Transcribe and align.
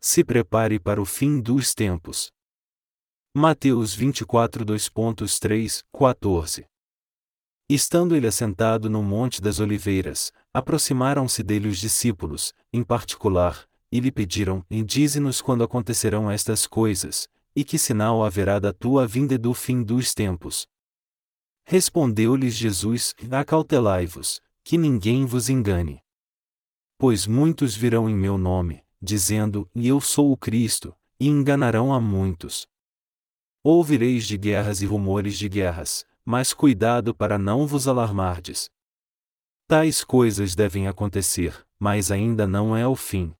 se 0.00 0.22
prepare 0.22 0.78
para 0.78 1.02
o 1.02 1.04
fim 1.04 1.40
dos 1.40 1.74
tempos. 1.74 2.30
Mateus 3.34 3.94
24 3.94 4.64
2.3, 4.64 5.82
14 5.92 6.66
Estando 7.68 8.16
ele 8.16 8.26
assentado 8.26 8.88
no 8.88 9.02
Monte 9.02 9.42
das 9.42 9.60
Oliveiras, 9.60 10.32
aproximaram-se 10.54 11.42
dele 11.42 11.68
os 11.68 11.78
discípulos, 11.78 12.54
em 12.72 12.82
particular, 12.82 13.68
e 13.92 14.00
lhe 14.00 14.10
pediram: 14.10 14.64
Dize-nos 14.70 15.42
quando 15.42 15.64
acontecerão 15.64 16.30
estas 16.30 16.66
coisas, 16.66 17.28
e 17.54 17.64
que 17.64 17.76
sinal 17.76 18.24
haverá 18.24 18.58
da 18.58 18.72
tua 18.72 19.06
vinda 19.06 19.34
e 19.34 19.38
do 19.38 19.52
fim 19.52 19.82
dos 19.82 20.14
tempos. 20.14 20.66
Respondeu-lhes 21.66 22.54
Jesus: 22.54 23.14
Acautelai-vos, 23.30 24.40
que 24.64 24.78
ninguém 24.78 25.26
vos 25.26 25.50
engane. 25.50 26.00
Pois 26.96 27.26
muitos 27.26 27.76
virão 27.76 28.08
em 28.08 28.16
meu 28.16 28.38
nome, 28.38 28.82
dizendo: 29.00 29.68
Eu 29.74 30.00
sou 30.00 30.32
o 30.32 30.36
Cristo, 30.36 30.94
e 31.20 31.28
enganarão 31.28 31.92
a 31.92 32.00
muitos. 32.00 32.66
Ouvireis 33.62 34.24
de 34.26 34.38
guerras 34.38 34.82
e 34.82 34.86
rumores 34.86 35.36
de 35.36 35.48
guerras, 35.48 36.06
mas 36.24 36.52
cuidado 36.52 37.14
para 37.14 37.38
não 37.38 37.66
vos 37.66 37.88
alarmardes. 37.88 38.70
Tais 39.66 40.04
coisas 40.04 40.54
devem 40.54 40.86
acontecer, 40.86 41.66
mas 41.78 42.10
ainda 42.10 42.46
não 42.46 42.76
é 42.76 42.86
o 42.86 42.94
fim. 42.94 43.34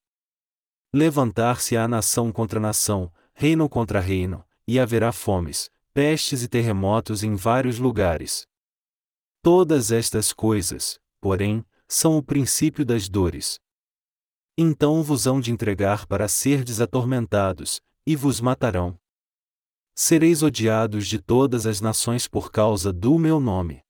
Levantar-se-á 0.92 1.86
nação 1.86 2.32
contra 2.32 2.58
nação, 2.58 3.12
reino 3.34 3.68
contra 3.68 4.00
reino, 4.00 4.44
e 4.66 4.78
haverá 4.78 5.12
fomes, 5.12 5.70
pestes 5.94 6.42
e 6.42 6.48
terremotos 6.48 7.22
em 7.22 7.34
vários 7.34 7.78
lugares. 7.78 8.46
Todas 9.42 9.92
estas 9.92 10.32
coisas, 10.32 11.00
porém, 11.20 11.64
são 11.86 12.18
o 12.18 12.22
princípio 12.22 12.84
das 12.84 13.08
dores. 13.08 13.58
Então 14.60 15.04
vos 15.04 15.24
hão 15.24 15.40
de 15.40 15.52
entregar 15.52 16.04
para 16.04 16.26
serdes 16.26 16.80
atormentados, 16.80 17.80
e 18.04 18.16
vos 18.16 18.40
matarão. 18.40 18.98
Sereis 19.94 20.42
odiados 20.42 21.06
de 21.06 21.20
todas 21.20 21.64
as 21.64 21.80
nações 21.80 22.26
por 22.26 22.50
causa 22.50 22.92
do 22.92 23.16
meu 23.20 23.38
nome. 23.38 23.84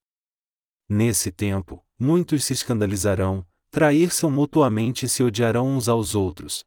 Nesse 0.87 1.33
tempo, 1.33 1.83
muitos 1.99 2.45
se 2.45 2.53
escandalizarão, 2.53 3.47
trair-se 3.71 4.27
mutuamente 4.27 5.07
e 5.07 5.09
se 5.09 5.23
odiarão 5.23 5.67
uns 5.67 5.89
aos 5.89 6.15
outros. 6.15 6.67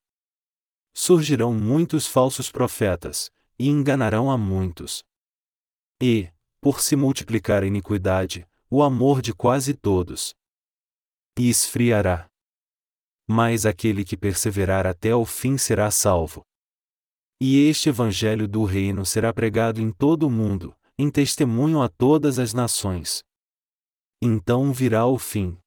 Surgirão 0.95 1.53
muitos 1.53 2.07
falsos 2.07 2.51
profetas, 2.51 3.29
e 3.59 3.69
enganarão 3.69 4.31
a 4.31 4.37
muitos. 4.37 5.03
E, 6.01 6.27
por 6.59 6.81
se 6.81 6.95
multiplicar 6.95 7.61
a 7.61 7.67
iniquidade, 7.67 8.47
o 8.67 8.81
amor 8.81 9.21
de 9.21 9.31
quase 9.31 9.75
todos. 9.75 10.33
E 11.37 11.51
esfriará. 11.51 12.30
Mas 13.33 13.65
aquele 13.65 14.03
que 14.03 14.17
perseverar 14.17 14.85
até 14.85 15.15
o 15.15 15.23
fim 15.25 15.57
será 15.57 15.89
salvo. 15.89 16.41
E 17.39 17.65
este 17.65 17.87
Evangelho 17.87 18.45
do 18.45 18.65
Reino 18.65 19.05
será 19.05 19.33
pregado 19.33 19.79
em 19.79 19.89
todo 19.89 20.27
o 20.27 20.29
mundo, 20.29 20.75
em 20.99 21.09
testemunho 21.09 21.81
a 21.81 21.87
todas 21.87 22.37
as 22.37 22.53
nações. 22.53 23.23
Então 24.21 24.73
virá 24.73 25.05
o 25.05 25.17
fim. 25.17 25.57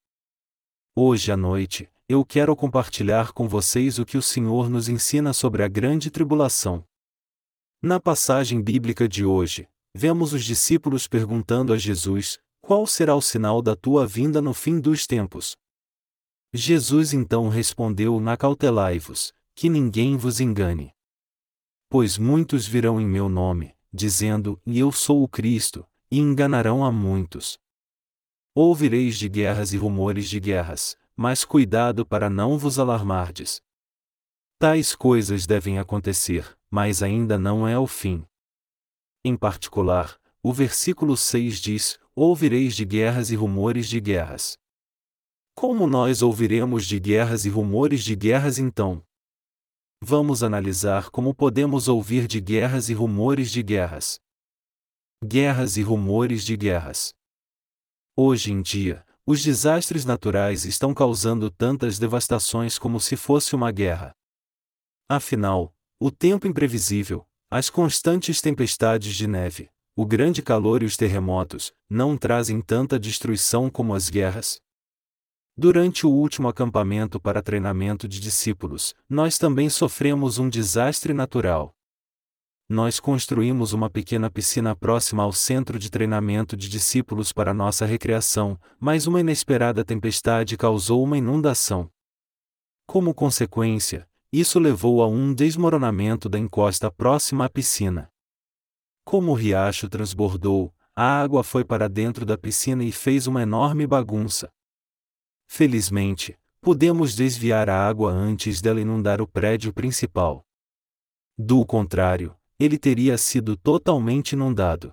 Hoje 0.95 1.31
à 1.31 1.35
noite, 1.35 1.89
eu 2.07 2.23
quero 2.23 2.55
compartilhar 2.55 3.31
com 3.31 3.47
vocês 3.47 3.97
o 3.97 4.05
que 4.05 4.15
o 4.15 4.21
Senhor 4.21 4.69
nos 4.69 4.87
ensina 4.87 5.33
sobre 5.33 5.63
a 5.63 5.67
grande 5.67 6.11
tribulação. 6.11 6.85
Na 7.81 7.99
passagem 7.99 8.61
bíblica 8.61 9.09
de 9.09 9.25
hoje, 9.25 9.67
vemos 9.95 10.33
os 10.33 10.45
discípulos 10.45 11.07
perguntando 11.07 11.73
a 11.73 11.79
Jesus: 11.79 12.37
Qual 12.61 12.85
será 12.85 13.15
o 13.15 13.21
sinal 13.23 13.59
da 13.59 13.75
tua 13.75 14.05
vinda 14.05 14.39
no 14.39 14.53
fim 14.53 14.79
dos 14.79 15.07
tempos? 15.07 15.57
Jesus 16.57 17.11
então 17.11 17.49
respondeu: 17.49 18.17
Nacautelai-vos, 18.17 19.33
que 19.53 19.67
ninguém 19.67 20.15
vos 20.15 20.39
engane. 20.39 20.93
Pois 21.89 22.17
muitos 22.17 22.65
virão 22.65 22.99
em 22.99 23.05
meu 23.05 23.27
nome, 23.27 23.75
dizendo: 23.93 24.57
E 24.65 24.79
eu 24.79 24.89
sou 24.89 25.21
o 25.21 25.27
Cristo, 25.27 25.85
e 26.09 26.17
enganarão 26.17 26.85
a 26.85 26.93
muitos. 26.93 27.59
Ouvireis 28.55 29.17
de 29.17 29.27
guerras 29.27 29.73
e 29.73 29.77
rumores 29.77 30.29
de 30.29 30.39
guerras, 30.39 30.97
mas 31.13 31.43
cuidado 31.43 32.05
para 32.05 32.29
não 32.29 32.57
vos 32.57 32.79
alarmardes. 32.79 33.61
Tais 34.57 34.95
coisas 34.95 35.45
devem 35.45 35.77
acontecer, 35.77 36.57
mas 36.71 37.03
ainda 37.03 37.37
não 37.37 37.67
é 37.67 37.77
o 37.77 37.85
fim. 37.85 38.25
Em 39.25 39.35
particular, 39.35 40.17
o 40.41 40.53
versículo 40.53 41.17
6 41.17 41.59
diz: 41.59 41.99
Ouvireis 42.15 42.77
de 42.77 42.85
guerras 42.85 43.29
e 43.29 43.35
rumores 43.35 43.89
de 43.89 43.99
guerras. 43.99 44.57
Como 45.55 45.87
nós 45.87 46.21
ouviremos 46.21 46.85
de 46.85 46.99
guerras 46.99 47.45
e 47.45 47.49
rumores 47.49 48.03
de 48.03 48.15
guerras 48.15 48.59
então? 48.59 49.03
vamos 50.07 50.43
analisar 50.43 51.09
como 51.09 51.33
podemos 51.33 51.87
ouvir 51.87 52.27
de 52.27 52.39
guerras 52.39 52.89
e 52.89 52.93
rumores 52.93 53.49
de 53.49 53.63
guerras. 53.63 54.19
Guerras 55.25 55.77
e 55.77 55.81
rumores 55.81 56.43
de 56.43 56.55
guerras. 56.55 57.11
Hoje 58.15 58.51
em 58.51 58.61
dia, 58.61 59.03
os 59.25 59.43
desastres 59.43 60.05
naturais 60.05 60.63
estão 60.63 60.93
causando 60.93 61.49
tantas 61.49 61.97
devastações 61.97 62.77
como 62.77 62.99
se 62.99 63.15
fosse 63.15 63.55
uma 63.55 63.71
guerra. 63.71 64.13
Afinal, 65.09 65.73
o 65.99 66.11
tempo 66.11 66.45
imprevisível, 66.45 67.25
as 67.49 67.71
constantes 67.71 68.39
tempestades 68.39 69.15
de 69.15 69.25
neve, 69.25 69.71
o 69.95 70.05
grande 70.05 70.43
calor 70.43 70.83
e 70.83 70.85
os 70.85 70.95
terremotos, 70.95 71.73
não 71.89 72.15
trazem 72.15 72.61
tanta 72.61 72.99
destruição 72.99 73.71
como 73.71 73.95
as 73.95 74.07
guerras? 74.11 74.61
Durante 75.57 76.05
o 76.05 76.09
último 76.09 76.49
acampamento 76.49 77.17
para 77.17 77.41
treinamento 77.41 78.09
de 78.09 78.19
discípulos, 78.19 78.93
nós 79.09 79.37
também 79.37 79.69
sofremos 79.69 80.37
um 80.37 80.49
desastre 80.49 81.13
natural. 81.13 81.73
Nós 82.67 82.99
construímos 82.99 83.71
uma 83.71 83.89
pequena 83.89 84.29
piscina 84.29 84.75
próxima 84.75 85.23
ao 85.23 85.31
centro 85.31 85.79
de 85.79 85.89
treinamento 85.89 86.57
de 86.57 86.67
discípulos 86.67 87.31
para 87.31 87.53
nossa 87.53 87.85
recreação, 87.85 88.59
mas 88.77 89.07
uma 89.07 89.21
inesperada 89.21 89.85
tempestade 89.85 90.57
causou 90.57 91.01
uma 91.01 91.17
inundação. 91.17 91.89
Como 92.85 93.13
consequência, 93.13 94.05
isso 94.33 94.59
levou 94.59 95.01
a 95.01 95.07
um 95.07 95.33
desmoronamento 95.33 96.27
da 96.27 96.37
encosta 96.37 96.91
próxima 96.91 97.45
à 97.45 97.49
piscina. 97.49 98.11
Como 99.05 99.31
o 99.31 99.35
riacho 99.35 99.87
transbordou, 99.87 100.73
a 100.93 101.21
água 101.21 101.45
foi 101.45 101.63
para 101.63 101.87
dentro 101.87 102.25
da 102.25 102.37
piscina 102.37 102.83
e 102.83 102.91
fez 102.91 103.25
uma 103.25 103.41
enorme 103.41 103.87
bagunça. 103.87 104.49
Felizmente, 105.47 106.37
podemos 106.59 107.15
desviar 107.15 107.69
a 107.69 107.87
água 107.87 108.11
antes 108.11 108.61
dela 108.61 108.81
inundar 108.81 109.21
o 109.21 109.27
prédio 109.27 109.73
principal. 109.73 110.43
Do 111.37 111.65
contrário, 111.65 112.35
ele 112.59 112.77
teria 112.77 113.17
sido 113.17 113.55
totalmente 113.55 114.31
inundado. 114.31 114.91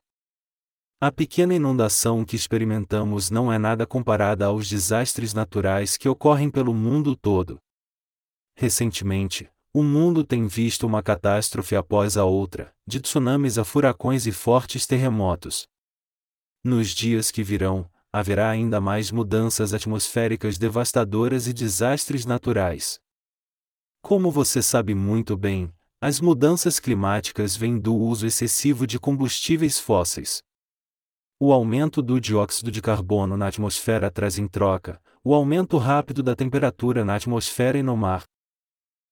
A 1.00 1.10
pequena 1.10 1.54
inundação 1.54 2.24
que 2.24 2.36
experimentamos 2.36 3.30
não 3.30 3.52
é 3.52 3.58
nada 3.58 3.86
comparada 3.86 4.46
aos 4.46 4.68
desastres 4.68 5.34
naturais 5.34 5.96
que 5.96 6.08
ocorrem 6.08 6.50
pelo 6.50 6.72
mundo 6.72 7.16
todo. 7.16 7.58
Recentemente, 8.54 9.50
o 9.74 9.82
mundo 9.82 10.22
tem 10.22 10.46
visto 10.46 10.86
uma 10.86 11.02
catástrofe 11.02 11.74
após 11.74 12.16
a 12.16 12.24
outra, 12.24 12.72
de 12.86 13.00
tsunamis 13.00 13.56
a 13.56 13.64
furacões 13.64 14.26
e 14.26 14.32
fortes 14.32 14.86
terremotos. 14.86 15.66
Nos 16.62 16.90
dias 16.90 17.30
que 17.30 17.42
virão, 17.42 17.90
haverá 18.12 18.50
ainda 18.50 18.80
mais 18.80 19.10
mudanças 19.10 19.72
atmosféricas 19.72 20.58
devastadoras 20.58 21.46
e 21.46 21.52
desastres 21.52 22.26
naturais. 22.26 23.00
Como 24.02 24.30
você 24.30 24.60
sabe 24.60 24.94
muito 24.94 25.36
bem, 25.36 25.72
as 26.00 26.20
mudanças 26.20 26.78
climáticas 26.78 27.56
vêm 27.56 27.78
do 27.78 27.94
uso 27.94 28.26
excessivo 28.26 28.86
de 28.86 28.98
combustíveis 28.98 29.78
fósseis. 29.78 30.42
O 31.40 31.52
aumento 31.52 32.02
do 32.02 32.20
dióxido 32.20 32.70
de 32.70 32.82
carbono 32.82 33.36
na 33.36 33.46
atmosfera 33.46 34.10
traz 34.10 34.36
em 34.36 34.46
troca 34.46 35.00
o 35.24 35.32
aumento 35.32 35.78
rápido 35.78 36.22
da 36.22 36.34
temperatura 36.34 37.04
na 37.04 37.14
atmosfera 37.14 37.78
e 37.78 37.82
no 37.82 37.96
mar. 37.96 38.24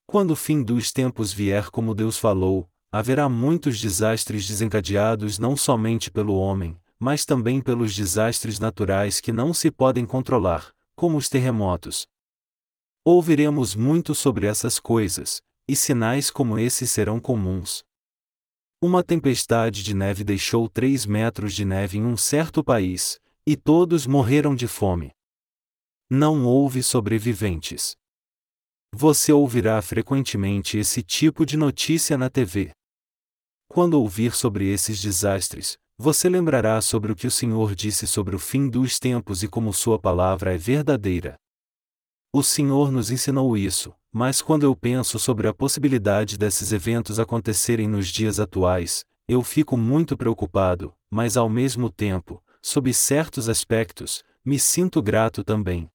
Quando 0.06 0.32
o 0.32 0.36
fim 0.36 0.62
dos 0.62 0.92
tempos 0.92 1.32
vier 1.32 1.70
como 1.70 1.94
Deus 1.94 2.18
falou, 2.18 2.68
haverá 2.90 3.28
muitos 3.28 3.80
desastres 3.80 4.46
desencadeados 4.46 5.38
não 5.38 5.56
somente 5.56 6.10
pelo 6.10 6.34
homem, 6.34 6.76
mas 7.00 7.24
também 7.24 7.62
pelos 7.62 7.94
desastres 7.94 8.60
naturais 8.60 9.20
que 9.20 9.32
não 9.32 9.54
se 9.54 9.70
podem 9.70 10.04
controlar, 10.04 10.70
como 10.94 11.16
os 11.16 11.30
terremotos. 11.30 12.06
Ouviremos 13.02 13.74
muito 13.74 14.14
sobre 14.14 14.46
essas 14.46 14.78
coisas, 14.78 15.40
e 15.66 15.74
sinais 15.74 16.30
como 16.30 16.58
esses 16.58 16.90
serão 16.90 17.18
comuns. 17.18 17.82
Uma 18.82 19.02
tempestade 19.02 19.82
de 19.82 19.94
neve 19.94 20.22
deixou 20.22 20.68
3 20.68 21.06
metros 21.06 21.54
de 21.54 21.64
neve 21.64 21.96
em 21.96 22.04
um 22.04 22.16
certo 22.16 22.62
país, 22.62 23.18
e 23.46 23.56
todos 23.56 24.06
morreram 24.06 24.54
de 24.54 24.68
fome. 24.68 25.10
Não 26.10 26.44
houve 26.44 26.82
sobreviventes. 26.82 27.96
Você 28.92 29.32
ouvirá 29.32 29.80
frequentemente 29.80 30.76
esse 30.76 31.02
tipo 31.02 31.46
de 31.46 31.56
notícia 31.56 32.18
na 32.18 32.28
TV. 32.28 32.72
Quando 33.68 33.94
ouvir 33.94 34.34
sobre 34.34 34.66
esses 34.66 35.00
desastres, 35.00 35.78
você 36.02 36.30
lembrará 36.30 36.80
sobre 36.80 37.12
o 37.12 37.14
que 37.14 37.26
o 37.26 37.30
Senhor 37.30 37.74
disse 37.74 38.06
sobre 38.06 38.34
o 38.34 38.38
fim 38.38 38.70
dos 38.70 38.98
tempos 38.98 39.42
e 39.42 39.48
como 39.48 39.70
Sua 39.70 39.98
palavra 39.98 40.54
é 40.54 40.56
verdadeira. 40.56 41.38
O 42.32 42.42
Senhor 42.42 42.90
nos 42.90 43.10
ensinou 43.10 43.54
isso, 43.54 43.92
mas 44.10 44.40
quando 44.40 44.62
eu 44.62 44.74
penso 44.74 45.18
sobre 45.18 45.46
a 45.46 45.52
possibilidade 45.52 46.38
desses 46.38 46.72
eventos 46.72 47.20
acontecerem 47.20 47.86
nos 47.86 48.08
dias 48.08 48.40
atuais, 48.40 49.04
eu 49.28 49.42
fico 49.42 49.76
muito 49.76 50.16
preocupado, 50.16 50.94
mas 51.10 51.36
ao 51.36 51.50
mesmo 51.50 51.90
tempo, 51.90 52.42
sob 52.62 52.94
certos 52.94 53.46
aspectos, 53.46 54.24
me 54.42 54.58
sinto 54.58 55.02
grato 55.02 55.44
também. 55.44 55.86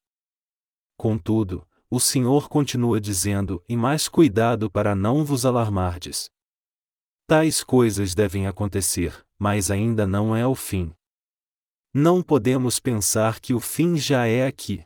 Contudo, 0.95 1.67
o 1.89 1.99
Senhor 1.99 2.47
continua 2.47 3.01
dizendo: 3.01 3.59
e 3.67 3.75
mais 3.75 4.07
cuidado 4.07 4.69
para 4.69 4.93
não 4.93 5.25
vos 5.25 5.47
alarmardes. 5.47 6.29
Tais 7.25 7.63
coisas 7.63 8.13
devem 8.13 8.45
acontecer, 8.45 9.24
mas 9.39 9.69
ainda 9.69 10.07
não 10.07 10.35
é 10.35 10.45
o 10.45 10.55
fim. 10.55 10.93
Não 11.93 12.21
podemos 12.21 12.79
pensar 12.79 13.39
que 13.39 13.53
o 13.53 13.59
fim 13.59 13.95
já 13.97 14.27
é 14.27 14.45
aqui. 14.45 14.83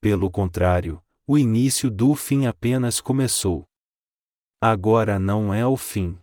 Pelo 0.00 0.30
contrário, 0.30 1.02
o 1.26 1.38
início 1.38 1.90
do 1.90 2.14
fim 2.14 2.46
apenas 2.46 3.00
começou. 3.00 3.66
Agora 4.60 5.18
não 5.18 5.52
é 5.52 5.66
o 5.66 5.76
fim. 5.76 6.18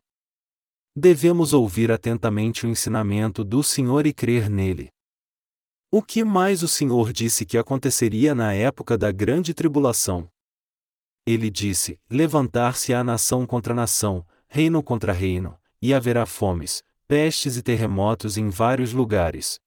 Devemos 0.95 1.53
ouvir 1.53 1.91
atentamente 1.91 2.65
o 2.65 2.69
ensinamento 2.69 3.43
do 3.43 3.63
Senhor 3.63 4.05
e 4.05 4.13
crer 4.13 4.49
nele. 4.49 4.89
O 5.89 6.01
que 6.01 6.23
mais 6.23 6.63
o 6.63 6.67
Senhor 6.67 7.11
disse 7.11 7.45
que 7.45 7.57
aconteceria 7.57 8.33
na 8.33 8.53
época 8.53 8.97
da 8.97 9.11
grande 9.11 9.53
tribulação? 9.53 10.29
Ele 11.25 11.49
disse: 11.49 11.99
Levantar-se-á 12.09 13.03
nação 13.03 13.45
contra 13.45 13.73
nação, 13.73 14.25
reino 14.47 14.81
contra 14.81 15.11
reino, 15.11 15.57
e 15.81 15.93
haverá 15.93 16.25
fomes, 16.25 16.83
pestes 17.11 17.57
e 17.57 17.61
terremotos 17.61 18.37
em 18.37 18.47
vários 18.47 18.93
lugares. 18.93 19.59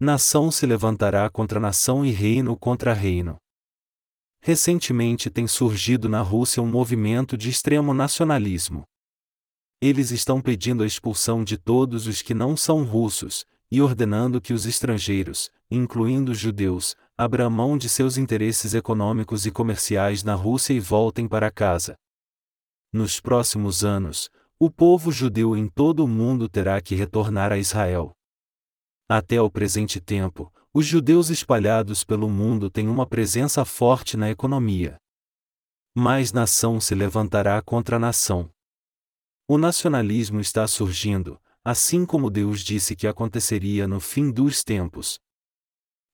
Nação 0.00 0.50
se 0.50 0.64
levantará 0.64 1.28
contra 1.28 1.60
nação 1.60 2.06
e 2.06 2.10
reino 2.10 2.56
contra 2.56 2.94
reino. 2.94 3.36
Recentemente 4.40 5.28
tem 5.28 5.46
surgido 5.46 6.08
na 6.08 6.22
Rússia 6.22 6.62
um 6.62 6.66
movimento 6.66 7.36
de 7.36 7.50
extremo 7.50 7.92
nacionalismo. 7.92 8.84
Eles 9.78 10.10
estão 10.10 10.40
pedindo 10.40 10.82
a 10.82 10.86
expulsão 10.86 11.44
de 11.44 11.58
todos 11.58 12.06
os 12.06 12.22
que 12.22 12.32
não 12.32 12.56
são 12.56 12.82
russos, 12.82 13.44
e 13.70 13.82
ordenando 13.82 14.40
que 14.40 14.54
os 14.54 14.64
estrangeiros, 14.64 15.50
incluindo 15.70 16.32
os 16.32 16.38
judeus, 16.38 16.96
abram 17.14 17.50
mão 17.50 17.76
de 17.76 17.90
seus 17.90 18.16
interesses 18.16 18.72
econômicos 18.72 19.44
e 19.44 19.50
comerciais 19.50 20.24
na 20.24 20.34
Rússia 20.34 20.72
e 20.72 20.80
voltem 20.80 21.28
para 21.28 21.50
casa. 21.50 21.94
Nos 22.90 23.20
próximos 23.20 23.84
anos, 23.84 24.30
o 24.60 24.68
povo 24.68 25.12
judeu 25.12 25.56
em 25.56 25.68
todo 25.68 26.04
o 26.04 26.08
mundo 26.08 26.48
terá 26.48 26.80
que 26.80 26.96
retornar 26.96 27.52
a 27.52 27.58
Israel. 27.58 28.12
Até 29.08 29.40
o 29.40 29.48
presente 29.48 30.00
tempo, 30.00 30.52
os 30.74 30.84
judeus 30.84 31.30
espalhados 31.30 32.02
pelo 32.02 32.28
mundo 32.28 32.68
têm 32.68 32.88
uma 32.88 33.06
presença 33.06 33.64
forte 33.64 34.16
na 34.16 34.28
economia. 34.28 34.98
Mas 35.94 36.32
nação 36.32 36.80
se 36.80 36.92
levantará 36.92 37.62
contra 37.62 38.00
nação. 38.00 38.50
O 39.46 39.56
nacionalismo 39.56 40.40
está 40.40 40.66
surgindo, 40.66 41.40
assim 41.64 42.04
como 42.04 42.28
Deus 42.28 42.60
disse 42.60 42.96
que 42.96 43.06
aconteceria 43.06 43.86
no 43.86 44.00
fim 44.00 44.28
dos 44.28 44.64
tempos. 44.64 45.20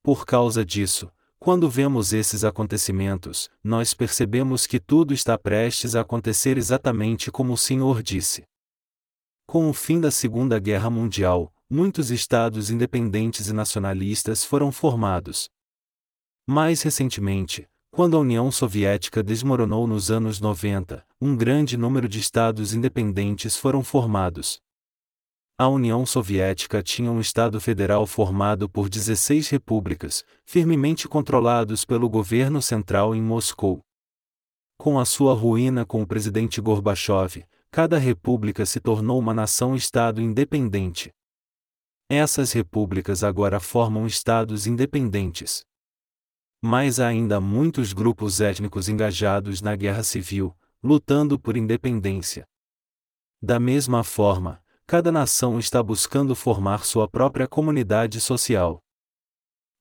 Por 0.02 0.26
causa 0.26 0.62
disso, 0.62 1.10
quando 1.44 1.68
vemos 1.68 2.14
esses 2.14 2.42
acontecimentos, 2.42 3.50
nós 3.62 3.92
percebemos 3.92 4.66
que 4.66 4.80
tudo 4.80 5.12
está 5.12 5.36
prestes 5.36 5.94
a 5.94 6.00
acontecer 6.00 6.56
exatamente 6.56 7.30
como 7.30 7.52
o 7.52 7.58
Senhor 7.58 8.02
disse. 8.02 8.46
Com 9.46 9.68
o 9.68 9.74
fim 9.74 10.00
da 10.00 10.10
Segunda 10.10 10.58
Guerra 10.58 10.88
Mundial, 10.88 11.52
muitos 11.68 12.10
estados 12.10 12.70
independentes 12.70 13.48
e 13.48 13.52
nacionalistas 13.52 14.42
foram 14.42 14.72
formados. 14.72 15.50
Mais 16.48 16.80
recentemente, 16.80 17.68
quando 17.90 18.16
a 18.16 18.20
União 18.20 18.50
Soviética 18.50 19.22
desmoronou 19.22 19.86
nos 19.86 20.10
anos 20.10 20.40
90, 20.40 21.06
um 21.20 21.36
grande 21.36 21.76
número 21.76 22.08
de 22.08 22.20
estados 22.20 22.72
independentes 22.72 23.54
foram 23.54 23.84
formados. 23.84 24.62
A 25.56 25.68
União 25.68 26.04
Soviética 26.04 26.82
tinha 26.82 27.12
um 27.12 27.20
Estado 27.20 27.60
federal 27.60 28.08
formado 28.08 28.68
por 28.68 28.88
16 28.88 29.48
repúblicas, 29.50 30.24
firmemente 30.44 31.06
controlados 31.06 31.84
pelo 31.84 32.08
governo 32.08 32.60
central 32.60 33.14
em 33.14 33.22
Moscou. 33.22 33.80
Com 34.76 34.98
a 34.98 35.04
sua 35.04 35.32
ruína 35.32 35.86
com 35.86 36.02
o 36.02 36.06
presidente 36.06 36.60
Gorbachev, 36.60 37.46
cada 37.70 37.98
república 37.98 38.66
se 38.66 38.80
tornou 38.80 39.16
uma 39.16 39.32
nação-estado 39.32 40.20
independente. 40.20 41.12
Essas 42.10 42.50
repúblicas 42.50 43.22
agora 43.22 43.60
formam 43.60 44.08
estados 44.08 44.66
independentes. 44.66 45.64
Mas 46.60 46.98
há 46.98 47.06
ainda 47.06 47.40
muitos 47.40 47.92
grupos 47.92 48.40
étnicos 48.40 48.88
engajados 48.88 49.62
na 49.62 49.76
guerra 49.76 50.02
civil, 50.02 50.52
lutando 50.82 51.38
por 51.38 51.56
independência. 51.56 52.44
Da 53.40 53.60
mesma 53.60 54.02
forma, 54.02 54.63
cada 54.86 55.10
nação 55.10 55.58
está 55.58 55.82
buscando 55.82 56.34
formar 56.34 56.84
sua 56.84 57.08
própria 57.08 57.48
comunidade 57.48 58.20
social. 58.20 58.80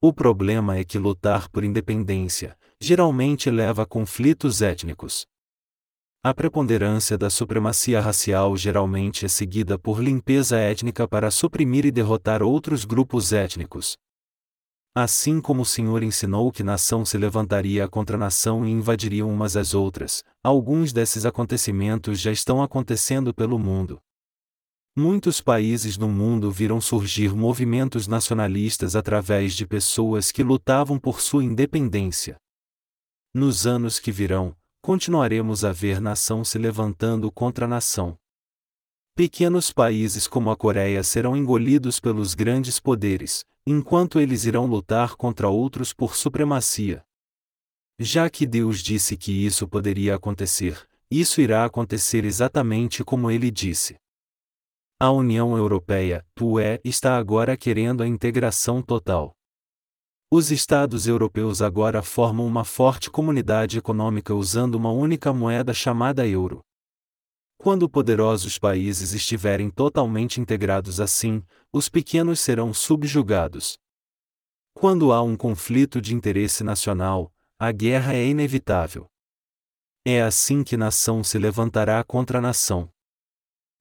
O 0.02 0.14
problema 0.14 0.78
é 0.78 0.84
que 0.84 0.98
lutar 0.98 1.50
por 1.50 1.64
independência, 1.64 2.58
geralmente 2.80 3.50
leva 3.50 3.84
a 3.84 3.86
conflitos 3.86 4.62
étnicos. 4.62 5.26
A 6.24 6.34
preponderância 6.34 7.18
da 7.18 7.30
supremacia 7.30 8.00
racial 8.00 8.56
geralmente 8.56 9.26
é 9.26 9.28
seguida 9.28 9.78
por 9.78 10.00
limpeza 10.02 10.58
étnica 10.58 11.06
para 11.06 11.30
suprimir 11.30 11.86
e 11.86 11.92
derrotar 11.92 12.42
outros 12.42 12.86
grupos 12.86 13.34
étnicos. 13.34 13.98
Assim 14.96 15.42
como 15.42 15.64
o 15.64 15.66
Senhor 15.66 16.02
ensinou 16.02 16.50
que 16.50 16.64
nação 16.64 17.04
se 17.04 17.18
levantaria 17.18 17.90
contra 17.90 18.18
nação 18.18 18.66
e 18.66 18.72
invadiriam 18.72 19.30
umas 19.30 19.58
às 19.58 19.74
outras, 19.74 20.24
alguns 20.42 20.94
desses 20.94 21.26
acontecimentos 21.26 22.22
já 22.22 22.32
estão 22.32 22.64
acontecendo 22.64 23.34
pelo 23.34 23.60
mundo. 23.60 24.00
Muitos 24.96 25.42
países 25.42 25.98
no 25.98 26.08
mundo 26.08 26.52
viram 26.52 26.80
surgir 26.80 27.36
movimentos 27.36 28.08
nacionalistas 28.08 28.96
através 28.96 29.56
de 29.56 29.66
pessoas 29.66 30.32
que 30.32 30.44
lutavam 30.44 31.00
por 31.00 31.20
sua 31.20 31.44
independência. 31.44 32.38
Nos 33.34 33.66
anos 33.66 34.00
que 34.00 34.12
virão, 34.12 34.56
continuaremos 34.84 35.66
a 35.66 35.72
ver 35.72 36.00
nação 36.00 36.44
se 36.44 36.60
levantando 36.60 37.32
contra 37.32 37.68
nação. 37.68 38.16
Pequenos 39.16 39.72
países 39.72 40.28
como 40.28 40.52
a 40.52 40.56
Coreia 40.56 41.02
serão 41.02 41.36
engolidos 41.36 42.00
pelos 42.00 42.36
grandes 42.36 42.80
poderes, 42.80 43.44
enquanto 43.66 44.20
eles 44.20 44.46
irão 44.46 44.68
lutar 44.68 45.16
contra 45.16 45.50
outros 45.50 45.92
por 45.92 46.16
supremacia. 46.16 47.04
Já 47.98 48.30
que 48.30 48.46
Deus 48.46 48.80
disse 48.80 49.18
que 49.18 49.32
isso 49.32 49.68
poderia 49.68 50.14
acontecer, 50.14 50.88
isso 51.10 51.42
irá 51.42 51.66
acontecer 51.66 52.26
exatamente 52.26 53.04
como 53.04 53.32
ele 53.32 53.50
disse. 53.50 53.96
A 55.00 55.12
União 55.12 55.58
Europeia, 55.58 56.26
UE, 56.40 56.80
está 56.84 57.18
agora 57.18 57.58
querendo 57.58 58.04
a 58.04 58.08
integração 58.08 58.82
total. 58.82 59.36
Os 60.32 60.50
Estados 60.52 61.08
europeus 61.08 61.62
agora 61.62 62.02
formam 62.02 62.46
uma 62.46 62.64
forte 62.64 63.10
comunidade 63.10 63.78
econômica 63.78 64.34
usando 64.34 64.76
uma 64.76 64.92
única 64.92 65.34
moeda 65.34 65.74
chamada 65.74 66.26
euro. 66.28 66.62
Quando 67.58 67.90
poderosos 67.90 68.58
países 68.58 69.14
estiverem 69.14 69.70
totalmente 69.70 70.40
integrados 70.40 71.00
assim, 71.00 71.44
os 71.72 71.90
pequenos 71.90 72.40
serão 72.40 72.74
subjugados. 72.74 73.78
Quando 74.74 75.12
há 75.12 75.22
um 75.22 75.36
conflito 75.36 76.02
de 76.02 76.14
interesse 76.14 76.64
nacional, 76.64 77.34
a 77.58 77.72
guerra 77.72 78.14
é 78.14 78.26
inevitável. 78.26 79.08
É 80.06 80.22
assim 80.22 80.64
que 80.64 80.76
nação 80.76 81.24
se 81.24 81.38
levantará 81.38 82.04
contra 82.04 82.42
nação. 82.42 82.93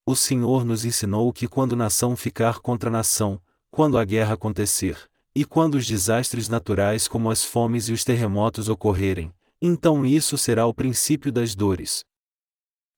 O 0.04 0.16
Senhor 0.16 0.64
nos 0.64 0.84
ensinou 0.84 1.32
que 1.32 1.46
quando 1.46 1.76
nação 1.76 2.16
ficar 2.16 2.58
contra 2.58 2.90
nação, 2.90 3.40
quando 3.70 3.96
a 3.96 4.04
guerra 4.04 4.34
acontecer, 4.34 4.98
e 5.34 5.44
quando 5.44 5.76
os 5.76 5.86
desastres 5.86 6.48
naturais 6.48 7.06
como 7.06 7.30
as 7.30 7.44
fomes 7.44 7.88
e 7.88 7.92
os 7.92 8.02
terremotos 8.02 8.68
ocorrerem, 8.68 9.32
então 9.60 10.04
isso 10.04 10.36
será 10.36 10.66
o 10.66 10.74
princípio 10.74 11.30
das 11.30 11.54
dores. 11.54 12.04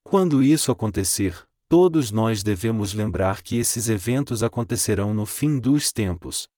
Quando 0.02 0.42
isso 0.42 0.72
acontecer, 0.72 1.46
todos 1.68 2.10
nós 2.10 2.42
devemos 2.42 2.94
lembrar 2.94 3.42
que 3.42 3.58
esses 3.58 3.90
eventos 3.90 4.42
acontecerão 4.42 5.12
no 5.12 5.26
fim 5.26 5.58
dos 5.58 5.92
tempos. 5.92 6.48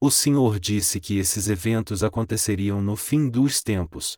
O 0.00 0.10
Senhor 0.10 0.58
disse 0.58 0.98
que 0.98 1.18
esses 1.18 1.48
eventos 1.48 2.02
aconteceriam 2.02 2.80
no 2.80 2.96
fim 2.96 3.28
dos 3.28 3.62
tempos. 3.62 4.16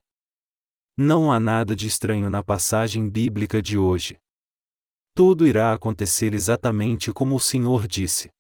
Não 0.97 1.33
há 1.33 1.41
nada 1.41 1.75
de 1.75 1.89
estranho 1.89 2.31
na 2.31 2.45
passagem 2.45 3.09
bíblica 3.11 3.61
de 3.61 3.77
hoje. 3.77 4.22
Tudo 5.15 5.47
irá 5.47 5.75
acontecer 5.75 6.33
exatamente 6.33 7.13
como 7.13 7.37
o 7.37 7.41
Senhor 7.41 7.87
disse. 7.87 8.31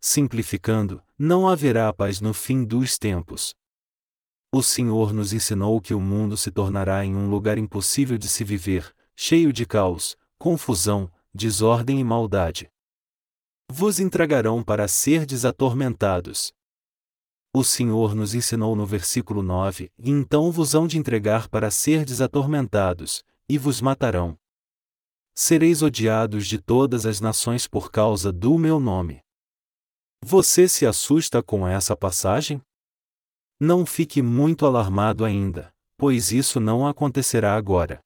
Simplificando, 0.00 1.02
não 1.18 1.46
haverá 1.46 1.92
paz 1.92 2.22
no 2.22 2.32
fim 2.32 2.64
dos 2.64 2.96
tempos. 2.96 3.54
O 4.50 4.62
Senhor 4.62 5.12
nos 5.12 5.34
ensinou 5.34 5.80
que 5.82 5.92
o 5.92 6.00
mundo 6.00 6.36
se 6.38 6.50
tornará 6.50 7.04
em 7.04 7.14
um 7.14 7.28
lugar 7.28 7.58
impossível 7.58 8.16
de 8.16 8.28
se 8.28 8.44
viver, 8.44 8.94
cheio 9.14 9.52
de 9.52 9.66
caos, 9.66 10.16
confusão, 10.38 11.10
desordem 11.34 12.00
e 12.00 12.04
maldade. 12.04 12.70
Vos 13.70 14.00
entregarão 14.00 14.62
para 14.62 14.88
ser 14.88 15.26
desatormentados. 15.26 16.52
O 17.52 17.62
Senhor 17.62 18.14
nos 18.14 18.34
ensinou 18.34 18.74
no 18.74 18.86
versículo 18.86 19.42
9: 19.42 19.90
E 19.98 20.10
então 20.10 20.50
vos 20.50 20.74
hão 20.74 20.86
de 20.86 20.98
entregar 20.98 21.48
para 21.48 21.70
serdes 21.70 22.20
atormentados, 22.20 23.22
e 23.48 23.58
vos 23.58 23.80
matarão. 23.80 24.38
Sereis 25.36 25.82
odiados 25.82 26.46
de 26.46 26.58
todas 26.58 27.04
as 27.04 27.20
nações 27.20 27.66
por 27.66 27.90
causa 27.90 28.30
do 28.30 28.56
meu 28.56 28.78
nome. 28.78 29.20
Você 30.22 30.68
se 30.68 30.86
assusta 30.86 31.42
com 31.42 31.66
essa 31.66 31.96
passagem? 31.96 32.62
Não 33.60 33.84
fique 33.84 34.22
muito 34.22 34.64
alarmado 34.64 35.24
ainda, 35.24 35.74
pois 35.98 36.30
isso 36.30 36.60
não 36.60 36.86
acontecerá 36.86 37.56
agora. 37.56 37.98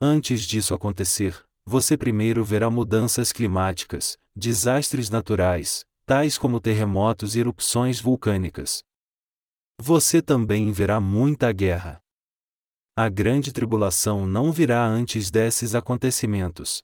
Antes 0.00 0.42
disso 0.42 0.74
acontecer, 0.74 1.44
você 1.66 1.96
primeiro 1.96 2.44
verá 2.44 2.70
mudanças 2.70 3.32
climáticas, 3.32 4.16
desastres 4.34 5.10
naturais, 5.10 5.84
tais 6.06 6.38
como 6.38 6.60
terremotos 6.60 7.34
e 7.34 7.40
erupções 7.40 8.00
vulcânicas. 8.00 8.84
Você 9.80 10.22
também 10.22 10.70
verá 10.70 11.00
muita 11.00 11.50
guerra. 11.50 12.00
A 13.00 13.08
grande 13.08 13.52
tribulação 13.52 14.26
não 14.26 14.50
virá 14.50 14.84
antes 14.84 15.30
desses 15.30 15.76
acontecimentos. 15.76 16.82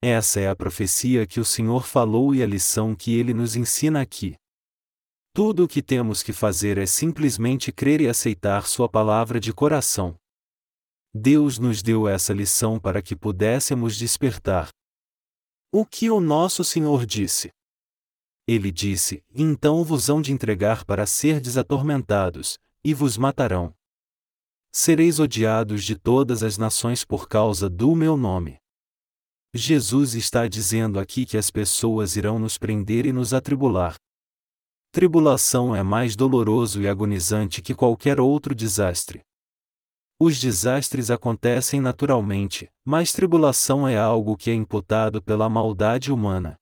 Essa 0.00 0.38
é 0.38 0.48
a 0.48 0.54
profecia 0.54 1.26
que 1.26 1.40
o 1.40 1.44
Senhor 1.44 1.84
falou 1.84 2.36
e 2.36 2.40
a 2.40 2.46
lição 2.46 2.94
que 2.94 3.18
ele 3.18 3.34
nos 3.34 3.56
ensina 3.56 4.00
aqui. 4.00 4.36
Tudo 5.34 5.64
o 5.64 5.68
que 5.68 5.82
temos 5.82 6.22
que 6.22 6.32
fazer 6.32 6.78
é 6.78 6.86
simplesmente 6.86 7.72
crer 7.72 8.00
e 8.00 8.08
aceitar 8.08 8.68
Sua 8.68 8.88
palavra 8.88 9.40
de 9.40 9.52
coração. 9.52 10.14
Deus 11.12 11.58
nos 11.58 11.82
deu 11.82 12.06
essa 12.06 12.32
lição 12.32 12.78
para 12.78 13.02
que 13.02 13.16
pudéssemos 13.16 13.96
despertar. 13.96 14.68
O 15.72 15.84
que 15.84 16.08
o 16.12 16.20
nosso 16.20 16.62
Senhor 16.62 17.04
disse? 17.04 17.50
Ele 18.46 18.70
disse: 18.70 19.20
Então 19.34 19.82
vos 19.82 20.08
hão 20.08 20.22
de 20.22 20.30
entregar 20.30 20.84
para 20.84 21.06
serdes 21.06 21.56
atormentados, 21.56 22.56
e 22.84 22.94
vos 22.94 23.16
matarão. 23.16 23.76
Sereis 24.70 25.18
odiados 25.18 25.82
de 25.82 25.96
todas 25.96 26.42
as 26.42 26.58
nações 26.58 27.04
por 27.04 27.28
causa 27.28 27.70
do 27.70 27.94
meu 27.96 28.16
nome. 28.16 28.58
Jesus 29.54 30.14
está 30.14 30.46
dizendo 30.46 31.00
aqui 31.00 31.24
que 31.24 31.38
as 31.38 31.50
pessoas 31.50 32.16
irão 32.16 32.38
nos 32.38 32.58
prender 32.58 33.06
e 33.06 33.12
nos 33.12 33.32
atribular. 33.32 33.96
Tribulação 34.92 35.74
é 35.74 35.82
mais 35.82 36.14
doloroso 36.14 36.82
e 36.82 36.88
agonizante 36.88 37.62
que 37.62 37.74
qualquer 37.74 38.20
outro 38.20 38.54
desastre. 38.54 39.22
Os 40.20 40.38
desastres 40.38 41.10
acontecem 41.10 41.80
naturalmente, 41.80 42.68
mas 42.84 43.12
tribulação 43.12 43.86
é 43.86 43.96
algo 43.96 44.36
que 44.36 44.50
é 44.50 44.54
imputado 44.54 45.22
pela 45.22 45.48
maldade 45.48 46.12
humana. 46.12 46.56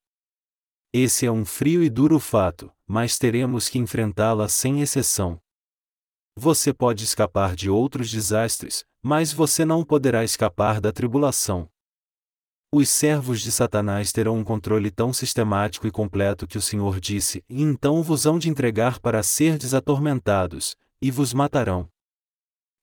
Esse 0.93 1.25
é 1.25 1.31
um 1.31 1.43
frio 1.43 1.83
e 1.83 1.89
duro 1.89 2.19
fato, 2.19 2.71
mas 2.87 3.17
teremos 3.17 3.67
que 3.67 3.79
enfrentá-la 3.79 4.47
sem 4.47 4.81
exceção. 4.81 5.41
Você 6.39 6.71
pode 6.71 7.03
escapar 7.03 7.55
de 7.55 7.67
outros 7.67 8.11
desastres, 8.11 8.85
mas 9.01 9.33
você 9.33 9.65
não 9.65 9.83
poderá 9.83 10.23
escapar 10.23 10.79
da 10.79 10.91
tribulação. 10.91 11.67
Os 12.71 12.89
servos 12.89 13.41
de 13.41 13.51
Satanás 13.51 14.11
terão 14.11 14.37
um 14.37 14.43
controle 14.43 14.91
tão 14.91 15.11
sistemático 15.11 15.87
e 15.87 15.91
completo 15.91 16.45
que 16.45 16.57
o 16.57 16.61
Senhor 16.61 16.99
disse: 16.99 17.43
E 17.49 17.63
então 17.63 18.03
vos 18.03 18.27
hão 18.27 18.37
de 18.37 18.49
entregar 18.49 18.99
para 18.99 19.23
serdes 19.23 19.73
atormentados, 19.73 20.75
e 21.01 21.09
vos 21.09 21.33
matarão. 21.33 21.89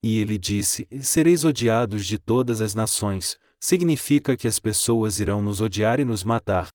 E 0.03 0.19
ele 0.19 0.37
disse: 0.37 0.89
Sereis 1.01 1.45
odiados 1.45 2.05
de 2.05 2.19
todas 2.19 2.61
as 2.61 2.75
nações, 2.75 3.39
significa 3.61 4.37
que 4.37 4.49
as 4.49 4.59
pessoas 4.59 5.21
irão 5.21 5.41
nos 5.41 5.61
odiar 5.61 6.01
e 6.01 6.05
nos 6.05 6.25
matar, 6.25 6.71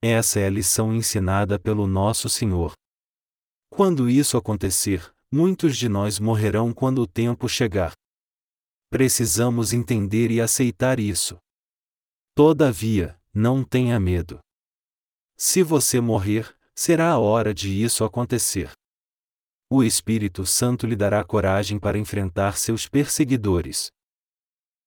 essa 0.00 0.38
é 0.38 0.46
a 0.46 0.50
lição 0.50 0.94
ensinada 0.94 1.58
pelo 1.58 1.84
nosso 1.84 2.28
Senhor. 2.28 2.72
Quando 3.68 4.08
isso 4.08 4.36
acontecer, 4.36 5.12
muitos 5.30 5.76
de 5.76 5.88
nós 5.88 6.18
morrerão 6.18 6.72
quando 6.72 7.02
o 7.02 7.06
tempo 7.06 7.48
chegar. 7.48 7.92
Precisamos 8.90 9.72
entender 9.72 10.30
e 10.30 10.40
aceitar 10.40 10.98
isso. 10.98 11.38
Todavia, 12.34 13.20
não 13.34 13.62
tenha 13.62 13.98
medo. 14.00 14.38
Se 15.36 15.62
você 15.62 16.00
morrer, 16.00 16.56
será 16.74 17.10
a 17.10 17.18
hora 17.18 17.52
de 17.52 17.68
isso 17.68 18.04
acontecer. 18.04 18.72
O 19.70 19.84
Espírito 19.84 20.46
Santo 20.46 20.86
lhe 20.86 20.96
dará 20.96 21.22
coragem 21.22 21.78
para 21.78 21.98
enfrentar 21.98 22.56
seus 22.56 22.88
perseguidores. 22.88 23.90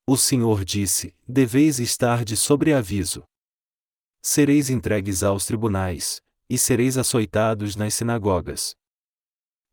O 0.07 0.17
Senhor 0.17 0.65
disse: 0.65 1.15
deveis 1.27 1.79
estar 1.79 2.25
de 2.25 2.35
sobreaviso 2.35 3.23
sereis 4.23 4.69
entregues 4.69 5.23
aos 5.23 5.45
tribunais, 5.45 6.21
e 6.47 6.57
sereis 6.57 6.97
açoitados 6.97 7.75
nas 7.75 7.95
sinagogas. 7.95 8.75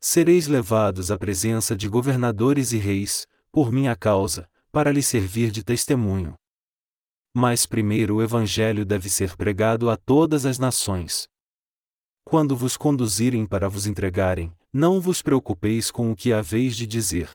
Sereis 0.00 0.46
levados 0.46 1.10
à 1.10 1.18
presença 1.18 1.74
de 1.74 1.88
governadores 1.88 2.72
e 2.72 2.78
reis, 2.78 3.26
por 3.50 3.72
minha 3.72 3.96
causa, 3.96 4.48
para 4.70 4.92
lhe 4.92 5.02
servir 5.02 5.50
de 5.50 5.64
testemunho. 5.64 6.34
Mas 7.34 7.66
primeiro 7.66 8.16
o 8.16 8.22
Evangelho 8.22 8.84
deve 8.84 9.08
ser 9.08 9.36
pregado 9.36 9.90
a 9.90 9.96
todas 9.96 10.46
as 10.46 10.56
nações. 10.58 11.28
Quando 12.24 12.56
vos 12.56 12.76
conduzirem 12.76 13.44
para 13.44 13.68
vos 13.68 13.86
entregarem, 13.86 14.52
não 14.72 15.00
vos 15.00 15.20
preocupeis 15.20 15.90
com 15.90 16.12
o 16.12 16.16
que 16.16 16.32
haveis 16.32 16.76
de 16.76 16.86
dizer. 16.86 17.30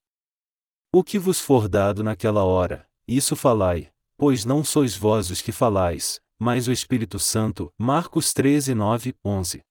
O 0.93 1.03
que 1.03 1.20
vos 1.20 1.41
for 1.41 1.67
dado 1.67 2.03
naquela 2.03 2.43
hora, 2.43 2.88
isso 3.05 3.36
falai, 3.36 3.91
pois 4.15 4.46
não 4.46 4.63
sois 4.63 4.96
vós 4.96 5.29
os 5.29 5.41
que 5.41 5.51
falais, 5.51 6.22
mas 6.39 6.67
o 6.67 6.72
Espírito 6.72 7.20
Santo. 7.20 7.70
Marcos 7.77 8.32
13, 8.32 8.74
9, 8.74 9.15
11. 9.25 9.62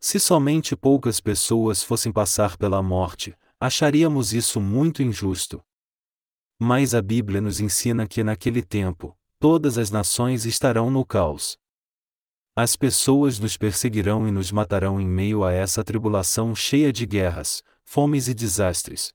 Se 0.00 0.20
somente 0.20 0.76
poucas 0.76 1.20
pessoas 1.20 1.82
fossem 1.82 2.12
passar 2.12 2.56
pela 2.56 2.82
morte, 2.82 3.36
acharíamos 3.58 4.32
isso 4.32 4.60
muito 4.60 5.02
injusto. 5.02 5.60
Mas 6.58 6.94
a 6.94 7.02
Bíblia 7.02 7.40
nos 7.40 7.60
ensina 7.60 8.06
que 8.06 8.22
naquele 8.22 8.62
tempo, 8.62 9.16
todas 9.38 9.76
as 9.76 9.90
nações 9.90 10.44
estarão 10.44 10.90
no 10.90 11.04
caos. 11.04 11.58
As 12.54 12.76
pessoas 12.76 13.38
nos 13.38 13.56
perseguirão 13.56 14.26
e 14.26 14.32
nos 14.32 14.50
matarão 14.50 15.00
em 15.00 15.06
meio 15.06 15.44
a 15.44 15.52
essa 15.52 15.84
tribulação 15.84 16.54
cheia 16.54 16.92
de 16.92 17.06
guerras, 17.06 17.62
fomes 17.84 18.28
e 18.28 18.34
desastres. 18.34 19.12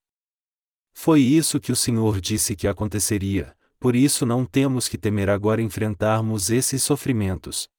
Foi 0.94 1.22
isso 1.22 1.60
que 1.60 1.72
o 1.72 1.76
Senhor 1.76 2.22
disse 2.22 2.56
que 2.56 2.68
aconteceria, 2.68 3.56
por 3.80 3.96
isso 3.96 4.26
não 4.26 4.46
temos 4.46 4.88
que 4.88 4.98
temer 4.98 5.30
agora 5.30 5.62
enfrentarmos 5.62 6.50
esses 6.50 6.82
sofrimentos. 6.84 7.70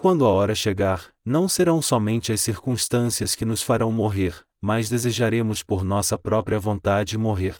Quando 0.00 0.24
a 0.24 0.28
hora 0.28 0.54
chegar, 0.54 1.12
não 1.24 1.48
serão 1.48 1.82
somente 1.82 2.30
as 2.30 2.40
circunstâncias 2.40 3.34
que 3.34 3.44
nos 3.44 3.64
farão 3.64 3.90
morrer, 3.90 4.46
mas 4.60 4.88
desejaremos 4.88 5.64
por 5.64 5.82
nossa 5.82 6.16
própria 6.16 6.56
vontade 6.56 7.18
morrer. 7.18 7.56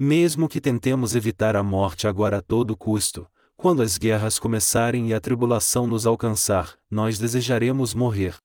Mesmo 0.00 0.48
que 0.48 0.58
tentemos 0.58 1.14
evitar 1.14 1.54
a 1.54 1.62
morte 1.62 2.08
agora 2.08 2.38
a 2.38 2.40
todo 2.40 2.74
custo, 2.74 3.28
quando 3.58 3.82
as 3.82 3.98
guerras 3.98 4.38
começarem 4.38 5.10
e 5.10 5.14
a 5.14 5.20
tribulação 5.20 5.86
nos 5.86 6.06
alcançar, 6.06 6.78
nós 6.90 7.18
desejaremos 7.18 7.92
morrer. 7.92 8.38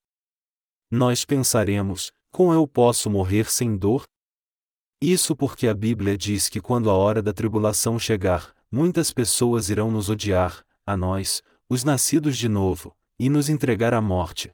Nós 0.90 1.24
pensaremos: 1.24 2.12
como 2.30 2.52
eu 2.52 2.68
posso 2.68 3.08
morrer 3.08 3.50
sem 3.50 3.78
dor? 3.78 4.04
Isso 5.00 5.34
porque 5.34 5.66
a 5.68 5.72
Bíblia 5.72 6.18
diz 6.18 6.50
que 6.50 6.60
quando 6.60 6.90
a 6.90 6.94
hora 6.94 7.22
da 7.22 7.32
tribulação 7.32 7.98
chegar, 7.98 8.54
muitas 8.70 9.10
pessoas 9.10 9.70
irão 9.70 9.90
nos 9.90 10.10
odiar, 10.10 10.62
a 10.84 10.98
nós, 10.98 11.42
os 11.70 11.84
nascidos 11.84 12.36
de 12.36 12.48
novo, 12.48 12.92
e 13.16 13.30
nos 13.30 13.48
entregar 13.48 13.94
à 13.94 14.00
morte. 14.00 14.50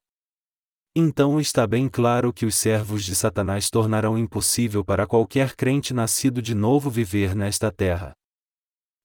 Então 0.94 1.40
está 1.40 1.66
bem 1.66 1.88
claro 1.88 2.30
que 2.30 2.44
os 2.44 2.54
servos 2.54 3.06
de 3.06 3.14
Satanás 3.14 3.70
tornarão 3.70 4.18
impossível 4.18 4.84
para 4.84 5.06
qualquer 5.06 5.56
crente 5.56 5.94
nascido 5.94 6.42
de 6.42 6.54
novo 6.54 6.90
viver 6.90 7.34
nesta 7.34 7.72
terra. 7.72 8.12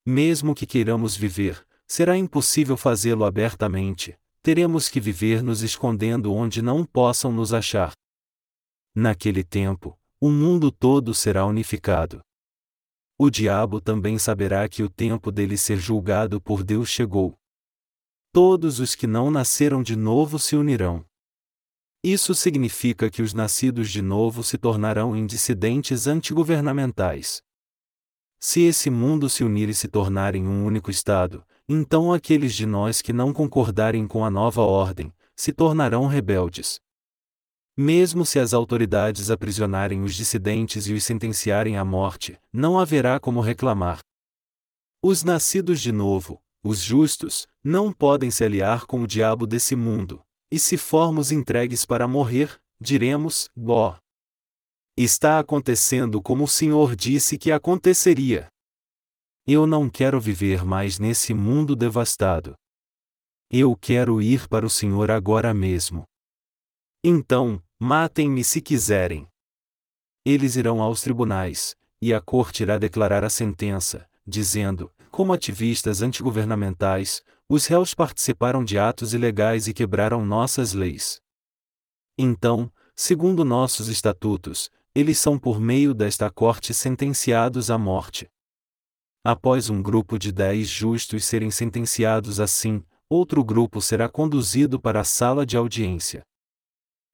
Mesmo 0.04 0.54
que 0.54 0.66
queiramos 0.66 1.16
viver, 1.16 1.66
será 1.88 2.14
impossível 2.14 2.76
fazê-lo 2.76 3.24
abertamente, 3.24 4.14
teremos 4.42 4.90
que 4.90 5.00
viver 5.00 5.42
nos 5.42 5.62
escondendo 5.62 6.34
onde 6.34 6.60
não 6.60 6.84
possam 6.84 7.32
nos 7.32 7.54
achar. 7.54 7.94
Naquele 8.94 9.42
tempo, 9.42 9.98
o 10.20 10.28
mundo 10.28 10.70
todo 10.70 11.14
será 11.14 11.46
unificado. 11.46 12.20
O 13.18 13.30
diabo 13.30 13.80
também 13.80 14.18
saberá 14.18 14.68
que 14.68 14.82
o 14.82 14.90
tempo 14.90 15.32
dele 15.32 15.56
ser 15.56 15.78
julgado 15.78 16.42
por 16.42 16.62
Deus 16.62 16.90
chegou. 16.90 17.38
Todos 18.34 18.80
os 18.80 18.94
que 18.94 19.06
não 19.06 19.30
nasceram 19.30 19.82
de 19.82 19.94
novo 19.94 20.38
se 20.38 20.56
unirão. 20.56 21.04
Isso 22.02 22.34
significa 22.34 23.10
que 23.10 23.20
os 23.20 23.34
nascidos 23.34 23.90
de 23.90 24.00
novo 24.00 24.42
se 24.42 24.56
tornarão 24.56 25.14
em 25.14 25.26
dissidentes 25.26 26.06
antigovernamentais. 26.06 27.42
Se 28.40 28.62
esse 28.62 28.88
mundo 28.88 29.28
se 29.28 29.44
unir 29.44 29.68
e 29.68 29.74
se 29.74 29.86
tornar 29.86 30.34
em 30.34 30.46
um 30.48 30.64
único 30.64 30.90
Estado, 30.90 31.46
então 31.68 32.10
aqueles 32.10 32.54
de 32.54 32.64
nós 32.64 33.02
que 33.02 33.12
não 33.12 33.34
concordarem 33.34 34.08
com 34.08 34.24
a 34.24 34.30
nova 34.30 34.62
ordem, 34.62 35.12
se 35.36 35.52
tornarão 35.52 36.06
rebeldes. 36.06 36.80
Mesmo 37.76 38.24
se 38.24 38.38
as 38.38 38.54
autoridades 38.54 39.30
aprisionarem 39.30 40.02
os 40.02 40.14
dissidentes 40.14 40.86
e 40.86 40.94
os 40.94 41.04
sentenciarem 41.04 41.76
à 41.76 41.84
morte, 41.84 42.40
não 42.50 42.78
haverá 42.78 43.20
como 43.20 43.42
reclamar. 43.42 44.00
Os 45.02 45.22
nascidos 45.22 45.82
de 45.82 45.92
novo, 45.92 46.40
os 46.64 46.80
justos, 46.80 47.46
não 47.62 47.92
podem 47.92 48.30
se 48.30 48.44
aliar 48.44 48.86
com 48.86 49.02
o 49.02 49.06
diabo 49.06 49.46
desse 49.46 49.74
mundo, 49.74 50.22
e 50.50 50.58
se 50.58 50.76
formos 50.76 51.32
entregues 51.32 51.84
para 51.84 52.06
morrer, 52.06 52.60
diremos: 52.80 53.48
Ó. 53.66 53.96
Está 54.96 55.38
acontecendo 55.38 56.20
como 56.20 56.44
o 56.44 56.48
Senhor 56.48 56.94
disse 56.94 57.38
que 57.38 57.50
aconteceria. 57.50 58.48
Eu 59.46 59.66
não 59.66 59.88
quero 59.88 60.20
viver 60.20 60.64
mais 60.64 60.98
nesse 60.98 61.34
mundo 61.34 61.74
devastado. 61.74 62.54
Eu 63.50 63.74
quero 63.74 64.20
ir 64.22 64.46
para 64.48 64.64
o 64.64 64.70
Senhor 64.70 65.10
agora 65.10 65.52
mesmo. 65.52 66.04
Então, 67.02 67.60
matem-me 67.80 68.44
se 68.44 68.60
quiserem. 68.60 69.26
Eles 70.24 70.54
irão 70.54 70.80
aos 70.80 71.00
tribunais, 71.00 71.74
e 72.00 72.14
a 72.14 72.20
corte 72.20 72.62
irá 72.62 72.78
declarar 72.78 73.24
a 73.24 73.30
sentença, 73.30 74.08
dizendo: 74.26 74.92
como 75.12 75.34
ativistas 75.34 76.00
antigovernamentais, 76.00 77.22
os 77.46 77.66
réus 77.66 77.94
participaram 77.94 78.64
de 78.64 78.78
atos 78.78 79.12
ilegais 79.12 79.68
e 79.68 79.74
quebraram 79.74 80.24
nossas 80.24 80.72
leis. 80.72 81.20
Então, 82.16 82.72
segundo 82.96 83.44
nossos 83.44 83.88
estatutos, 83.88 84.70
eles 84.94 85.18
são 85.18 85.38
por 85.38 85.60
meio 85.60 85.92
desta 85.92 86.30
corte 86.30 86.72
sentenciados 86.72 87.70
à 87.70 87.76
morte. 87.76 88.26
Após 89.22 89.68
um 89.68 89.82
grupo 89.82 90.18
de 90.18 90.32
dez 90.32 90.66
justos 90.66 91.26
serem 91.26 91.50
sentenciados 91.50 92.40
assim, 92.40 92.82
outro 93.06 93.44
grupo 93.44 93.82
será 93.82 94.08
conduzido 94.08 94.80
para 94.80 95.00
a 95.00 95.04
sala 95.04 95.44
de 95.44 95.58
audiência. 95.58 96.22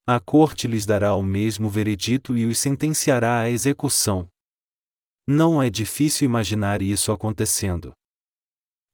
A 0.07 0.21
corte 0.21 0.69
lhes 0.69 0.87
dará 0.87 1.17
o 1.17 1.23
mesmo 1.23 1.69
veredito 1.69 2.39
e 2.39 2.47
os 2.47 2.59
sentenciará 2.59 3.41
à 3.41 3.51
execução. 3.51 4.29
Não 5.31 5.63
é 5.63 5.69
difícil 5.69 6.25
imaginar 6.25 6.81
isso 6.81 7.13
acontecendo. 7.13 7.93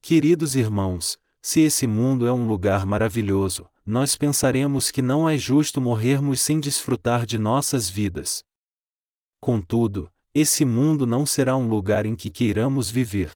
Queridos 0.03 0.57
irmãos, 0.57 1.17
se 1.41 1.61
esse 1.61 1.87
mundo 1.87 2.27
é 2.27 2.33
um 2.33 2.49
lugar 2.49 2.85
maravilhoso, 2.85 3.69
nós 3.87 4.17
pensaremos 4.17 4.91
que 4.91 5.01
não 5.01 5.29
é 5.29 5.39
justo 5.39 5.81
morrermos 5.81 6.41
sem 6.41 6.59
desfrutar 6.59 7.25
de 7.25 7.39
nossas 7.39 7.89
vidas. 7.89 8.43
Contudo, 9.41 10.11
esse 10.35 10.65
mundo 10.65 11.07
não 11.07 11.25
será 11.25 11.57
um 11.57 11.69
lugar 11.69 12.05
em 12.05 12.17
que 12.17 12.29
queiramos 12.29 12.91
viver. 12.91 13.31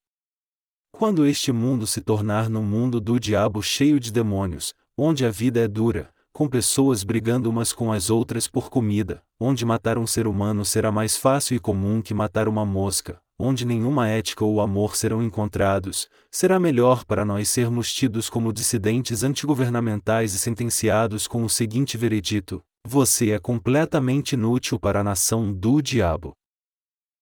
Quando 0.90 1.24
este 1.24 1.52
mundo 1.52 1.86
se 1.86 2.00
tornar 2.00 2.50
num 2.50 2.64
mundo 2.64 3.00
do 3.00 3.20
diabo 3.20 3.62
cheio 3.62 4.00
de 4.00 4.10
demônios, 4.10 4.74
onde 4.96 5.24
a 5.24 5.30
vida 5.30 5.60
é 5.60 5.68
dura, 5.68 6.12
com 6.38 6.48
pessoas 6.48 7.02
brigando 7.02 7.50
umas 7.50 7.72
com 7.72 7.90
as 7.90 8.10
outras 8.10 8.46
por 8.46 8.70
comida, 8.70 9.20
onde 9.40 9.66
matar 9.66 9.98
um 9.98 10.06
ser 10.06 10.28
humano 10.28 10.64
será 10.64 10.92
mais 10.92 11.16
fácil 11.16 11.56
e 11.56 11.58
comum 11.58 12.00
que 12.00 12.14
matar 12.14 12.46
uma 12.46 12.64
mosca, 12.64 13.18
onde 13.36 13.66
nenhuma 13.66 14.06
ética 14.06 14.44
ou 14.44 14.60
amor 14.60 14.94
serão 14.94 15.20
encontrados, 15.20 16.08
será 16.30 16.60
melhor 16.60 17.04
para 17.04 17.24
nós 17.24 17.48
sermos 17.48 17.92
tidos 17.92 18.30
como 18.30 18.52
dissidentes 18.52 19.24
antigovernamentais 19.24 20.32
e 20.32 20.38
sentenciados 20.38 21.26
com 21.26 21.42
o 21.42 21.50
seguinte 21.50 21.96
veredito: 21.96 22.62
você 22.86 23.32
é 23.32 23.40
completamente 23.40 24.34
inútil 24.34 24.78
para 24.78 25.00
a 25.00 25.02
nação 25.02 25.52
do 25.52 25.82
diabo. 25.82 26.34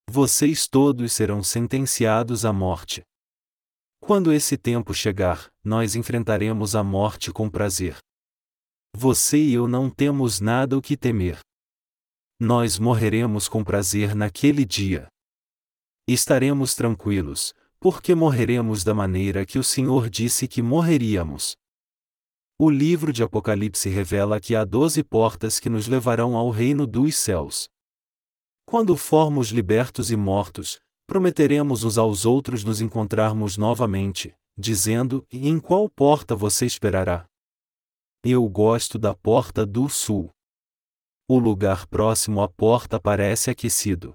Vocês 0.07 0.67
todos 0.67 1.11
serão 1.11 1.41
sentenciados 1.41 2.45
à 2.45 2.53
morte. 2.53 3.01
Quando 3.99 4.31
esse 4.31 4.57
tempo 4.57 4.93
chegar, 4.93 5.47
nós 5.63 5.95
enfrentaremos 5.95 6.75
a 6.75 6.83
morte 6.83 7.31
com 7.31 7.49
prazer. 7.49 7.97
Você 8.95 9.37
e 9.37 9.53
eu 9.53 9.67
não 9.67 9.89
temos 9.89 10.39
nada 10.39 10.77
o 10.77 10.81
que 10.81 10.97
temer. 10.97 11.39
Nós 12.39 12.77
morreremos 12.77 13.47
com 13.47 13.63
prazer 13.63 14.15
naquele 14.15 14.65
dia. 14.65 15.07
Estaremos 16.07 16.75
tranquilos, 16.75 17.53
porque 17.79 18.15
morreremos 18.15 18.83
da 18.83 18.93
maneira 18.93 19.45
que 19.45 19.59
o 19.59 19.63
Senhor 19.63 20.09
disse 20.09 20.47
que 20.47 20.61
morreríamos. 20.61 21.55
O 22.59 22.69
livro 22.69 23.13
de 23.13 23.21
Apocalipse 23.21 23.87
revela 23.87 24.39
que 24.39 24.55
há 24.55 24.65
doze 24.65 25.03
portas 25.03 25.59
que 25.59 25.69
nos 25.69 25.87
levarão 25.87 26.35
ao 26.35 26.49
reino 26.49 26.87
dos 26.87 27.15
céus. 27.15 27.67
Quando 28.65 28.97
formos 28.97 29.49
libertos 29.49 30.09
e 30.09 30.15
mortos, 30.15 30.79
prometeremos 31.07 31.83
uns 31.83 31.97
aos 31.97 32.25
outros 32.25 32.63
nos 32.63 32.81
encontrarmos 32.81 33.57
novamente, 33.57 34.33
dizendo: 34.57 35.23
em 35.31 35.59
qual 35.59 35.87
porta 35.87 36.35
você 36.35 36.65
esperará? 36.65 37.27
Eu 38.29 38.45
gosto 38.49 38.99
da 38.99 39.15
porta 39.15 39.65
do 39.65 39.87
sul. 39.87 40.29
O 41.29 41.39
lugar 41.39 41.87
próximo 41.87 42.41
à 42.41 42.49
porta 42.49 42.99
parece 42.99 43.49
aquecido. 43.49 44.13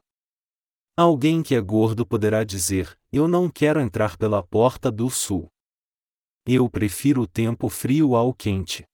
Alguém 0.94 1.42
que 1.42 1.54
é 1.54 1.60
gordo 1.62 2.06
poderá 2.06 2.44
dizer: 2.44 2.94
Eu 3.10 3.26
não 3.26 3.48
quero 3.48 3.80
entrar 3.80 4.18
pela 4.18 4.42
porta 4.42 4.92
do 4.92 5.08
sul. 5.08 5.50
Eu 6.46 6.68
prefiro 6.68 7.22
o 7.22 7.26
tempo 7.26 7.70
frio 7.70 8.14
ao 8.14 8.34
quente. 8.34 8.84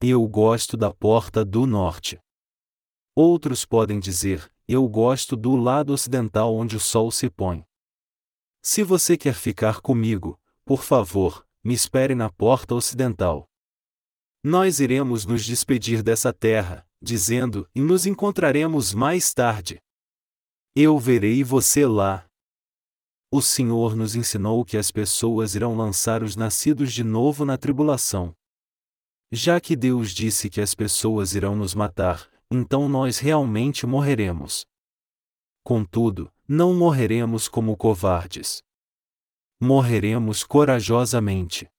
Eu 0.00 0.26
gosto 0.26 0.78
da 0.78 0.90
porta 0.90 1.44
do 1.44 1.66
norte. 1.66 2.18
Outros 3.14 3.66
podem 3.66 4.00
dizer: 4.00 4.50
Eu 4.66 4.88
gosto 4.88 5.36
do 5.36 5.56
lado 5.56 5.92
ocidental 5.92 6.56
onde 6.56 6.74
o 6.74 6.80
sol 6.80 7.10
se 7.10 7.28
põe. 7.28 7.66
Se 8.62 8.82
você 8.82 9.14
quer 9.18 9.34
ficar 9.34 9.82
comigo, 9.82 10.40
por 10.64 10.82
favor, 10.82 11.46
me 11.62 11.74
espere 11.74 12.14
na 12.14 12.30
porta 12.30 12.74
ocidental. 12.74 13.51
Nós 14.44 14.80
iremos 14.80 15.24
nos 15.24 15.44
despedir 15.44 16.02
dessa 16.02 16.32
terra, 16.32 16.84
dizendo, 17.00 17.68
e 17.72 17.80
nos 17.80 18.06
encontraremos 18.06 18.92
mais 18.92 19.32
tarde. 19.32 19.80
Eu 20.74 20.98
verei 20.98 21.44
você 21.44 21.86
lá. 21.86 22.26
O 23.30 23.40
Senhor 23.40 23.94
nos 23.94 24.16
ensinou 24.16 24.64
que 24.64 24.76
as 24.76 24.90
pessoas 24.90 25.54
irão 25.54 25.76
lançar 25.76 26.24
os 26.24 26.34
nascidos 26.34 26.92
de 26.92 27.04
novo 27.04 27.44
na 27.44 27.56
tribulação. 27.56 28.34
Já 29.30 29.60
que 29.60 29.76
Deus 29.76 30.10
disse 30.10 30.50
que 30.50 30.60
as 30.60 30.74
pessoas 30.74 31.34
irão 31.34 31.54
nos 31.54 31.72
matar, 31.72 32.28
então 32.50 32.88
nós 32.88 33.18
realmente 33.18 33.86
morreremos. 33.86 34.66
Contudo, 35.62 36.32
não 36.48 36.74
morreremos 36.74 37.46
como 37.46 37.76
covardes. 37.76 38.60
Morreremos 39.60 40.42
corajosamente. 40.42 41.70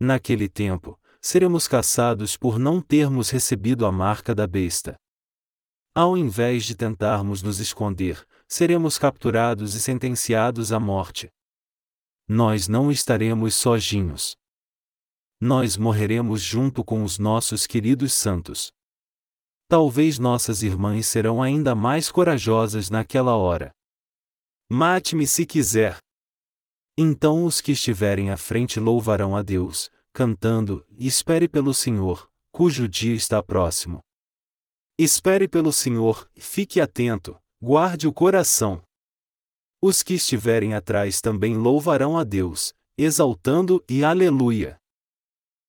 Naquele 0.00 0.48
tempo, 0.48 0.98
seremos 1.26 1.66
caçados 1.66 2.36
por 2.36 2.56
não 2.56 2.80
termos 2.80 3.30
recebido 3.30 3.84
a 3.84 3.90
marca 3.90 4.32
da 4.32 4.46
besta. 4.46 4.94
Ao 5.92 6.16
invés 6.16 6.64
de 6.64 6.76
tentarmos 6.76 7.42
nos 7.42 7.58
esconder, 7.58 8.24
seremos 8.46 8.96
capturados 8.96 9.74
e 9.74 9.80
sentenciados 9.80 10.70
à 10.70 10.78
morte. 10.78 11.28
Nós 12.28 12.68
não 12.68 12.92
estaremos 12.92 13.56
sozinhos. 13.56 14.36
Nós 15.40 15.76
morreremos 15.76 16.40
junto 16.40 16.84
com 16.84 17.02
os 17.02 17.18
nossos 17.18 17.66
queridos 17.66 18.12
santos. 18.12 18.70
Talvez 19.68 20.20
nossas 20.20 20.62
irmãs 20.62 21.08
serão 21.08 21.42
ainda 21.42 21.74
mais 21.74 22.08
corajosas 22.08 22.88
naquela 22.88 23.34
hora. 23.34 23.72
Mate-me 24.70 25.26
se 25.26 25.44
quiser. 25.44 25.98
Então 26.96 27.44
os 27.44 27.60
que 27.60 27.72
estiverem 27.72 28.30
à 28.30 28.36
frente 28.36 28.78
louvarão 28.78 29.34
a 29.34 29.42
Deus, 29.42 29.90
cantando: 30.16 30.82
Espere 30.98 31.46
pelo 31.46 31.74
Senhor, 31.74 32.26
cujo 32.50 32.88
dia 32.88 33.14
está 33.14 33.42
próximo. 33.42 34.00
Espere 34.98 35.46
pelo 35.46 35.70
Senhor, 35.70 36.26
fique 36.34 36.80
atento, 36.80 37.38
guarde 37.60 38.08
o 38.08 38.12
coração. 38.14 38.82
Os 39.78 40.02
que 40.02 40.14
estiverem 40.14 40.72
atrás 40.72 41.20
também 41.20 41.54
louvarão 41.54 42.16
a 42.16 42.24
Deus, 42.24 42.72
exaltando 42.96 43.84
e 43.86 44.02
aleluia. 44.02 44.78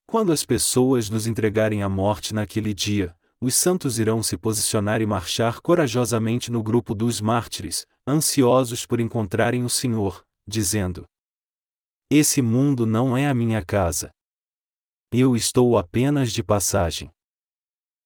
Quando 0.10 0.32
as 0.32 0.46
pessoas 0.46 1.10
nos 1.10 1.28
entregarem 1.28 1.84
à 1.84 1.90
morte 1.90 2.34
naquele 2.34 2.74
dia, 2.74 3.14
os 3.42 3.54
santos 3.54 4.00
irão 4.00 4.24
se 4.24 4.38
posicionar 4.38 5.02
e 5.02 5.06
marchar 5.06 5.60
corajosamente 5.60 6.50
no 6.50 6.64
grupo 6.64 6.96
dos 6.96 7.20
mártires, 7.20 7.86
ansiosos 8.08 8.86
por 8.86 9.02
encontrarem 9.02 9.66
o 9.66 9.70
Senhor, 9.70 10.24
dizendo: 10.48 11.04
Esse 12.10 12.42
mundo 12.42 12.86
não 12.86 13.18
é 13.18 13.28
a 13.28 13.34
minha 13.34 13.62
casa. 13.62 14.10
Eu 15.10 15.38
estou 15.38 15.78
apenas 15.78 16.34
de 16.34 16.44
passagem. 16.44 17.10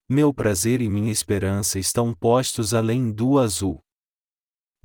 Meu 0.08 0.32
prazer 0.32 0.82
e 0.82 0.88
minha 0.88 1.12
esperança 1.12 1.80
estão 1.80 2.14
postos 2.14 2.76
além 2.76 3.12
do 3.12 3.40
azul. 3.40 3.84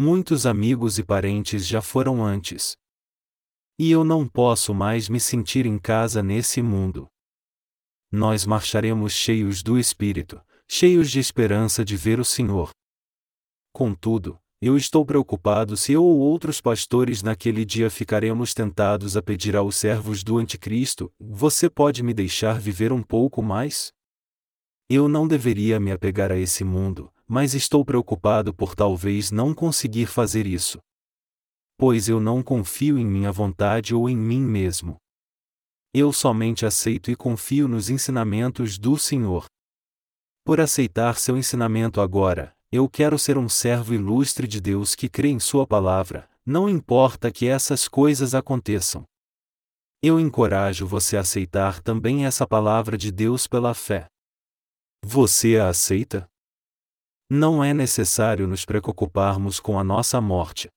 Muitos 0.00 0.46
amigos 0.46 0.98
e 0.98 1.04
parentes 1.04 1.66
já 1.66 1.82
foram 1.82 2.24
antes. 2.24 2.74
E 3.78 3.90
eu 3.90 4.02
não 4.02 4.26
posso 4.26 4.72
mais 4.72 5.10
me 5.10 5.20
sentir 5.20 5.66
em 5.66 5.78
casa 5.78 6.22
nesse 6.22 6.62
mundo. 6.62 7.06
Nós 8.10 8.46
marcharemos 8.46 9.12
cheios 9.12 9.62
do 9.62 9.78
Espírito, 9.78 10.40
cheios 10.66 11.10
de 11.10 11.18
esperança 11.18 11.84
de 11.84 11.98
ver 11.98 12.18
o 12.18 12.24
Senhor. 12.24 12.70
Contudo, 13.74 14.40
eu 14.66 14.76
estou 14.76 15.04
preocupado 15.06 15.76
se 15.76 15.92
eu 15.92 16.02
ou 16.02 16.18
outros 16.18 16.60
pastores 16.60 17.22
naquele 17.22 17.64
dia 17.64 17.88
ficaremos 17.88 18.52
tentados 18.52 19.16
a 19.16 19.22
pedir 19.22 19.54
aos 19.54 19.76
servos 19.76 20.24
do 20.24 20.38
Anticristo: 20.38 21.12
Você 21.20 21.70
pode 21.70 22.02
me 22.02 22.12
deixar 22.12 22.58
viver 22.58 22.92
um 22.92 23.02
pouco 23.02 23.42
mais? 23.42 23.92
Eu 24.88 25.08
não 25.08 25.26
deveria 25.26 25.78
me 25.78 25.92
apegar 25.92 26.32
a 26.32 26.36
esse 26.36 26.64
mundo, 26.64 27.12
mas 27.26 27.54
estou 27.54 27.84
preocupado 27.84 28.54
por 28.54 28.74
talvez 28.74 29.30
não 29.30 29.54
conseguir 29.54 30.06
fazer 30.06 30.46
isso. 30.46 30.78
Pois 31.76 32.08
eu 32.08 32.18
não 32.18 32.42
confio 32.42 32.98
em 32.98 33.04
minha 33.04 33.30
vontade 33.30 33.94
ou 33.94 34.08
em 34.08 34.16
mim 34.16 34.40
mesmo. 34.40 34.96
eu 35.92 36.12
somente 36.12 36.66
aceito 36.66 37.10
e 37.10 37.16
confio 37.16 37.66
nos 37.68 37.88
ensinamentos 37.88 38.78
do 38.78 38.98
Senhor. 38.98 39.46
Por 40.44 40.60
aceitar 40.60 41.16
seu 41.16 41.36
ensinamento 41.36 42.00
agora, 42.00 42.55
eu 42.76 42.88
quero 42.88 43.18
ser 43.18 43.38
um 43.38 43.48
servo 43.48 43.94
ilustre 43.94 44.46
de 44.46 44.60
Deus 44.60 44.94
que 44.94 45.08
crê 45.08 45.28
em 45.28 45.40
Sua 45.40 45.66
palavra, 45.66 46.28
não 46.44 46.68
importa 46.68 47.32
que 47.32 47.46
essas 47.48 47.88
coisas 47.88 48.34
aconteçam. 48.34 49.04
Eu 50.02 50.20
encorajo 50.20 50.86
você 50.86 51.16
a 51.16 51.20
aceitar 51.20 51.80
também 51.80 52.26
essa 52.26 52.46
palavra 52.46 52.98
de 52.98 53.10
Deus 53.10 53.46
pela 53.46 53.72
fé. 53.72 54.06
Você 55.02 55.58
a 55.58 55.68
aceita? 55.68 56.28
Não 57.30 57.64
é 57.64 57.72
necessário 57.72 58.46
nos 58.46 58.64
preocuparmos 58.64 59.58
com 59.58 59.78
a 59.78 59.82
nossa 59.82 60.20
morte. 60.20 60.68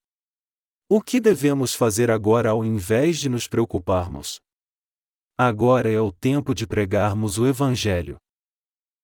O 0.89 1.01
que 1.01 1.19
devemos 1.19 1.75
fazer 1.75 2.09
agora 2.09 2.49
ao 2.49 2.65
invés 2.65 3.19
de 3.19 3.29
nos 3.29 3.47
preocuparmos? 3.47 4.39
Agora 5.38 5.91
é 5.91 5.99
o 6.01 6.12
tempo 6.12 6.55
de 6.55 6.65
pregarmos 6.65 7.38
o 7.38 7.45
Evangelho. 7.45 8.17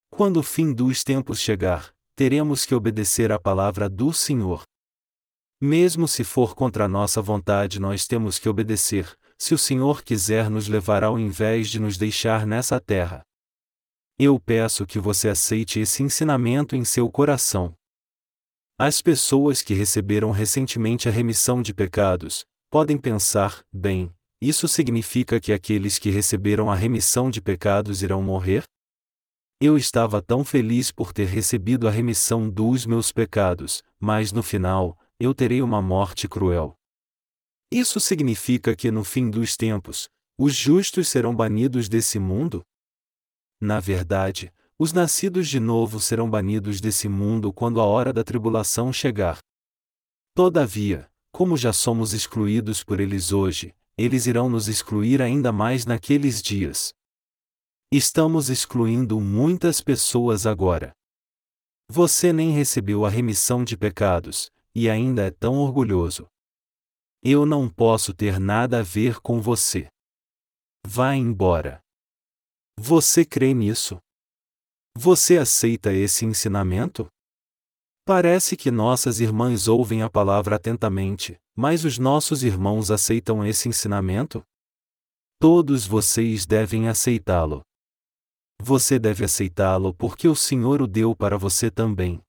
Quando 0.10 0.38
o 0.38 0.44
fim 0.44 0.74
dos 0.74 1.04
tempos 1.04 1.40
chegar, 1.40 1.95
teremos 2.16 2.66
que 2.66 2.74
obedecer 2.74 3.32
à 3.32 3.38
palavra 3.38 3.90
do 3.90 4.14
Senhor. 4.14 4.64
Mesmo 5.62 6.08
se 6.08 6.24
for 6.24 6.56
contra 6.56 6.88
nossa 6.88 7.22
vontade, 7.22 7.80
nós 7.80 8.08
temos 8.08 8.40
que 8.40 8.48
obedecer, 8.48 9.18
se 9.38 9.54
o 9.54 9.58
Senhor 9.58 10.04
quiser 10.04 10.50
nos 10.50 10.68
levar 10.68 11.04
ao 11.04 11.20
invés 11.20 11.70
de 11.70 11.80
nos 11.80 11.98
deixar 11.98 12.48
nessa 12.48 12.80
terra. 12.80 13.22
Eu 14.18 14.40
peço 14.40 14.86
que 14.86 14.98
você 14.98 15.28
aceite 15.28 15.80
esse 15.80 16.02
ensinamento 16.02 16.76
em 16.76 16.86
seu 16.86 17.12
coração. 17.12 17.74
As 18.80 19.02
pessoas 19.02 19.62
que 19.62 19.74
receberam 19.74 20.32
recentemente 20.32 21.10
a 21.10 21.12
remissão 21.12 21.62
de 21.62 21.74
pecados, 21.74 22.46
podem 22.70 22.98
pensar, 22.98 23.62
bem, 23.74 24.10
isso 24.42 24.68
significa 24.68 25.40
que 25.40 25.52
aqueles 25.52 25.98
que 26.00 26.10
receberam 26.10 26.72
a 26.72 26.76
remissão 26.76 27.30
de 27.30 27.42
pecados 27.42 28.02
irão 28.02 28.22
morrer? 28.22 28.64
Eu 29.68 29.80
estava 29.80 30.22
tão 30.22 30.44
feliz 30.44 30.92
por 30.92 31.12
ter 31.12 31.26
recebido 31.26 31.88
a 31.88 31.92
remissão 31.92 32.48
dos 32.48 32.86
meus 32.86 33.12
pecados, 33.12 33.82
mas 34.00 34.32
no 34.32 34.44
final, 34.44 34.96
eu 35.20 35.34
terei 35.34 35.60
uma 35.60 35.82
morte 35.82 36.28
cruel. 36.28 36.78
Isso 37.72 38.00
significa 38.00 38.76
que 38.76 38.92
no 38.92 39.04
fim 39.04 39.28
dos 39.28 39.58
tempos, 39.58 40.08
os 40.38 40.54
justos 40.54 41.08
serão 41.08 41.36
banidos 41.36 41.90
desse 41.90 42.20
mundo? 42.20 42.64
Na 43.60 43.80
verdade, 43.80 44.54
os 44.78 44.94
nascidos 44.94 45.48
de 45.48 45.60
novo 45.60 46.00
serão 46.00 46.30
banidos 46.30 46.80
desse 46.80 47.10
mundo 47.10 47.52
quando 47.52 47.82
a 47.82 47.86
hora 47.86 48.14
da 48.14 48.24
tribulação 48.24 48.94
chegar. 48.94 49.40
Todavia, 50.36 51.10
como 51.32 51.58
já 51.58 51.74
somos 51.74 52.14
excluídos 52.14 52.84
por 52.84 53.00
eles 53.00 53.32
hoje, 53.32 53.74
eles 53.98 54.28
irão 54.28 54.48
nos 54.48 54.68
excluir 54.68 55.24
ainda 55.24 55.52
mais 55.52 55.88
naqueles 55.88 56.40
dias. 56.40 56.94
Estamos 57.92 58.50
excluindo 58.50 59.22
muitas 59.22 59.80
pessoas 59.80 60.46
agora. 60.46 60.92
Você 61.90 62.34
nem 62.34 62.52
recebeu 62.52 63.06
a 63.06 63.10
remissão 63.10 63.64
de 63.64 63.78
pecados, 63.78 64.52
e 64.74 64.90
ainda 64.90 65.28
é 65.28 65.32
tão 65.32 65.60
orgulhoso. 65.60 66.28
Eu 67.24 67.46
não 67.46 67.70
posso 67.70 68.14
ter 68.14 68.40
nada 68.40 68.80
a 68.80 68.84
ver 68.84 69.20
com 69.22 69.40
você. 69.40 69.88
Vá 70.86 71.16
embora. 71.16 71.80
Você 72.78 73.24
crê 73.24 73.54
nisso? 73.54 74.00
Você 74.98 75.38
aceita 75.38 75.94
esse 75.94 76.26
ensinamento? 76.26 77.08
Parece 78.06 78.56
que 78.56 78.70
nossas 78.70 79.20
irmãs 79.20 79.68
ouvem 79.68 80.02
a 80.02 80.10
palavra 80.10 80.58
atentamente, 80.58 81.38
mas 81.56 81.86
os 81.86 81.98
nossos 81.98 82.44
irmãos 82.44 82.92
aceitam 82.92 83.46
esse 83.46 83.70
ensinamento? 83.70 84.44
Todos 85.40 85.86
vocês 85.86 86.46
devem 86.46 86.88
aceitá-lo. 86.88 87.64
Você 88.62 88.98
deve 88.98 89.24
aceitá-lo 89.24 89.94
porque 89.94 90.28
o 90.28 90.36
Senhor 90.36 90.82
o 90.82 90.88
deu 90.88 91.16
para 91.16 91.38
você 91.38 91.70
também. 91.70 92.22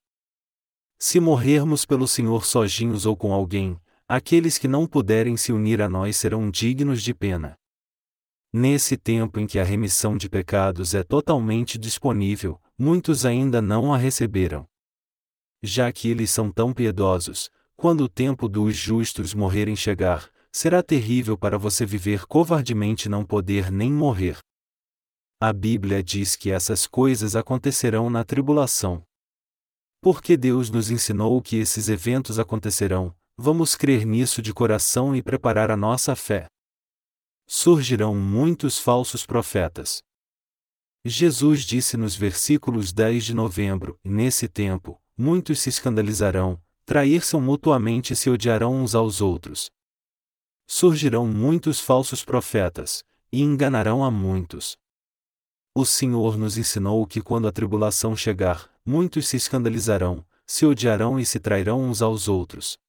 Se 0.99 1.19
morrermos 1.19 1.85
pelo 1.85 2.07
Senhor 2.07 2.45
sozinhos 2.45 3.05
ou 3.05 3.15
com 3.15 3.33
alguém, 3.33 3.79
aqueles 4.07 4.57
que 4.57 4.67
não 4.67 4.87
puderem 4.87 5.37
se 5.37 5.51
unir 5.51 5.81
a 5.81 5.89
nós 5.89 6.17
serão 6.17 6.49
dignos 6.49 7.01
de 7.01 7.13
pena. 7.13 7.55
Nesse 8.51 8.97
tempo 8.97 9.39
em 9.39 9.45
que 9.45 9.59
a 9.59 9.63
remissão 9.63 10.17
de 10.17 10.29
pecados 10.29 10.93
é 10.95 11.03
totalmente 11.03 11.77
disponível, 11.77 12.59
muitos 12.77 13.25
ainda 13.25 13.61
não 13.61 13.93
a 13.93 13.97
receberam. 13.97 14.67
Já 15.61 15.91
que 15.91 16.09
eles 16.09 16.31
são 16.31 16.51
tão 16.51 16.73
piedosos, 16.73 17.49
quando 17.75 18.01
o 18.01 18.09
tempo 18.09 18.47
dos 18.47 18.75
justos 18.75 19.33
morrerem 19.33 19.75
chegar, 19.75 20.29
será 20.51 20.81
terrível 20.81 21.37
para 21.37 21.57
você 21.57 21.85
viver 21.85 22.25
covardemente 22.25 23.07
e 23.07 23.09
não 23.09 23.23
poder 23.23 23.71
nem 23.71 23.91
morrer. 23.91 24.39
A 25.39 25.53
Bíblia 25.53 26.03
diz 26.03 26.35
que 26.35 26.49
essas 26.49 26.87
coisas 26.87 27.35
acontecerão 27.35 28.09
na 28.09 28.23
tribulação. 28.23 29.03
Porque 30.01 30.35
Deus 30.35 30.71
nos 30.71 30.89
ensinou 30.89 31.39
que 31.43 31.57
esses 31.57 31.89
eventos 31.89 32.39
acontecerão, 32.39 33.15
vamos 33.37 33.75
crer 33.75 34.03
nisso 34.03 34.41
de 34.41 34.51
coração 34.51 35.15
e 35.15 35.21
preparar 35.21 35.69
a 35.69 35.77
nossa 35.77 36.15
fé. 36.15 36.47
Surgirão 37.45 38.15
muitos 38.15 38.79
falsos 38.79 39.27
profetas. 39.27 40.01
Jesus 41.05 41.61
disse 41.61 41.97
nos 41.97 42.15
versículos 42.15 42.91
10 42.91 43.25
de 43.25 43.35
novembro: 43.35 43.99
Nesse 44.03 44.47
tempo, 44.47 44.99
muitos 45.15 45.59
se 45.59 45.69
escandalizarão, 45.69 46.59
trair-se 46.83 47.37
mutuamente 47.37 48.13
e 48.13 48.15
se 48.15 48.27
odiarão 48.27 48.81
uns 48.81 48.95
aos 48.95 49.21
outros. 49.21 49.69
Surgirão 50.65 51.27
muitos 51.27 51.79
falsos 51.79 52.25
profetas, 52.25 53.03
e 53.31 53.43
enganarão 53.43 54.03
a 54.03 54.09
muitos. 54.09 54.75
O 55.79 55.85
Senhor 55.85 56.39
nos 56.39 56.57
ensinou 56.57 57.05
que 57.05 57.21
quando 57.21 57.47
a 57.47 57.51
tribulação 57.51 58.15
chegar, 58.15 58.67
muitos 58.83 59.27
se 59.27 59.37
escandalizarão, 59.37 60.25
se 60.43 60.65
odiarão 60.65 61.19
e 61.19 61.23
se 61.23 61.39
trairão 61.39 61.83
uns 61.83 62.01
aos 62.01 62.27
outros. 62.27 62.79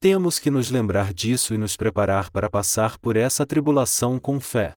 Temos 0.00 0.40
que 0.40 0.50
nos 0.50 0.68
lembrar 0.68 1.14
disso 1.14 1.54
e 1.54 1.56
nos 1.56 1.76
preparar 1.76 2.28
para 2.32 2.50
passar 2.50 2.98
por 2.98 3.16
essa 3.16 3.46
tribulação 3.46 4.18
com 4.18 4.40
fé. 4.40 4.72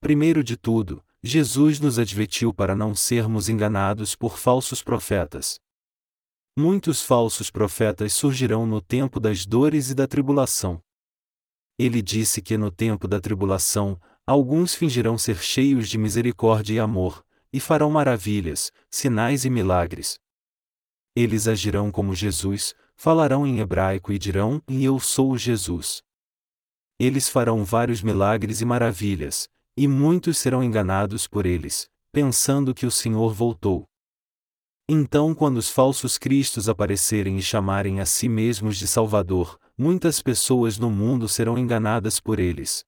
Primeiro 0.00 0.42
de 0.42 0.56
tudo, 0.56 1.00
Jesus 1.22 1.78
nos 1.78 1.96
advertiu 1.96 2.52
para 2.52 2.74
não 2.74 2.92
sermos 2.92 3.48
enganados 3.48 4.16
por 4.16 4.36
falsos 4.36 4.82
profetas. 4.82 5.60
Muitos 6.58 7.02
falsos 7.02 7.52
profetas 7.52 8.12
surgirão 8.12 8.66
no 8.66 8.80
tempo 8.80 9.20
das 9.20 9.46
dores 9.46 9.90
e 9.90 9.94
da 9.94 10.08
tribulação. 10.08 10.82
Ele 11.78 12.02
disse 12.02 12.42
que 12.42 12.58
no 12.58 12.72
tempo 12.72 13.06
da 13.06 13.20
tribulação, 13.20 14.00
Alguns 14.26 14.74
fingirão 14.74 15.16
ser 15.16 15.38
cheios 15.38 15.88
de 15.88 15.96
misericórdia 15.96 16.74
e 16.74 16.78
amor, 16.80 17.24
e 17.52 17.60
farão 17.60 17.90
maravilhas, 17.90 18.72
sinais 18.90 19.44
e 19.44 19.50
milagres. 19.50 20.18
Eles 21.14 21.46
agirão 21.46 21.92
como 21.92 22.12
Jesus, 22.12 22.74
falarão 22.96 23.46
em 23.46 23.60
hebraico 23.60 24.12
e 24.12 24.18
dirão: 24.18 24.60
E 24.68 24.84
eu 24.84 24.98
sou 24.98 25.38
Jesus. 25.38 26.02
Eles 26.98 27.28
farão 27.28 27.64
vários 27.64 28.02
milagres 28.02 28.60
e 28.60 28.64
maravilhas, 28.64 29.48
e 29.76 29.86
muitos 29.86 30.38
serão 30.38 30.64
enganados 30.64 31.28
por 31.28 31.46
eles, 31.46 31.88
pensando 32.10 32.74
que 32.74 32.84
o 32.84 32.90
Senhor 32.90 33.32
voltou. 33.32 33.86
Então, 34.88 35.34
quando 35.34 35.58
os 35.58 35.70
falsos 35.70 36.18
cristos 36.18 36.68
aparecerem 36.68 37.36
e 37.36 37.42
chamarem 37.42 38.00
a 38.00 38.06
si 38.06 38.28
mesmos 38.28 38.76
de 38.76 38.88
Salvador, 38.88 39.58
muitas 39.78 40.20
pessoas 40.20 40.78
no 40.78 40.90
mundo 40.90 41.28
serão 41.28 41.56
enganadas 41.56 42.18
por 42.18 42.40
eles. 42.40 42.84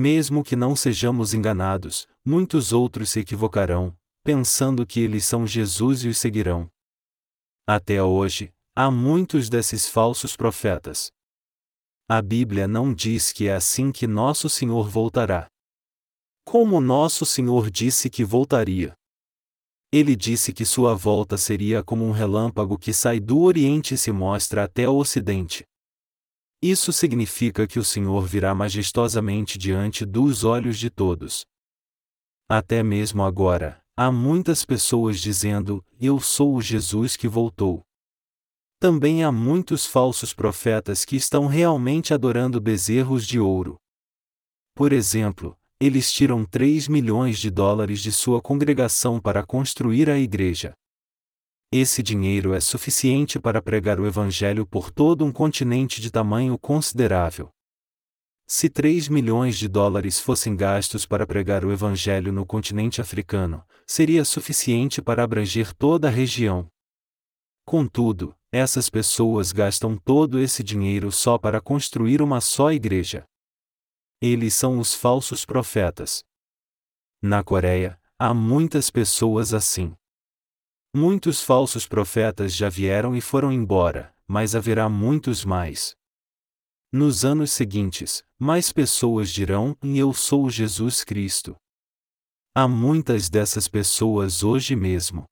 Mesmo 0.00 0.44
que 0.44 0.54
não 0.54 0.76
sejamos 0.76 1.34
enganados, 1.34 2.06
muitos 2.24 2.72
outros 2.72 3.10
se 3.10 3.18
equivocarão, 3.18 3.92
pensando 4.22 4.86
que 4.86 5.00
eles 5.00 5.24
são 5.24 5.44
Jesus 5.44 6.04
e 6.04 6.08
os 6.08 6.18
seguirão. 6.18 6.70
Até 7.66 8.00
hoje, 8.00 8.54
há 8.76 8.92
muitos 8.92 9.48
desses 9.48 9.88
falsos 9.88 10.36
profetas. 10.36 11.10
A 12.08 12.22
Bíblia 12.22 12.68
não 12.68 12.94
diz 12.94 13.32
que 13.32 13.48
é 13.48 13.56
assim 13.56 13.90
que 13.90 14.06
nosso 14.06 14.48
Senhor 14.48 14.88
voltará. 14.88 15.48
Como 16.44 16.80
nosso 16.80 17.26
Senhor 17.26 17.68
disse 17.68 18.08
que 18.08 18.22
voltaria. 18.22 18.94
Ele 19.90 20.14
disse 20.14 20.52
que 20.52 20.64
sua 20.64 20.94
volta 20.94 21.36
seria 21.36 21.82
como 21.82 22.04
um 22.04 22.12
relâmpago 22.12 22.78
que 22.78 22.92
sai 22.92 23.18
do 23.18 23.40
Oriente 23.40 23.94
e 23.94 23.98
se 23.98 24.12
mostra 24.12 24.62
até 24.62 24.88
o 24.88 24.94
Ocidente. 24.94 25.64
Isso 26.60 26.92
significa 26.92 27.68
que 27.68 27.78
o 27.78 27.84
Senhor 27.84 28.26
virá 28.26 28.52
majestosamente 28.52 29.56
diante 29.56 30.04
dos 30.04 30.42
olhos 30.42 30.76
de 30.76 30.90
todos. 30.90 31.46
Até 32.48 32.82
mesmo 32.82 33.22
agora, 33.22 33.80
há 33.96 34.10
muitas 34.10 34.64
pessoas 34.64 35.20
dizendo: 35.20 35.84
Eu 36.00 36.18
sou 36.18 36.56
o 36.56 36.62
Jesus 36.62 37.14
que 37.14 37.28
voltou. 37.28 37.82
Também 38.80 39.22
há 39.22 39.30
muitos 39.30 39.86
falsos 39.86 40.32
profetas 40.32 41.04
que 41.04 41.14
estão 41.14 41.46
realmente 41.46 42.12
adorando 42.12 42.60
bezerros 42.60 43.26
de 43.26 43.38
ouro. 43.38 43.76
Por 44.74 44.92
exemplo, 44.92 45.56
eles 45.80 46.12
tiram 46.12 46.44
3 46.44 46.88
milhões 46.88 47.38
de 47.38 47.50
dólares 47.50 48.00
de 48.00 48.10
sua 48.10 48.42
congregação 48.42 49.20
para 49.20 49.46
construir 49.46 50.10
a 50.10 50.18
igreja. 50.18 50.74
Esse 51.70 52.02
dinheiro 52.02 52.54
é 52.54 52.60
suficiente 52.60 53.38
para 53.38 53.60
pregar 53.60 54.00
o 54.00 54.06
Evangelho 54.06 54.66
por 54.66 54.90
todo 54.90 55.22
um 55.22 55.30
continente 55.30 56.00
de 56.00 56.10
tamanho 56.10 56.58
considerável. 56.58 57.50
Se 58.46 58.70
3 58.70 59.08
milhões 59.08 59.58
de 59.58 59.68
dólares 59.68 60.18
fossem 60.18 60.56
gastos 60.56 61.04
para 61.04 61.26
pregar 61.26 61.66
o 61.66 61.70
Evangelho 61.70 62.32
no 62.32 62.46
continente 62.46 63.02
africano, 63.02 63.62
seria 63.86 64.24
suficiente 64.24 65.02
para 65.02 65.22
abranger 65.22 65.74
toda 65.74 66.08
a 66.08 66.10
região. 66.10 66.66
Contudo, 67.66 68.34
essas 68.50 68.88
pessoas 68.88 69.52
gastam 69.52 69.98
todo 69.98 70.38
esse 70.38 70.62
dinheiro 70.62 71.12
só 71.12 71.36
para 71.36 71.60
construir 71.60 72.22
uma 72.22 72.40
só 72.40 72.72
igreja. 72.72 73.26
Eles 74.22 74.54
são 74.54 74.78
os 74.78 74.94
falsos 74.94 75.44
profetas. 75.44 76.24
Na 77.20 77.44
Coreia, 77.44 78.00
há 78.18 78.32
muitas 78.32 78.90
pessoas 78.90 79.52
assim. 79.52 79.94
Muitos 80.94 81.42
falsos 81.42 81.86
profetas 81.86 82.54
já 82.54 82.68
vieram 82.68 83.14
e 83.14 83.20
foram 83.20 83.52
embora, 83.52 84.14
mas 84.26 84.54
haverá 84.54 84.88
muitos 84.88 85.44
mais. 85.44 85.94
Nos 86.90 87.24
anos 87.24 87.52
seguintes, 87.52 88.22
mais 88.38 88.72
pessoas 88.72 89.30
dirão: 89.30 89.76
Eu 89.82 90.14
sou 90.14 90.48
Jesus 90.48 91.04
Cristo. 91.04 91.54
Há 92.54 92.66
muitas 92.66 93.28
dessas 93.28 93.68
pessoas 93.68 94.42
hoje 94.42 94.74
mesmo. 94.74 95.24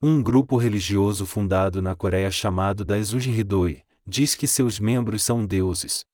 Um 0.00 0.22
grupo 0.22 0.56
religioso 0.56 1.26
fundado 1.26 1.82
na 1.82 1.96
Coreia 1.96 2.30
chamado 2.30 2.84
Daesujinridoi 2.84 3.84
diz 4.06 4.34
que 4.34 4.46
seus 4.46 4.78
membros 4.78 5.24
são 5.24 5.44
deuses. 5.44 6.04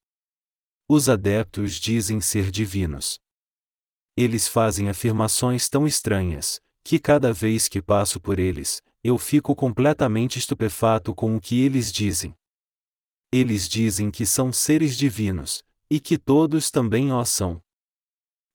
Os 0.87 1.07
adeptos 1.07 1.75
dizem 1.75 2.19
ser 2.19 2.49
divinos. 2.49 3.19
Eles 4.17 4.47
fazem 4.47 4.89
afirmações 4.89 5.69
tão 5.69 5.85
estranhas, 5.85 6.59
que 6.83 6.99
cada 6.99 7.31
vez 7.31 7.67
que 7.67 7.81
passo 7.81 8.19
por 8.19 8.39
eles, 8.39 8.81
eu 9.03 9.17
fico 9.17 9.55
completamente 9.55 10.39
estupefato 10.39 11.13
com 11.15 11.35
o 11.35 11.41
que 11.41 11.61
eles 11.61 11.91
dizem. 11.91 12.35
Eles 13.31 13.67
dizem 13.67 14.09
que 14.09 14.25
são 14.25 14.51
seres 14.51 14.97
divinos, 14.97 15.63
e 15.89 15.99
que 15.99 16.17
todos 16.17 16.69
também 16.69 17.11
o 17.11 17.25
são. 17.25 17.61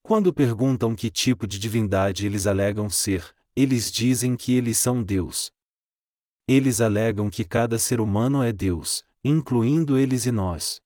Quando 0.02 0.34
perguntam 0.34 0.94
que 0.94 1.10
tipo 1.10 1.46
de 1.46 1.58
divindade 1.58 2.26
eles 2.26 2.46
alegam 2.46 2.90
ser, 2.90 3.34
eles 3.56 3.90
dizem 3.90 4.36
que 4.36 4.52
eles 4.52 4.78
são 4.78 5.02
Deus. 5.02 5.50
Eles 6.46 6.80
alegam 6.80 7.30
que 7.30 7.44
cada 7.44 7.78
ser 7.78 8.00
humano 8.00 8.42
é 8.42 8.52
Deus, 8.52 9.04
incluindo 9.24 9.96
eles 9.96 10.26
e 10.26 10.32
nós. 10.32 10.80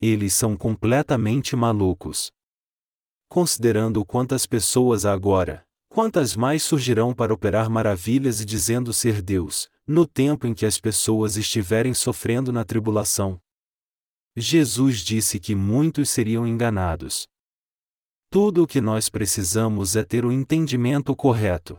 Eles 0.00 0.34
são 0.34 0.56
completamente 0.56 1.56
malucos. 1.56 2.30
Considerando 3.28 4.04
quantas 4.04 4.44
pessoas 4.44 5.06
há 5.06 5.12
agora, 5.12 5.66
quantas 5.88 6.36
mais 6.36 6.62
surgirão 6.62 7.14
para 7.14 7.32
operar 7.32 7.70
maravilhas 7.70 8.40
e 8.40 8.44
dizendo 8.44 8.92
ser 8.92 9.22
Deus, 9.22 9.68
no 9.86 10.06
tempo 10.06 10.46
em 10.46 10.54
que 10.54 10.66
as 10.66 10.78
pessoas 10.78 11.36
estiverem 11.36 11.94
sofrendo 11.94 12.52
na 12.52 12.64
tribulação. 12.64 13.40
Jesus 14.36 14.98
disse 14.98 15.40
que 15.40 15.54
muitos 15.54 16.10
seriam 16.10 16.46
enganados. 16.46 17.26
Tudo 18.30 18.62
o 18.62 18.66
que 18.66 18.80
nós 18.80 19.08
precisamos 19.08 19.96
é 19.96 20.04
ter 20.04 20.24
o 20.24 20.30
entendimento 20.30 21.16
correto. 21.16 21.76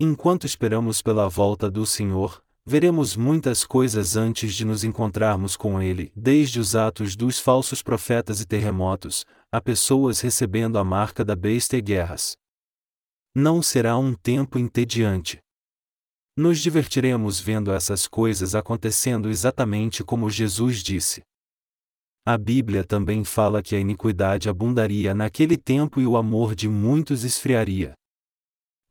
Enquanto 0.00 0.46
esperamos 0.46 1.02
pela 1.02 1.28
volta 1.28 1.70
do 1.70 1.86
Senhor, 1.86 2.42
veremos 2.64 3.16
muitas 3.16 3.64
coisas 3.64 4.16
antes 4.16 4.54
de 4.54 4.64
nos 4.64 4.82
encontrarmos 4.82 5.56
com 5.56 5.80
Ele, 5.80 6.10
desde 6.16 6.58
os 6.58 6.74
atos 6.74 7.14
dos 7.14 7.38
falsos 7.38 7.82
profetas 7.82 8.40
e 8.40 8.46
terremotos, 8.46 9.24
a 9.52 9.60
pessoas 9.60 10.20
recebendo 10.20 10.78
a 10.78 10.84
marca 10.84 11.24
da 11.24 11.36
besta 11.36 11.76
e 11.76 11.82
guerras. 11.82 12.36
Não 13.34 13.62
será 13.62 13.96
um 13.96 14.12
tempo 14.12 14.58
entediante. 14.58 15.40
Nos 16.36 16.60
divertiremos 16.60 17.40
vendo 17.40 17.72
essas 17.72 18.06
coisas 18.06 18.54
acontecendo 18.54 19.30
exatamente 19.30 20.04
como 20.04 20.28
Jesus 20.28 20.82
disse. 20.82 21.22
A 22.26 22.36
Bíblia 22.36 22.84
também 22.84 23.24
fala 23.24 23.62
que 23.62 23.74
a 23.74 23.80
iniquidade 23.80 24.50
abundaria 24.50 25.14
naquele 25.14 25.56
tempo 25.56 25.98
e 25.98 26.06
o 26.06 26.18
amor 26.18 26.54
de 26.54 26.68
muitos 26.68 27.24
esfriaria. 27.24 27.94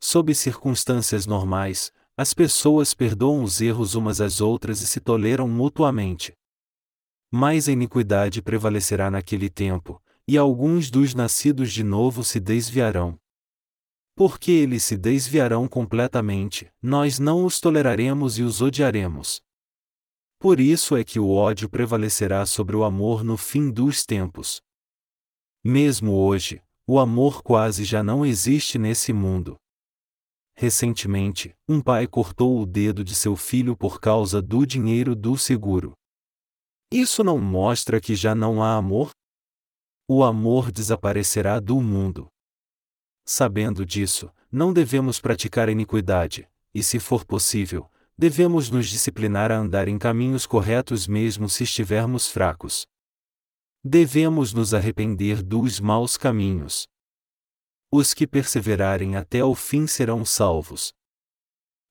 Sob 0.04 0.34
circunstâncias 0.34 1.27
normais, 1.27 1.91
as 2.17 2.34
pessoas 2.34 2.95
perdoam 2.95 3.43
os 3.43 3.62
erros 3.62 3.93
umas 3.93 4.19
às 4.19 4.41
outras 4.41 4.82
e 4.82 4.88
se 4.88 4.99
toleram 4.99 5.47
mutuamente. 5.47 6.34
Mas 7.32 7.69
a 7.69 7.71
iniquidade 7.71 8.41
prevalecerá 8.41 9.12
naquele 9.12 9.51
tempo, 9.51 10.01
e 10.27 10.36
alguns 10.36 10.89
dos 10.89 11.13
nascidos 11.13 11.71
de 11.71 11.84
novo 11.84 12.23
se 12.23 12.39
desviarão. 12.39 13.19
Porque 14.15 14.52
eles 14.52 14.84
se 14.84 14.97
desviarão 14.97 15.67
completamente, 15.67 16.71
nós 16.82 17.19
não 17.19 17.45
os 17.45 17.60
toleraremos 17.60 18.38
e 18.38 18.43
os 18.43 18.62
odiaremos. 18.62 19.41
Por 20.39 20.60
isso 20.60 20.95
é 20.95 21.04
que 21.04 21.19
o 21.19 21.30
ódio 21.30 21.69
prevalecerá 21.69 22.45
sobre 22.45 22.76
o 22.76 22.84
amor 22.84 23.24
no 23.24 23.38
fim 23.38 23.69
dos 23.69 24.04
tempos. 24.06 24.60
Mesmo 25.63 26.13
hoje, 26.13 26.63
o 26.88 26.97
amor 26.97 27.43
quase 27.43 27.84
já 27.84 28.02
não 28.02 28.26
existe 28.26 28.80
nesse 28.80 29.13
mundo. 29.13 29.56
Recentemente, 30.56 31.56
um 31.67 31.80
pai 31.80 32.08
cortou 32.08 32.60
o 32.60 32.65
dedo 32.65 33.04
de 33.04 33.13
seu 33.13 33.36
filho 33.36 33.78
por 33.78 34.00
causa 34.00 34.41
do 34.41 34.65
dinheiro 34.65 35.15
do 35.15 35.38
seguro. 35.38 35.93
Isso 36.91 37.24
não 37.24 37.38
mostra 37.38 38.02
que 38.02 38.15
já 38.15 38.34
não 38.36 38.62
há 38.63 38.76
amor? 38.76 39.12
O 40.08 40.24
amor 40.24 40.71
desaparecerá 40.71 41.60
do 41.60 41.80
mundo. 41.80 42.28
Sabendo 43.26 43.86
disso, 43.86 44.32
não 44.52 44.74
devemos 44.74 45.20
praticar 45.20 45.70
iniquidade, 45.70 46.48
e 46.74 46.84
se 46.84 47.00
for 47.00 47.26
possível, 47.26 47.90
devemos 48.18 48.70
nos 48.70 48.88
disciplinar 48.88 49.52
a 49.52 49.58
andar 49.58 49.88
em 49.88 49.98
caminhos 49.98 50.46
corretos 50.46 51.08
mesmo 51.08 51.50
se 51.50 51.64
estivermos 51.64 52.28
fracos. 52.28 52.86
Devemos 53.84 54.54
nos 54.54 54.74
arrepender 54.74 55.42
dos 55.42 55.80
maus 55.80 56.18
caminhos. 56.18 56.88
Os 57.92 58.14
que 58.14 58.28
perseverarem 58.28 59.16
até 59.16 59.44
o 59.44 59.56
fim 59.56 59.88
serão 59.88 60.24
salvos. 60.24 60.94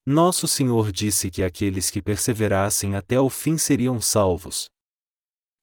Nosso 0.06 0.48
Senhor 0.48 0.90
disse 0.92 1.30
que 1.30 1.42
aqueles 1.42 1.90
que 1.90 2.00
perseverassem 2.00 2.94
até 2.94 3.20
o 3.20 3.28
fim 3.28 3.58
seriam 3.58 4.00
salvos. 4.00 4.68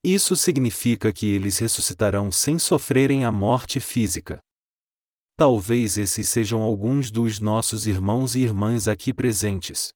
Isso 0.04 0.36
significa 0.36 1.12
que 1.12 1.26
eles 1.26 1.58
ressuscitarão 1.58 2.32
sem 2.32 2.60
sofrerem 2.60 3.26
a 3.26 3.32
morte 3.32 3.80
física. 3.80 4.40
Talvez 5.38 6.00
esses 6.00 6.28
sejam 6.30 6.64
alguns 6.64 7.12
dos 7.12 7.40
nossos 7.40 7.86
irmãos 7.86 8.36
e 8.36 8.40
irmãs 8.40 8.88
aqui 8.88 9.14
presentes. 9.14 9.94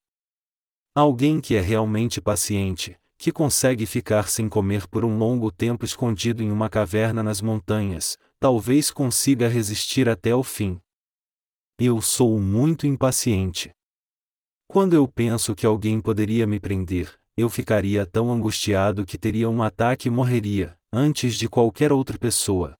Alguém 0.93 1.41
que 1.41 1.55
é 1.55 1.59
realmente 1.59 2.21
paciente, 2.21 2.95
que 3.17 3.31
consegue 3.31 3.87
ficar 3.87 4.29
sem 4.29 4.47
comer 4.47 4.87
por 4.87 5.03
um 5.03 5.17
longo 5.17 5.51
tempo 5.51 5.83
escondido 5.83 6.43
em 6.43 6.51
uma 6.51 6.69
caverna 6.69 7.23
nas 7.23 7.41
montanhas, 7.41 8.19
talvez 8.39 8.91
consiga 8.91 9.47
resistir 9.47 10.07
até 10.07 10.35
o 10.35 10.43
fim. 10.43 10.79
Eu 11.79 12.03
sou 12.03 12.39
muito 12.39 12.85
impaciente. 12.85 13.71
Quando 14.67 14.93
eu 14.93 15.07
penso 15.07 15.55
que 15.55 15.65
alguém 15.65 15.99
poderia 15.99 16.45
me 16.45 16.59
prender, 16.59 17.19
eu 17.35 17.49
ficaria 17.49 18.05
tão 18.05 18.31
angustiado 18.31 19.07
que 19.07 19.17
teria 19.17 19.49
um 19.49 19.63
ataque 19.63 20.07
e 20.07 20.11
morreria, 20.11 20.77
antes 20.93 21.33
de 21.33 21.49
qualquer 21.49 21.91
outra 21.91 22.19
pessoa. 22.19 22.77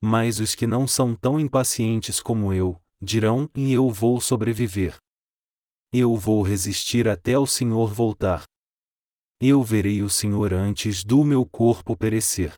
Mas 0.00 0.38
os 0.38 0.54
que 0.54 0.66
não 0.66 0.86
são 0.86 1.14
tão 1.14 1.40
impacientes 1.40 2.20
como 2.20 2.52
eu, 2.52 2.80
dirão: 3.00 3.50
E 3.54 3.72
eu 3.72 3.90
vou 3.90 4.20
sobreviver. 4.20 4.96
Eu 5.92 6.16
vou 6.16 6.42
resistir 6.42 7.08
até 7.08 7.38
o 7.38 7.46
Senhor 7.46 7.92
voltar. 7.92 8.44
Eu 9.40 9.62
verei 9.62 10.02
o 10.02 10.10
Senhor 10.10 10.52
antes 10.52 11.02
do 11.02 11.24
meu 11.24 11.44
corpo 11.44 11.96
perecer. 11.96 12.52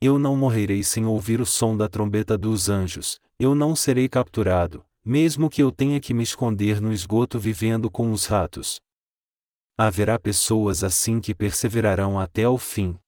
Eu 0.00 0.18
não 0.18 0.36
morrerei 0.36 0.82
sem 0.84 1.04
ouvir 1.04 1.40
o 1.40 1.46
som 1.46 1.76
da 1.76 1.88
trombeta 1.88 2.38
dos 2.38 2.68
anjos, 2.68 3.18
eu 3.38 3.54
não 3.54 3.74
serei 3.74 4.08
capturado, 4.08 4.84
mesmo 5.04 5.50
que 5.50 5.62
eu 5.62 5.72
tenha 5.72 5.98
que 5.98 6.14
me 6.14 6.22
esconder 6.22 6.80
no 6.80 6.92
esgoto 6.92 7.38
vivendo 7.38 7.90
com 7.90 8.12
os 8.12 8.26
ratos. 8.26 8.80
Haverá 9.76 10.18
pessoas 10.18 10.84
assim 10.84 11.20
que 11.20 11.34
perseverarão 11.34 12.18
até 12.18 12.48
o 12.48 12.56
fim 12.56 12.98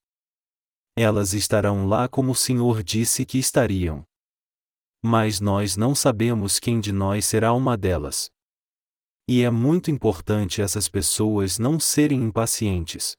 elas 0.97 1.33
estarão 1.33 1.87
lá 1.87 2.09
como 2.09 2.33
o 2.33 2.35
Senhor 2.35 2.83
disse 2.83 3.25
que 3.25 3.39
estariam. 3.39 4.05
Mas 5.03 5.41
nós 5.41 5.77
não 5.77 5.95
sabemos 5.95 6.59
quem 6.59 6.81
de 6.81 6.93
nós 6.93 7.25
será 7.25 7.53
uma 7.53 7.77
delas. 7.77 8.31
E 9.27 9.43
é 9.43 9.51
muito 9.51 9.91
importante 9.91 10.61
essas 10.61 10.89
pessoas 10.89 11.59
não 11.59 11.79
serem 11.79 12.23
impacientes. 12.23 13.17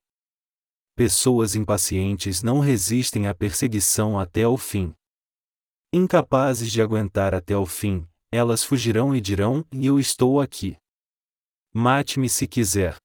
Pessoas 0.96 1.56
impacientes 1.56 2.44
não 2.44 2.60
resistem 2.60 3.28
à 3.28 3.34
perseguição 3.34 4.20
até 4.20 4.48
o 4.48 4.58
fim. 4.58 4.94
Incapazes 5.94 6.72
de 6.72 6.82
aguentar 6.82 7.34
até 7.34 7.58
o 7.58 7.66
fim, 7.66 8.08
elas 8.32 8.64
fugirão 8.64 9.16
e 9.16 9.20
dirão: 9.20 9.66
Eu 9.72 10.00
estou 10.00 10.40
aqui. 10.40 10.78
Mate-me 11.74 12.30
se 12.30 12.48
quiser. 12.48 12.96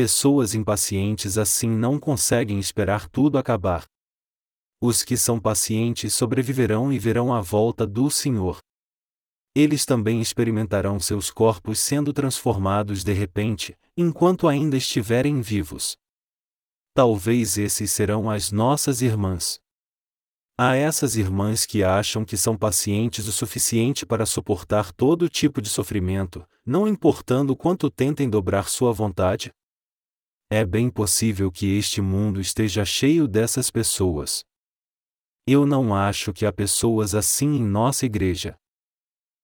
Pessoas 0.00 0.54
impacientes 0.54 1.36
assim 1.36 1.68
não 1.68 2.00
conseguem 2.00 2.58
esperar 2.58 3.06
tudo 3.06 3.36
acabar. 3.36 3.84
Os 4.80 5.02
que 5.02 5.14
são 5.14 5.38
pacientes 5.38 6.14
sobreviverão 6.14 6.90
e 6.90 6.98
verão 6.98 7.34
a 7.34 7.42
volta 7.42 7.86
do 7.86 8.10
Senhor. 8.10 8.60
Eles 9.54 9.84
também 9.84 10.18
experimentarão 10.18 10.98
seus 10.98 11.30
corpos 11.30 11.80
sendo 11.80 12.14
transformados 12.14 13.04
de 13.04 13.12
repente, 13.12 13.76
enquanto 13.94 14.48
ainda 14.48 14.74
estiverem 14.74 15.42
vivos. 15.42 15.98
talvez 16.94 17.58
esses 17.58 17.92
serão 17.92 18.30
as 18.30 18.50
nossas 18.50 19.02
irmãs. 19.02 19.60
Há 20.58 20.76
essas 20.76 21.14
irmãs 21.14 21.66
que 21.66 21.84
acham 21.84 22.24
que 22.24 22.38
são 22.38 22.56
pacientes 22.56 23.28
o 23.28 23.32
suficiente 23.32 24.06
para 24.06 24.24
suportar 24.24 24.92
todo 24.92 25.28
tipo 25.28 25.60
de 25.60 25.68
sofrimento, 25.68 26.42
não 26.64 26.88
importando 26.88 27.54
quanto 27.54 27.90
tentem 27.90 28.30
dobrar 28.30 28.70
sua 28.70 28.94
vontade? 28.94 29.52
É 30.52 30.64
bem 30.64 30.90
possível 30.90 31.48
que 31.48 31.78
este 31.78 32.00
mundo 32.00 32.40
esteja 32.40 32.84
cheio 32.84 33.28
dessas 33.28 33.70
pessoas. 33.70 34.44
Eu 35.46 35.64
não 35.64 35.94
acho 35.94 36.32
que 36.32 36.44
há 36.44 36.52
pessoas 36.52 37.14
assim 37.14 37.54
em 37.54 37.64
nossa 37.64 38.04
igreja. 38.04 38.56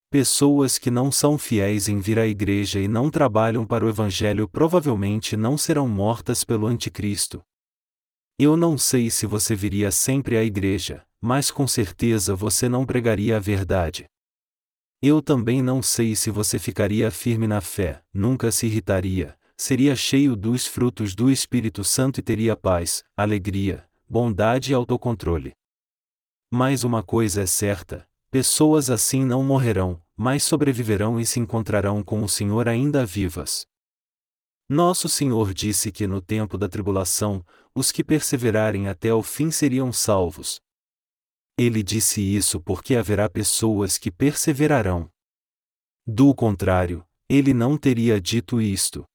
Pessoas 0.09 0.77
que 0.77 0.91
não 0.91 1.09
são 1.09 1.37
fiéis 1.37 1.87
em 1.87 1.97
vir 1.97 2.19
à 2.19 2.27
igreja 2.27 2.81
e 2.81 2.89
não 2.89 3.09
trabalham 3.09 3.65
para 3.65 3.85
o 3.85 3.89
Evangelho 3.89 4.49
provavelmente 4.49 5.37
não 5.37 5.57
serão 5.57 5.87
mortas 5.87 6.43
pelo 6.43 6.67
Anticristo. 6.67 7.41
Eu 8.37 8.57
não 8.57 8.77
sei 8.77 9.09
se 9.09 9.25
você 9.25 9.55
viria 9.55 9.91
sempre 9.91 10.35
à 10.35 10.43
igreja, 10.43 11.07
mas 11.21 11.49
com 11.49 11.65
certeza 11.65 12.35
você 12.35 12.67
não 12.67 12.85
pregaria 12.85 13.37
a 13.37 13.39
verdade. 13.39 14.09
Eu 15.01 15.21
também 15.21 15.61
não 15.61 15.81
sei 15.81 16.17
se 16.17 16.29
você 16.29 16.59
ficaria 16.59 17.09
firme 17.09 17.47
na 17.47 17.61
fé, 17.61 18.03
nunca 18.13 18.51
se 18.51 18.65
irritaria, 18.65 19.37
seria 19.57 19.95
cheio 19.95 20.35
dos 20.35 20.67
frutos 20.67 21.15
do 21.15 21.31
Espírito 21.31 21.83
Santo 21.83 22.19
e 22.19 22.23
teria 22.23 22.55
paz, 22.55 23.03
alegria, 23.15 23.89
bondade 24.07 24.71
e 24.71 24.75
autocontrole. 24.75 25.53
Mas 26.51 26.83
uma 26.83 27.01
coisa 27.01 27.41
é 27.41 27.45
certa: 27.45 28.07
pessoas 28.29 28.89
assim 28.89 29.25
não 29.25 29.43
morrerão, 29.43 30.01
mas 30.15 30.43
sobreviverão 30.43 31.19
e 31.19 31.25
se 31.25 31.39
encontrarão 31.39 32.03
com 32.03 32.23
o 32.23 32.29
Senhor 32.29 32.67
ainda 32.69 33.05
vivas. 33.05 33.65
Nosso 34.69 35.07
Senhor 35.07 35.53
disse 35.53 35.91
que 35.91 36.05
no 36.05 36.21
tempo 36.21 36.57
da 36.57 36.67
tribulação, 36.67 37.45
os 37.73 37.91
que 37.91 38.03
perseverarem 38.03 38.87
até 38.87 39.13
o 39.13 39.23
fim 39.23 39.49
seriam 39.49 39.93
salvos. 39.93 40.59
Ele 41.57 41.81
disse 41.81 42.21
isso 42.21 42.61
porque 42.61 42.95
haverá 42.95 43.29
pessoas 43.29 43.97
que 43.97 44.11
perseverarão. 44.11 45.09
Do 46.05 46.33
contrário, 46.35 47.05
ele 47.29 47.53
não 47.53 47.77
teria 47.77 48.19
dito 48.21 48.61
isto. 48.61 49.05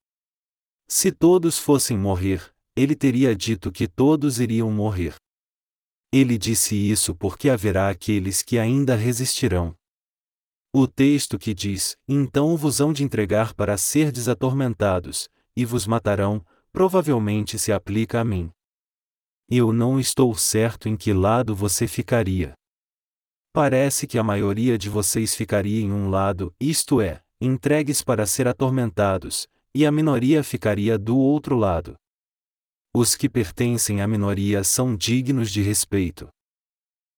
Se 0.94 1.10
todos 1.10 1.58
fossem 1.58 1.96
morrer, 1.96 2.52
ele 2.76 2.94
teria 2.94 3.34
dito 3.34 3.72
que 3.72 3.88
todos 3.88 4.38
iriam 4.38 4.70
morrer. 4.70 5.14
Ele 6.12 6.36
disse 6.36 6.76
isso 6.76 7.14
porque 7.14 7.48
haverá 7.48 7.88
aqueles 7.88 8.42
que 8.42 8.58
ainda 8.58 8.94
resistirão. 8.94 9.74
O 10.70 10.86
texto 10.86 11.38
que 11.38 11.54
diz: 11.54 11.96
Então 12.06 12.58
vos 12.58 12.78
hão 12.78 12.92
de 12.92 13.02
entregar 13.02 13.54
para 13.54 13.78
ser 13.78 14.12
desatormentados, 14.12 15.30
e 15.56 15.64
vos 15.64 15.86
matarão, 15.86 16.44
provavelmente 16.70 17.58
se 17.58 17.72
aplica 17.72 18.20
a 18.20 18.24
mim. 18.24 18.50
Eu 19.48 19.72
não 19.72 19.98
estou 19.98 20.34
certo 20.34 20.90
em 20.90 20.96
que 20.96 21.14
lado 21.14 21.56
você 21.56 21.88
ficaria. 21.88 22.52
Parece 23.50 24.06
que 24.06 24.18
a 24.18 24.22
maioria 24.22 24.76
de 24.76 24.90
vocês 24.90 25.34
ficaria 25.34 25.80
em 25.80 25.90
um 25.90 26.10
lado, 26.10 26.54
isto 26.60 27.00
é, 27.00 27.22
entregues 27.40 28.02
para 28.02 28.26
ser 28.26 28.46
atormentados, 28.46 29.48
e 29.74 29.86
a 29.86 29.92
minoria 29.92 30.42
ficaria 30.42 30.98
do 30.98 31.16
outro 31.16 31.56
lado. 31.56 31.96
Os 32.94 33.14
que 33.16 33.28
pertencem 33.28 34.02
à 34.02 34.06
minoria 34.06 34.62
são 34.62 34.94
dignos 34.94 35.50
de 35.50 35.62
respeito. 35.62 36.28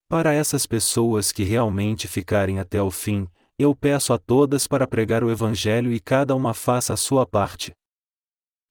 Para 0.08 0.32
essas 0.32 0.66
pessoas 0.66 1.32
que 1.32 1.42
realmente 1.42 2.06
ficarem 2.06 2.60
até 2.60 2.80
o 2.80 2.90
fim, 2.90 3.26
eu 3.58 3.74
peço 3.74 4.12
a 4.12 4.18
todas 4.18 4.66
para 4.66 4.86
pregar 4.86 5.24
o 5.24 5.30
Evangelho 5.30 5.92
e 5.92 5.98
cada 5.98 6.34
uma 6.34 6.54
faça 6.54 6.92
a 6.92 6.96
sua 6.96 7.26
parte. 7.26 7.72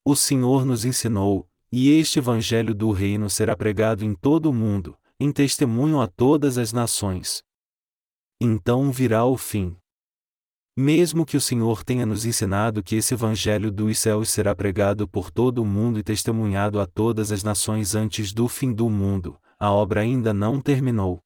O 0.06 0.16
Senhor 0.16 0.66
nos 0.66 0.86
ensinou, 0.86 1.48
e 1.72 1.90
este 1.90 2.20
Evangelho 2.20 2.74
do 2.74 2.92
Reino 2.92 3.30
será 3.30 3.56
pregado 3.56 4.06
em 4.06 4.14
todo 4.14 4.50
o 4.50 4.54
mundo, 4.54 4.98
em 5.20 5.32
testemunho 5.32 6.00
a 6.00 6.08
todas 6.08 6.58
as 6.58 6.72
nações. 6.72 7.42
Então 8.40 8.92
virá 8.92 9.26
o 9.26 9.38
fim. 9.38 9.76
Mesmo 10.76 11.24
que 11.24 11.38
o 11.38 11.42
Senhor 11.42 11.84
tenha 11.84 12.04
nos 12.04 12.26
ensinado 12.26 12.82
que 12.82 12.96
esse 12.96 13.14
Evangelho 13.14 13.72
dos 13.72 14.00
céus 14.00 14.30
será 14.30 14.56
pregado 14.56 15.08
por 15.08 15.30
todo 15.30 15.62
o 15.62 15.66
mundo 15.66 16.00
e 16.00 16.04
testemunhado 16.04 16.80
a 16.80 16.88
todas 16.88 17.32
as 17.32 17.44
nações 17.44 17.94
antes 17.94 18.34
do 18.34 18.48
fim 18.48 18.74
do 18.74 18.90
mundo, 18.90 19.40
a 19.60 19.72
obra 19.72 20.02
ainda 20.02 20.34
não 20.34 20.60
terminou. 20.60 21.22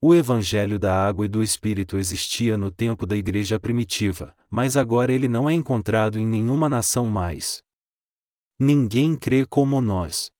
O 0.00 0.12
Evangelho 0.12 0.76
da 0.76 0.92
água 0.92 1.24
e 1.24 1.28
do 1.28 1.40
Espírito 1.40 1.96
existia 1.98 2.58
no 2.58 2.70
tempo 2.70 3.06
da 3.06 3.16
igreja 3.16 3.60
primitiva, 3.60 4.34
mas 4.50 4.76
agora 4.76 5.12
ele 5.12 5.28
não 5.28 5.48
é 5.48 5.54
encontrado 5.54 6.18
em 6.18 6.26
nenhuma 6.26 6.68
nação 6.68 7.06
mais. 7.06 7.62
Ninguém 8.58 9.14
crê 9.14 9.46
como 9.46 9.80
nós. 9.80 10.32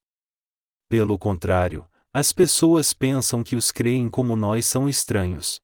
Pelo 0.89 1.17
contrário, 1.17 1.87
as 2.13 2.33
pessoas 2.33 2.93
pensam 2.93 3.45
que 3.45 3.55
os 3.55 3.71
creem 3.71 4.09
como 4.09 4.35
nós 4.35 4.67
são 4.67 4.89
estranhos. 4.89 5.61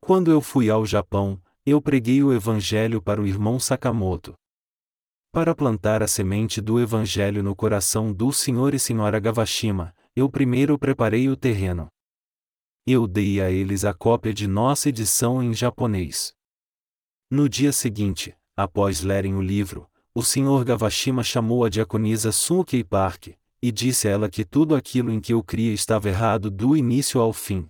Quando 0.00 0.30
eu 0.30 0.40
fui 0.40 0.68
ao 0.68 0.84
Japão, 0.84 1.40
eu 1.66 1.82
preguei 1.82 2.22
o 2.22 2.32
Evangelho 2.32 3.02
para 3.02 3.20
o 3.20 3.26
irmão 3.26 3.58
Sakamoto. 3.58 4.34
Para 5.32 5.52
plantar 5.52 6.00
a 6.00 6.06
semente 6.06 6.60
do 6.60 6.78
Evangelho 6.78 7.42
no 7.42 7.56
coração 7.56 8.12
do 8.12 8.32
Senhor 8.32 8.72
e 8.72 8.78
Senhora 8.78 9.18
Gavashima, 9.18 9.92
eu 10.14 10.30
primeiro 10.30 10.78
preparei 10.78 11.28
o 11.28 11.36
terreno. 11.36 11.88
Eu 12.86 13.08
dei 13.08 13.40
a 13.40 13.50
eles 13.50 13.84
a 13.84 13.92
cópia 13.92 14.32
de 14.32 14.46
nossa 14.46 14.90
edição 14.90 15.42
em 15.42 15.52
japonês. 15.52 16.32
No 17.28 17.48
dia 17.48 17.72
seguinte, 17.72 18.32
após 18.56 19.00
lerem 19.00 19.34
o 19.34 19.42
livro, 19.42 19.90
o 20.14 20.22
Sr. 20.22 20.64
Gavashima 20.64 21.24
chamou 21.24 21.64
a 21.64 21.68
diaconisa 21.68 22.30
Sunkei 22.30 22.84
Park, 22.84 23.30
e 23.60 23.72
disse 23.72 24.06
a 24.06 24.12
ela 24.12 24.30
que 24.30 24.44
tudo 24.44 24.76
aquilo 24.76 25.10
em 25.10 25.20
que 25.20 25.32
eu 25.32 25.42
cria 25.42 25.72
estava 25.72 26.08
errado 26.08 26.48
do 26.48 26.76
início 26.76 27.20
ao 27.20 27.32
fim. 27.32 27.68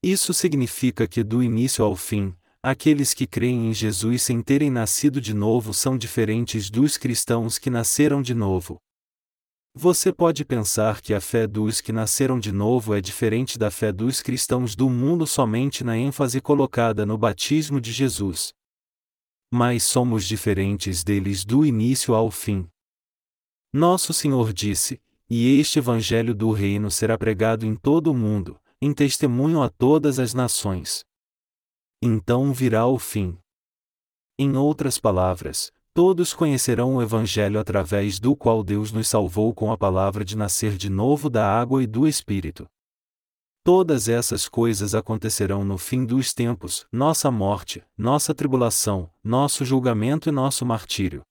Isso 0.00 0.32
significa 0.32 1.08
que 1.08 1.24
do 1.24 1.42
início 1.42 1.84
ao 1.84 1.96
fim, 1.96 2.34
aqueles 2.62 3.12
que 3.12 3.26
creem 3.26 3.68
em 3.68 3.74
Jesus 3.74 4.22
sem 4.22 4.40
terem 4.40 4.70
nascido 4.70 5.20
de 5.20 5.34
novo 5.34 5.74
são 5.74 5.98
diferentes 5.98 6.70
dos 6.70 6.96
cristãos 6.96 7.58
que 7.58 7.68
nasceram 7.68 8.22
de 8.22 8.34
novo. 8.34 8.78
Você 9.74 10.12
pode 10.12 10.44
pensar 10.44 11.00
que 11.00 11.12
a 11.12 11.20
fé 11.20 11.46
dos 11.46 11.80
que 11.80 11.92
nasceram 11.92 12.38
de 12.38 12.52
novo 12.52 12.94
é 12.94 13.00
diferente 13.00 13.58
da 13.58 13.70
fé 13.70 13.90
dos 13.90 14.22
cristãos 14.22 14.76
do 14.76 14.88
mundo 14.88 15.26
somente 15.26 15.82
na 15.82 15.96
ênfase 15.96 16.40
colocada 16.40 17.04
no 17.04 17.18
batismo 17.18 17.80
de 17.80 17.90
Jesus. 17.90 18.52
Mas 19.52 19.82
somos 19.82 20.24
diferentes 20.24 21.02
deles 21.02 21.44
do 21.44 21.66
início 21.66 22.14
ao 22.14 22.30
fim. 22.30 22.68
Nosso 23.72 24.12
Senhor 24.12 24.52
disse: 24.52 25.00
E 25.28 25.58
este 25.58 25.78
Evangelho 25.78 26.34
do 26.34 26.52
Reino 26.52 26.90
será 26.90 27.16
pregado 27.18 27.66
em 27.66 27.74
todo 27.74 28.12
o 28.12 28.14
mundo, 28.14 28.60
em 28.80 28.92
testemunho 28.92 29.62
a 29.62 29.70
todas 29.70 30.18
as 30.18 30.32
nações 30.34 31.04
então 32.02 32.52
virá 32.52 32.84
o 32.84 32.98
fim. 32.98 33.38
Em 34.36 34.56
outras 34.56 34.98
palavras, 34.98 35.72
todos 35.94 36.34
conhecerão 36.34 36.96
o 36.96 37.02
Evangelho 37.02 37.60
através 37.60 38.18
do 38.18 38.34
qual 38.34 38.64
Deus 38.64 38.90
nos 38.90 39.06
salvou 39.06 39.54
com 39.54 39.70
a 39.70 39.78
palavra 39.78 40.24
de 40.24 40.36
nascer 40.36 40.76
de 40.76 40.90
novo 40.90 41.30
da 41.30 41.46
água 41.46 41.80
e 41.80 41.86
do 41.86 42.08
Espírito. 42.08 42.66
Todas 43.64 44.08
essas 44.08 44.48
coisas 44.48 44.96
acontecerão 44.96 45.64
no 45.64 45.78
fim 45.78 46.04
dos 46.04 46.34
tempos, 46.34 46.84
nossa 46.90 47.30
morte, 47.30 47.84
nossa 47.96 48.34
tribulação, 48.34 49.08
nosso 49.22 49.64
julgamento 49.64 50.28
e 50.28 50.32
nosso 50.32 50.66
martírio. 50.66 51.22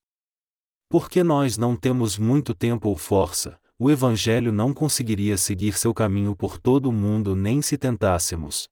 Porque 0.89 1.21
nós 1.21 1.57
não 1.57 1.75
temos 1.75 2.17
muito 2.17 2.55
tempo 2.55 2.87
ou 2.87 2.95
força, 2.95 3.59
o 3.77 3.91
Evangelho 3.91 4.53
não 4.53 4.73
conseguiria 4.73 5.35
seguir 5.35 5.77
seu 5.77 5.93
caminho 5.93 6.33
por 6.33 6.57
todo 6.57 6.85
o 6.85 6.93
mundo 6.93 7.35
nem 7.35 7.61
se 7.61 7.77
tentássemos. 7.77 8.69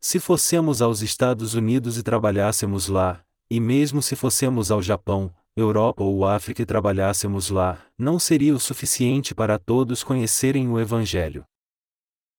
Se 0.00 0.20
fossemos 0.20 0.80
aos 0.82 1.02
Estados 1.02 1.54
Unidos 1.54 1.98
e 1.98 2.02
trabalhássemos 2.02 2.88
lá, 2.88 3.24
e 3.50 3.60
mesmo 3.60 4.02
se 4.02 4.14
fossemos 4.14 4.70
ao 4.70 4.82
Japão, 4.82 5.34
Europa 5.56 6.04
ou 6.04 6.26
África 6.26 6.62
e 6.62 6.66
trabalhássemos 6.66 7.48
lá, 7.48 7.82
não 7.98 8.18
seria 8.18 8.54
o 8.54 8.60
suficiente 8.60 9.34
para 9.34 9.58
todos 9.58 10.04
conhecerem 10.04 10.68
o 10.68 10.78
Evangelho. 10.78 11.44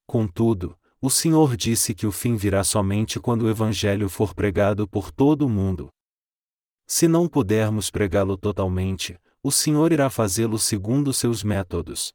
Contudo, 0.06 0.78
o 1.02 1.10
Senhor 1.10 1.58
disse 1.58 1.94
que 1.94 2.08
o 2.08 2.12
fim 2.12 2.36
virá 2.36 2.64
somente 2.64 3.20
quando 3.20 3.44
o 3.44 3.50
Evangelho 3.50 4.08
for 4.08 4.34
pregado 4.34 4.88
por 4.88 5.12
todo 5.12 5.46
o 5.46 5.50
mundo. 5.50 5.90
Se 6.86 7.08
não 7.08 7.28
pudermos 7.28 7.90
pregá-lo 7.90 8.38
totalmente, 8.38 9.20
o 9.44 9.52
Senhor 9.52 9.92
irá 9.92 10.10
fazê-lo 10.10 10.58
segundo 10.58 11.14
seus 11.14 11.44
métodos. 11.44 12.14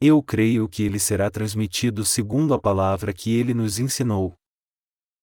Eu 0.00 0.22
creio 0.22 0.68
que 0.68 0.84
ele 0.84 0.98
será 0.98 1.28
transmitido 1.28 2.04
segundo 2.04 2.54
a 2.54 2.58
palavra 2.58 3.12
que 3.12 3.36
ele 3.36 3.52
nos 3.52 3.80
ensinou. 3.80 4.34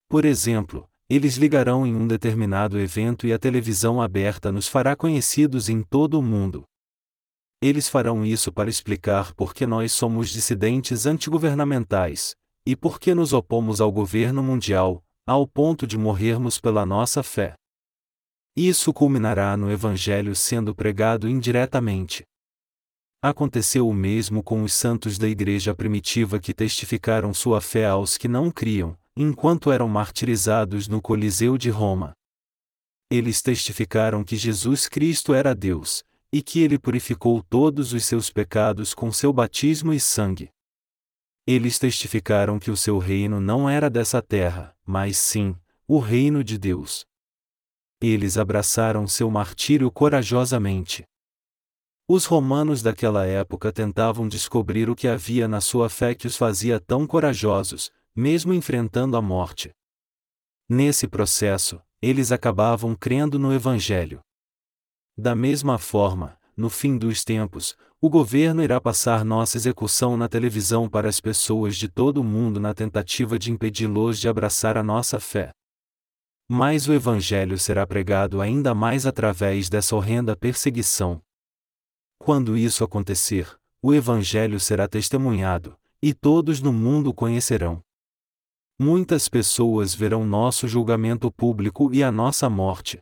Por 0.10 0.26
exemplo, 0.26 0.86
eles 1.10 1.38
ligarão 1.38 1.88
em 1.88 1.96
um 1.96 2.06
determinado 2.06 2.78
evento 2.78 3.26
e 3.26 3.32
a 3.32 3.40
televisão 3.40 4.02
aberta 4.02 4.52
nos 4.52 4.68
fará 4.68 4.96
conhecidos 4.96 5.70
em 5.70 5.82
todo 5.82 6.20
o 6.20 6.22
mundo. 6.22 6.64
Eles 7.62 7.88
farão 7.88 8.26
isso 8.26 8.52
para 8.52 8.70
explicar 8.70 9.34
por 9.34 9.54
que 9.54 9.66
nós 9.66 9.94
somos 9.94 10.30
dissidentes 10.30 11.06
antigovernamentais, 11.06 12.36
e 12.68 12.76
por 12.76 13.00
que 13.00 13.16
nos 13.16 13.32
opomos 13.32 13.80
ao 13.80 13.92
governo 13.92 14.44
mundial, 14.44 15.02
ao 15.26 15.48
ponto 15.48 15.88
de 15.88 15.98
morrermos 15.98 16.60
pela 16.60 16.86
nossa 16.86 17.24
fé. 17.24 17.54
Isso 18.58 18.94
culminará 18.94 19.56
no 19.56 19.72
Evangelho 19.72 20.36
sendo 20.36 20.76
pregado 20.76 21.30
indiretamente. 21.30 22.24
Aconteceu 23.30 23.88
o 23.88 23.94
mesmo 23.94 24.44
com 24.44 24.62
os 24.62 24.74
santos 24.74 25.18
da 25.18 25.28
igreja 25.28 25.74
primitiva 25.74 26.40
que 26.40 26.54
testificaram 26.54 27.34
sua 27.34 27.60
fé 27.60 27.88
aos 27.88 28.18
que 28.18 28.28
não 28.28 28.52
criam, 28.52 28.96
enquanto 29.16 29.72
eram 29.72 29.88
martirizados 29.88 30.88
no 30.88 31.02
Coliseu 31.02 31.58
de 31.58 31.70
Roma. 31.70 32.14
Eles 33.10 33.42
testificaram 33.42 34.24
que 34.24 34.36
Jesus 34.36 34.88
Cristo 34.88 35.34
era 35.34 35.56
Deus, 35.56 36.04
e 36.32 36.42
que 36.42 36.60
ele 36.60 36.78
purificou 36.78 37.42
todos 37.42 37.94
os 37.94 38.06
seus 38.06 38.30
pecados 38.30 38.94
com 38.94 39.12
seu 39.12 39.34
batismo 39.34 39.92
e 39.92 40.00
sangue. 40.00 40.50
Eles 41.48 41.80
testificaram 41.80 42.60
que 42.60 42.70
o 42.70 42.78
seu 42.78 42.98
reino 43.00 43.40
não 43.40 43.70
era 43.70 43.90
dessa 43.90 44.22
terra, 44.22 44.76
mas 44.86 45.18
sim, 45.18 45.56
o 45.88 45.98
reino 45.98 46.44
de 46.44 46.58
Deus. 46.58 47.06
Eles 48.02 48.38
abraçaram 48.38 49.08
seu 49.08 49.32
martírio 49.32 49.90
corajosamente. 49.90 51.06
Os 52.08 52.26
romanos 52.26 52.84
daquela 52.84 53.26
época 53.26 53.72
tentavam 53.72 54.28
descobrir 54.28 54.92
o 54.92 54.96
que 54.96 55.08
havia 55.08 55.48
na 55.48 55.60
sua 55.60 55.90
fé 55.90 56.14
que 56.14 56.28
os 56.28 56.38
fazia 56.38 56.80
tão 56.80 57.08
corajosos, 57.08 57.92
mesmo 58.16 58.54
enfrentando 58.54 59.18
a 59.18 59.22
morte. 59.24 59.72
Nesse 60.70 61.08
processo, 61.08 61.82
eles 62.00 62.32
acabavam 62.32 62.96
crendo 62.96 63.40
no 63.40 63.52
Evangelho. 63.52 64.20
Da 65.18 65.34
mesma 65.34 65.80
forma, 65.80 66.38
no 66.56 66.70
fim 66.70 66.96
dos 66.96 67.24
tempos, 67.24 67.76
o 68.00 68.08
governo 68.08 68.62
irá 68.62 68.80
passar 68.80 69.26
nossa 69.26 69.58
execução 69.58 70.16
na 70.16 70.30
televisão 70.30 70.88
para 70.88 71.10
as 71.10 71.20
pessoas 71.20 71.76
de 71.76 71.90
todo 71.90 72.22
o 72.22 72.24
mundo 72.24 72.60
na 72.60 72.76
tentativa 72.76 73.40
de 73.40 73.52
impedi-los 73.52 74.20
de 74.20 74.30
abraçar 74.30 74.78
a 74.78 74.84
nossa 74.84 75.20
fé. 75.20 75.50
Mas 76.48 76.88
o 76.88 76.94
Evangelho 76.94 77.58
será 77.58 77.88
pregado 77.88 78.42
ainda 78.42 78.76
mais 78.76 79.08
através 79.08 79.70
dessa 79.70 79.96
horrenda 79.96 80.36
perseguição. 80.36 81.25
Quando 82.26 82.58
isso 82.58 82.84
acontecer, 82.84 83.56
o 83.80 83.94
Evangelho 83.94 84.60
será 84.60 84.88
testemunhado, 84.88 85.78
e 86.02 86.12
todos 86.12 86.60
no 86.60 86.74
mundo 86.74 87.14
conhecerão. 87.14 87.84
Muitas 88.80 89.30
pessoas 89.30 89.94
verão 89.94 90.26
nosso 90.26 90.68
julgamento 90.68 91.32
público 91.32 91.94
e 91.94 92.04
a 92.04 92.12
nossa 92.12 92.50
morte. 92.50 92.98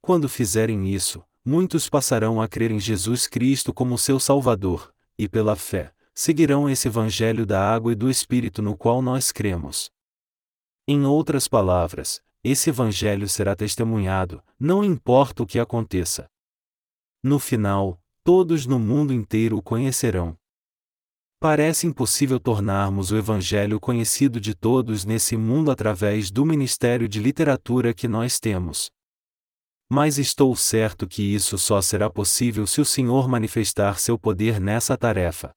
Quando 0.00 0.28
fizerem 0.28 0.88
isso, 0.88 1.24
muitos 1.44 1.88
passarão 1.88 2.40
a 2.40 2.46
crer 2.46 2.70
em 2.70 2.78
Jesus 2.78 3.26
Cristo 3.26 3.74
como 3.74 3.98
seu 3.98 4.20
Salvador, 4.20 4.94
e 5.18 5.28
pela 5.28 5.56
fé, 5.56 5.92
seguirão 6.14 6.70
esse 6.70 6.86
Evangelho 6.86 7.44
da 7.44 7.60
água 7.60 7.90
e 7.90 7.96
do 7.96 8.08
Espírito 8.08 8.62
no 8.62 8.76
qual 8.76 9.02
nós 9.02 9.32
cremos. 9.32 9.90
Em 10.86 11.04
outras 11.04 11.48
palavras, 11.48 12.22
esse 12.44 12.70
Evangelho 12.70 13.28
será 13.28 13.56
testemunhado, 13.56 14.40
não 14.56 14.84
importa 14.84 15.42
o 15.42 15.46
que 15.46 15.58
aconteça. 15.58 16.30
No 17.20 17.40
final, 17.40 17.99
todos 18.32 18.64
no 18.64 18.78
mundo 18.78 19.12
inteiro 19.12 19.56
o 19.56 19.62
conhecerão. 19.62 20.36
Parece 21.40 21.88
impossível 21.88 22.38
tornarmos 22.38 23.10
o 23.10 23.16
Evangelho 23.16 23.80
conhecido 23.80 24.40
de 24.40 24.54
todos 24.54 25.04
nesse 25.04 25.36
mundo 25.36 25.68
através 25.68 26.30
do 26.30 26.46
ministério 26.46 27.08
de 27.08 27.18
literatura 27.18 27.92
que 27.92 28.06
nós 28.06 28.38
temos. 28.38 28.88
Mas 29.90 30.16
estou 30.16 30.54
certo 30.54 31.08
que 31.08 31.24
isso 31.24 31.58
só 31.58 31.82
será 31.82 32.08
possível 32.08 32.68
se 32.68 32.80
o 32.80 32.84
Senhor 32.84 33.28
manifestar 33.28 33.98
seu 33.98 34.16
poder 34.16 34.60
nessa 34.60 34.96
tarefa. 34.96 35.50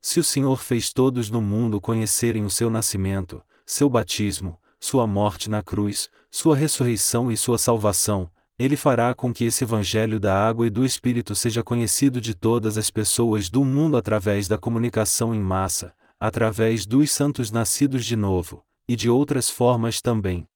Se 0.00 0.18
o 0.18 0.24
Senhor 0.24 0.62
fez 0.62 0.90
todos 0.90 1.28
no 1.28 1.42
mundo 1.42 1.82
conhecerem 1.82 2.46
o 2.46 2.50
seu 2.50 2.70
nascimento, 2.70 3.44
seu 3.66 3.90
batismo, 3.90 4.58
sua 4.80 5.06
morte 5.06 5.50
na 5.50 5.62
cruz, 5.62 6.08
sua 6.30 6.56
ressurreição 6.56 7.30
e 7.30 7.36
sua 7.36 7.58
salvação, 7.58 8.30
ele 8.58 8.76
fará 8.76 9.14
com 9.14 9.32
que 9.32 9.44
esse 9.44 9.64
Evangelho 9.64 10.20
da 10.20 10.34
água 10.46 10.66
e 10.66 10.70
do 10.70 10.84
Espírito 10.84 11.34
seja 11.34 11.62
conhecido 11.62 12.20
de 12.20 12.34
todas 12.34 12.78
as 12.78 12.90
pessoas 12.90 13.50
do 13.50 13.64
mundo 13.64 13.96
através 13.96 14.46
da 14.46 14.56
comunicação 14.56 15.34
em 15.34 15.40
massa, 15.40 15.94
através 16.20 16.86
dos 16.86 17.10
santos 17.10 17.50
nascidos 17.50 18.04
de 18.04 18.14
novo, 18.14 18.64
e 18.88 18.94
de 18.94 19.10
outras 19.10 19.50
formas 19.50 20.00
também. 20.00 20.46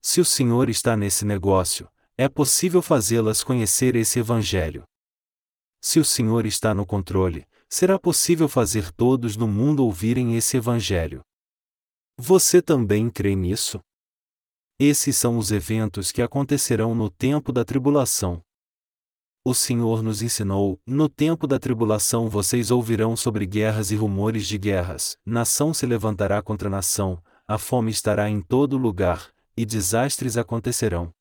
Se 0.00 0.20
o 0.20 0.24
Senhor 0.24 0.68
está 0.70 0.96
nesse 0.96 1.24
negócio, 1.24 1.88
é 2.16 2.28
possível 2.28 2.80
fazê-las 2.80 3.44
conhecer 3.44 3.94
esse 3.94 4.18
Evangelho. 4.18 4.84
Se 5.80 6.00
o 6.00 6.04
Senhor 6.04 6.46
está 6.46 6.74
no 6.74 6.86
controle, 6.86 7.46
será 7.68 7.98
possível 7.98 8.48
fazer 8.48 8.90
todos 8.92 9.36
no 9.36 9.46
mundo 9.46 9.84
ouvirem 9.84 10.36
esse 10.36 10.56
Evangelho. 10.56 11.20
Você 12.18 12.62
também 12.62 13.10
crê 13.10 13.34
nisso? 13.34 13.80
Esses 14.84 15.16
são 15.16 15.38
os 15.38 15.52
eventos 15.52 16.10
que 16.10 16.20
acontecerão 16.20 16.92
no 16.92 17.08
tempo 17.08 17.52
da 17.52 17.64
tribulação. 17.64 18.42
O 19.44 19.54
Senhor 19.54 20.02
nos 20.02 20.22
ensinou: 20.22 20.76
no 20.84 21.08
tempo 21.08 21.46
da 21.46 21.56
tribulação 21.56 22.28
vocês 22.28 22.68
ouvirão 22.68 23.14
sobre 23.14 23.46
guerras 23.46 23.92
e 23.92 23.94
rumores 23.94 24.44
de 24.44 24.58
guerras, 24.58 25.16
nação 25.24 25.72
se 25.72 25.86
levantará 25.86 26.42
contra 26.42 26.68
nação, 26.68 27.22
a 27.46 27.58
fome 27.58 27.92
estará 27.92 28.28
em 28.28 28.40
todo 28.40 28.76
lugar, 28.76 29.30
e 29.56 29.64
desastres 29.64 30.36
acontecerão. 30.36 31.14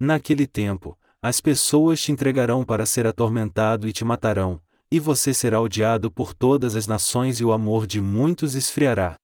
Naquele 0.00 0.46
tempo, 0.46 0.98
as 1.20 1.42
pessoas 1.42 2.00
te 2.00 2.10
entregarão 2.10 2.64
para 2.64 2.86
ser 2.86 3.06
atormentado 3.06 3.86
e 3.86 3.92
te 3.92 4.02
matarão, 4.02 4.58
e 4.90 4.98
você 4.98 5.34
será 5.34 5.60
odiado 5.60 6.10
por 6.10 6.32
todas 6.32 6.74
as 6.74 6.86
nações 6.86 7.38
e 7.38 7.44
o 7.44 7.52
amor 7.52 7.86
de 7.86 8.00
muitos 8.00 8.54
esfriará. 8.54 9.18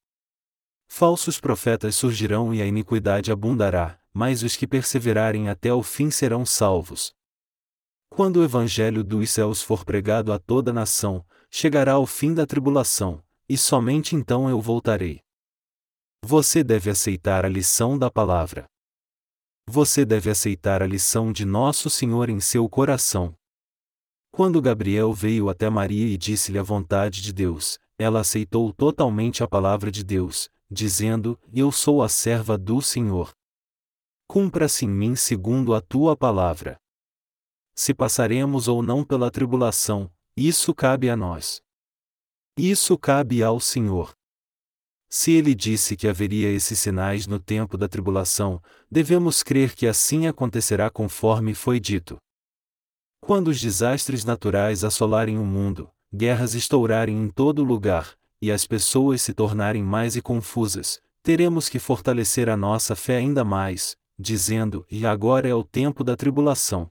Falsos 0.89 1.39
profetas 1.39 1.95
surgirão 1.95 2.53
e 2.53 2.61
a 2.61 2.67
iniquidade 2.67 3.31
abundará, 3.31 4.01
mas 4.13 4.43
os 4.43 4.57
que 4.57 4.67
perseverarem 4.67 5.49
até 5.49 5.73
o 5.73 5.83
fim 5.83 6.11
serão 6.11 6.45
salvos. 6.45 7.13
Quando 8.09 8.39
o 8.39 8.45
evangelho 8.45 9.05
dos 9.05 9.31
céus 9.31 9.63
for 9.63 9.85
pregado 9.85 10.33
a 10.33 10.39
toda 10.39 10.73
nação, 10.73 11.25
chegará 11.51 11.99
o 11.99 12.07
fim 12.07 12.35
da 12.35 12.47
tribulação, 12.47 13.23
e 13.49 13.57
somente 13.57 14.17
então 14.17 14.51
eu 14.51 14.61
voltarei. 14.61 15.21
Você 16.25 16.65
deve 16.65 16.91
aceitar 16.91 17.45
a 17.45 17.49
lição 17.49 17.97
da 17.97 18.11
palavra. 18.11 18.67
Você 19.69 20.05
deve 20.05 20.31
aceitar 20.31 20.83
a 20.83 20.87
lição 20.87 21.33
de 21.33 21.45
Nosso 21.45 21.89
Senhor 21.89 22.29
em 22.29 22.41
seu 22.41 22.69
coração. 22.69 23.35
Quando 24.33 24.61
Gabriel 24.61 25.13
veio 25.13 25.49
até 25.49 25.71
Maria 25.71 26.07
e 26.07 26.17
disse-lhe 26.17 26.59
a 26.59 26.63
vontade 26.63 27.23
de 27.23 27.33
Deus, 27.33 27.79
ela 27.99 28.21
aceitou 28.21 28.73
totalmente 28.73 29.45
a 29.45 29.49
palavra 29.49 29.91
de 29.91 30.03
Deus, 30.03 30.51
dizendo: 30.71 31.39
Eu 31.53 31.73
sou 31.73 32.03
a 32.03 32.09
serva 32.09 32.59
do 32.59 32.81
Senhor. 32.81 33.33
Cumpra-se 34.27 34.85
em 34.85 34.89
mim 34.89 35.17
segundo 35.17 35.75
a 35.75 35.81
tua 35.81 36.17
palavra. 36.17 36.79
Se 37.75 37.95
passaremos 37.95 38.69
ou 38.69 38.83
não 38.83 39.05
pela 39.05 39.31
tribulação, 39.31 40.13
isso 40.37 40.75
cabe 40.75 41.09
a 41.09 41.17
nós. 41.17 41.63
Isso 42.57 42.99
cabe 42.99 43.43
ao 43.43 43.61
Senhor. 43.61 44.13
Se 45.09 45.33
ele 45.33 45.55
disse 45.55 45.97
que 45.97 46.07
haveria 46.07 46.51
esses 46.51 46.79
sinais 46.79 47.27
no 47.27 47.41
tempo 47.41 47.79
da 47.79 47.89
tribulação, 47.89 48.63
devemos 48.91 49.43
crer 49.43 49.75
que 49.75 49.87
assim 49.87 50.27
acontecerá 50.27 50.91
conforme 50.91 51.55
foi 51.55 51.81
dito. 51.81 52.19
Quando 53.21 53.49
os 53.49 53.61
desastres 53.61 54.25
naturais 54.25 54.85
assolarem 54.85 55.39
o 55.39 55.45
mundo, 55.45 55.91
guerras 56.13 56.55
estourarem 56.55 57.17
em 57.17 57.31
todo 57.31 57.65
lugar, 57.65 58.19
e 58.41 58.53
as 58.53 58.67
pessoas 58.67 59.23
se 59.23 59.35
tornarem 59.35 59.83
mais 59.83 60.17
e 60.17 60.23
confusas, 60.23 61.01
teremos 61.23 61.69
que 61.69 61.79
fortalecer 61.79 62.49
a 62.49 62.57
nossa 62.57 62.95
fé 62.95 63.17
ainda 63.17 63.45
mais, 63.45 63.97
dizendo: 64.19 64.87
E 64.91 65.07
agora 65.07 65.49
é 65.49 65.55
o 65.55 65.65
tempo 65.65 66.03
da 66.03 66.17
tribulação. 66.17 66.91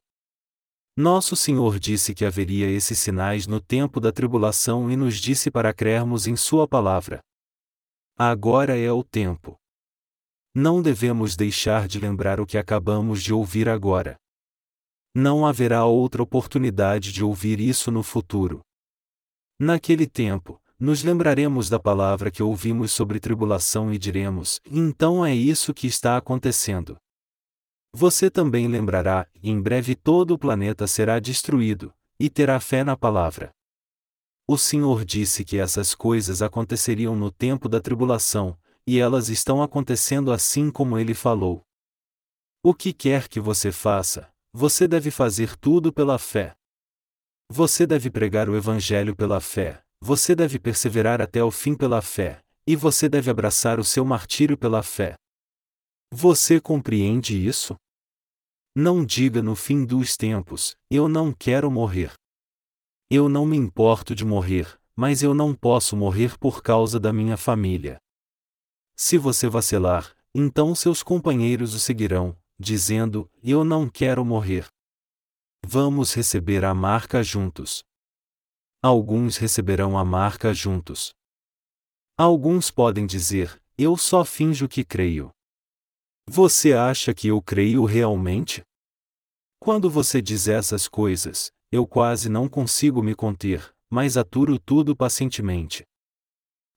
Nosso 0.96 1.36
Senhor 1.36 1.80
disse 1.80 2.14
que 2.16 2.26
haveria 2.26 2.70
esses 2.70 2.98
sinais 2.98 3.46
no 3.46 3.62
tempo 3.62 4.00
da 4.00 4.12
tribulação 4.12 4.90
e 4.90 4.96
nos 4.96 5.18
disse 5.18 5.52
para 5.52 5.74
crermos 5.74 6.26
em 6.26 6.36
Sua 6.36 6.68
palavra. 6.68 7.22
Agora 8.18 8.76
é 8.76 8.92
o 8.92 9.04
tempo. 9.04 9.60
Não 10.56 10.82
devemos 10.82 11.36
deixar 11.36 11.88
de 11.88 12.00
lembrar 12.00 12.40
o 12.40 12.48
que 12.48 12.58
acabamos 12.58 13.22
de 13.22 13.32
ouvir 13.32 13.70
agora. 13.70 14.18
Não 15.14 15.46
haverá 15.46 15.86
outra 15.86 16.24
oportunidade 16.24 17.12
de 17.12 17.24
ouvir 17.24 17.60
isso 17.60 17.92
no 17.92 18.02
futuro. 18.02 18.62
Naquele 19.60 20.08
tempo, 20.08 20.60
nos 20.80 21.04
lembraremos 21.04 21.70
da 21.70 21.80
palavra 21.80 22.30
que 22.30 22.44
ouvimos 22.44 22.92
sobre 22.92 23.20
tribulação 23.20 23.92
e 23.94 23.98
diremos: 23.98 24.62
então 24.70 25.26
é 25.26 25.34
isso 25.34 25.74
que 25.74 25.88
está 25.88 26.18
acontecendo. 26.18 26.98
Você 27.94 28.30
também 28.30 28.68
lembrará, 28.68 29.28
em 29.42 29.60
breve 29.60 29.96
todo 29.96 30.32
o 30.32 30.38
planeta 30.38 30.86
será 30.86 31.20
destruído, 31.20 31.94
e 32.20 32.30
terá 32.30 32.60
fé 32.60 32.84
na 32.84 32.96
palavra. 32.96 33.52
O 34.48 34.58
Senhor 34.58 35.04
disse 35.04 35.44
que 35.44 35.58
essas 35.58 35.96
coisas 35.96 36.42
aconteceriam 36.42 37.16
no 37.16 37.32
tempo 37.32 37.68
da 37.68 37.82
tribulação, 37.82 38.58
e 38.86 39.00
elas 39.00 39.30
estão 39.30 39.64
acontecendo 39.64 40.32
assim 40.32 40.70
como 40.70 40.98
ele 40.98 41.14
falou. 41.14 41.66
O 42.64 42.74
que 42.74 42.94
quer 42.94 43.28
que 43.28 43.40
você 43.40 43.72
faça, 43.72 44.32
você 44.54 44.88
deve 44.88 45.12
fazer 45.12 45.58
tudo 45.58 45.92
pela 45.92 46.18
fé. 46.18 46.56
Você 47.50 47.88
deve 47.88 48.10
pregar 48.10 48.50
o 48.50 48.56
Evangelho 48.56 49.16
pela 49.16 49.40
fé, 49.40 49.84
você 50.02 50.36
deve 50.36 50.60
perseverar 50.60 51.22
até 51.22 51.44
o 51.44 51.52
fim 51.52 51.76
pela 51.76 52.02
fé, 52.02 52.42
e 52.66 52.76
você 52.76 53.08
deve 53.08 53.30
abraçar 53.30 53.80
o 53.80 53.84
seu 53.84 54.06
martírio 54.06 54.58
pela 54.58 54.84
fé. 54.84 55.16
Você 56.12 56.62
compreende 56.62 57.36
isso? 57.36 57.76
Não 58.76 59.04
diga 59.04 59.42
no 59.42 59.56
fim 59.56 59.84
dos 59.86 60.16
tempos: 60.16 60.76
Eu 60.90 61.10
não 61.10 61.34
quero 61.34 61.72
morrer. 61.72 62.14
Eu 63.10 63.28
não 63.28 63.46
me 63.46 63.58
importo 63.58 64.14
de 64.14 64.24
morrer, 64.24 64.80
mas 64.96 65.24
eu 65.24 65.34
não 65.34 65.56
posso 65.56 65.96
morrer 65.96 66.38
por 66.38 66.62
causa 66.62 67.00
da 67.00 67.12
minha 67.12 67.38
família. 67.38 67.98
Se 68.96 69.18
você 69.18 69.48
vacilar, 69.48 70.16
então 70.34 70.76
seus 70.76 71.02
companheiros 71.02 71.74
o 71.74 71.80
seguirão, 71.80 72.38
dizendo: 72.60 73.30
Eu 73.44 73.64
não 73.64 73.90
quero 73.90 74.24
morrer. 74.24 74.68
Vamos 75.66 76.14
receber 76.14 76.64
a 76.64 76.74
marca 76.74 77.24
juntos. 77.24 77.84
Alguns 78.82 79.38
receberão 79.38 79.98
a 79.98 80.06
marca 80.06 80.54
juntos. 80.54 81.12
Alguns 82.18 82.70
podem 82.70 83.06
dizer: 83.06 83.62
Eu 83.78 83.98
só 83.98 84.24
finjo 84.24 84.68
que 84.68 84.84
creio. 84.84 85.32
Você 86.30 86.74
acha 86.74 87.14
que 87.14 87.30
eu 87.30 87.42
creio 87.42 87.86
realmente? 87.86 88.62
Quando 89.60 89.90
você 89.90 90.22
diz 90.22 90.48
essas 90.48 90.88
coisas, 90.88 91.52
eu 91.72 91.88
quase 91.88 92.30
não 92.30 92.48
consigo 92.48 93.02
me 93.02 93.16
conter, 93.16 93.74
mas 93.90 94.18
aturo 94.18 94.60
tudo 94.60 94.96
pacientemente. 94.96 95.84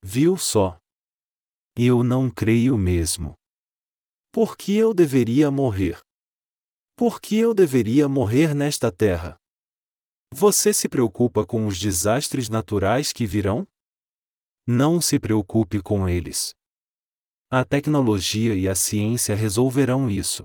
Viu 0.03 0.36
só? 0.36 0.78
Eu 1.76 2.03
não 2.03 2.30
creio 2.30 2.76
mesmo. 2.76 3.34
Por 4.32 4.57
que 4.57 4.76
eu 4.76 4.94
deveria 4.94 5.51
morrer? 5.51 6.01
Por 6.96 7.20
que 7.20 7.36
eu 7.36 7.55
deveria 7.55 8.09
morrer 8.09 8.55
nesta 8.55 8.92
terra? 8.92 9.39
Você 10.33 10.72
se 10.72 10.89
preocupa 10.89 11.45
com 11.45 11.66
os 11.66 11.78
desastres 11.78 12.49
naturais 12.49 13.12
que 13.12 13.26
virão? 13.26 13.66
Não 14.66 15.01
se 15.01 15.18
preocupe 15.18 15.83
com 15.83 16.09
eles. 16.09 16.55
A 17.51 17.64
tecnologia 17.64 18.55
e 18.55 18.68
a 18.68 18.74
ciência 18.76 19.35
resolverão 19.35 20.09
isso. 20.09 20.45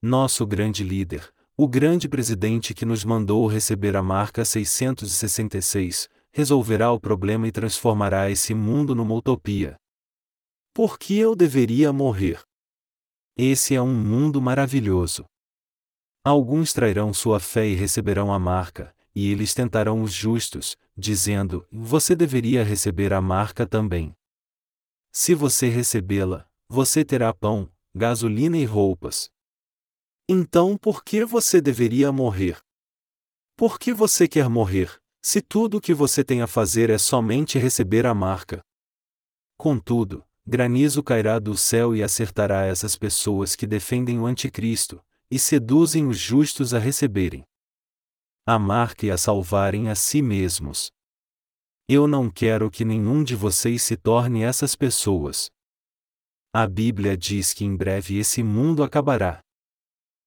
Nosso 0.00 0.46
grande 0.46 0.82
líder, 0.82 1.30
o 1.54 1.68
grande 1.68 2.08
presidente 2.08 2.72
que 2.72 2.86
nos 2.86 3.04
mandou 3.04 3.46
receber 3.46 3.94
a 3.94 4.02
marca 4.02 4.42
666, 4.42 6.08
resolverá 6.32 6.90
o 6.90 6.98
problema 6.98 7.46
e 7.46 7.52
transformará 7.52 8.30
esse 8.30 8.54
mundo 8.54 8.94
numa 8.94 9.14
utopia. 9.14 9.76
Por 10.72 10.98
que 10.98 11.18
eu 11.18 11.36
deveria 11.36 11.92
morrer? 11.92 12.40
Esse 13.36 13.74
é 13.74 13.82
um 13.82 13.94
mundo 13.94 14.40
maravilhoso. 14.40 15.26
Alguns 16.28 16.74
trairão 16.74 17.14
sua 17.14 17.40
fé 17.40 17.66
e 17.66 17.74
receberão 17.74 18.30
a 18.30 18.38
marca, 18.38 18.94
e 19.14 19.32
eles 19.32 19.54
tentarão 19.54 20.02
os 20.02 20.12
justos, 20.12 20.76
dizendo: 20.94 21.66
Você 21.72 22.14
deveria 22.14 22.62
receber 22.62 23.14
a 23.14 23.20
marca 23.22 23.66
também. 23.66 24.14
Se 25.10 25.34
você 25.34 25.70
recebê-la, 25.70 26.46
você 26.68 27.02
terá 27.02 27.32
pão, 27.32 27.72
gasolina 27.94 28.58
e 28.58 28.66
roupas. 28.66 29.30
Então 30.28 30.76
por 30.76 31.02
que 31.02 31.24
você 31.24 31.62
deveria 31.62 32.12
morrer? 32.12 32.58
Por 33.56 33.78
que 33.78 33.94
você 33.94 34.28
quer 34.28 34.50
morrer, 34.50 35.00
se 35.22 35.40
tudo 35.40 35.78
o 35.78 35.80
que 35.80 35.94
você 35.94 36.22
tem 36.22 36.42
a 36.42 36.46
fazer 36.46 36.90
é 36.90 36.98
somente 36.98 37.58
receber 37.58 38.04
a 38.04 38.12
marca? 38.12 38.60
Contudo, 39.56 40.22
granizo 40.46 41.02
cairá 41.02 41.38
do 41.38 41.56
céu 41.56 41.96
e 41.96 42.02
acertará 42.02 42.66
essas 42.66 42.96
pessoas 42.96 43.56
que 43.56 43.66
defendem 43.66 44.20
o 44.20 44.26
Anticristo, 44.26 45.02
e 45.30 45.38
seduzem 45.38 46.06
os 46.06 46.18
justos 46.18 46.72
a 46.72 46.78
receberem 46.78 47.44
a 48.46 48.58
marca 48.58 49.04
e 49.04 49.10
a 49.10 49.18
salvarem 49.18 49.90
a 49.90 49.94
si 49.94 50.22
mesmos. 50.22 50.90
Eu 51.86 52.06
não 52.06 52.30
quero 52.30 52.70
que 52.70 52.82
nenhum 52.82 53.22
de 53.22 53.34
vocês 53.34 53.82
se 53.82 53.94
torne 53.94 54.42
essas 54.42 54.74
pessoas. 54.74 55.50
A 56.50 56.66
Bíblia 56.66 57.14
diz 57.14 57.52
que 57.52 57.64
em 57.64 57.76
breve 57.76 58.18
esse 58.18 58.42
mundo 58.42 58.82
acabará. 58.82 59.40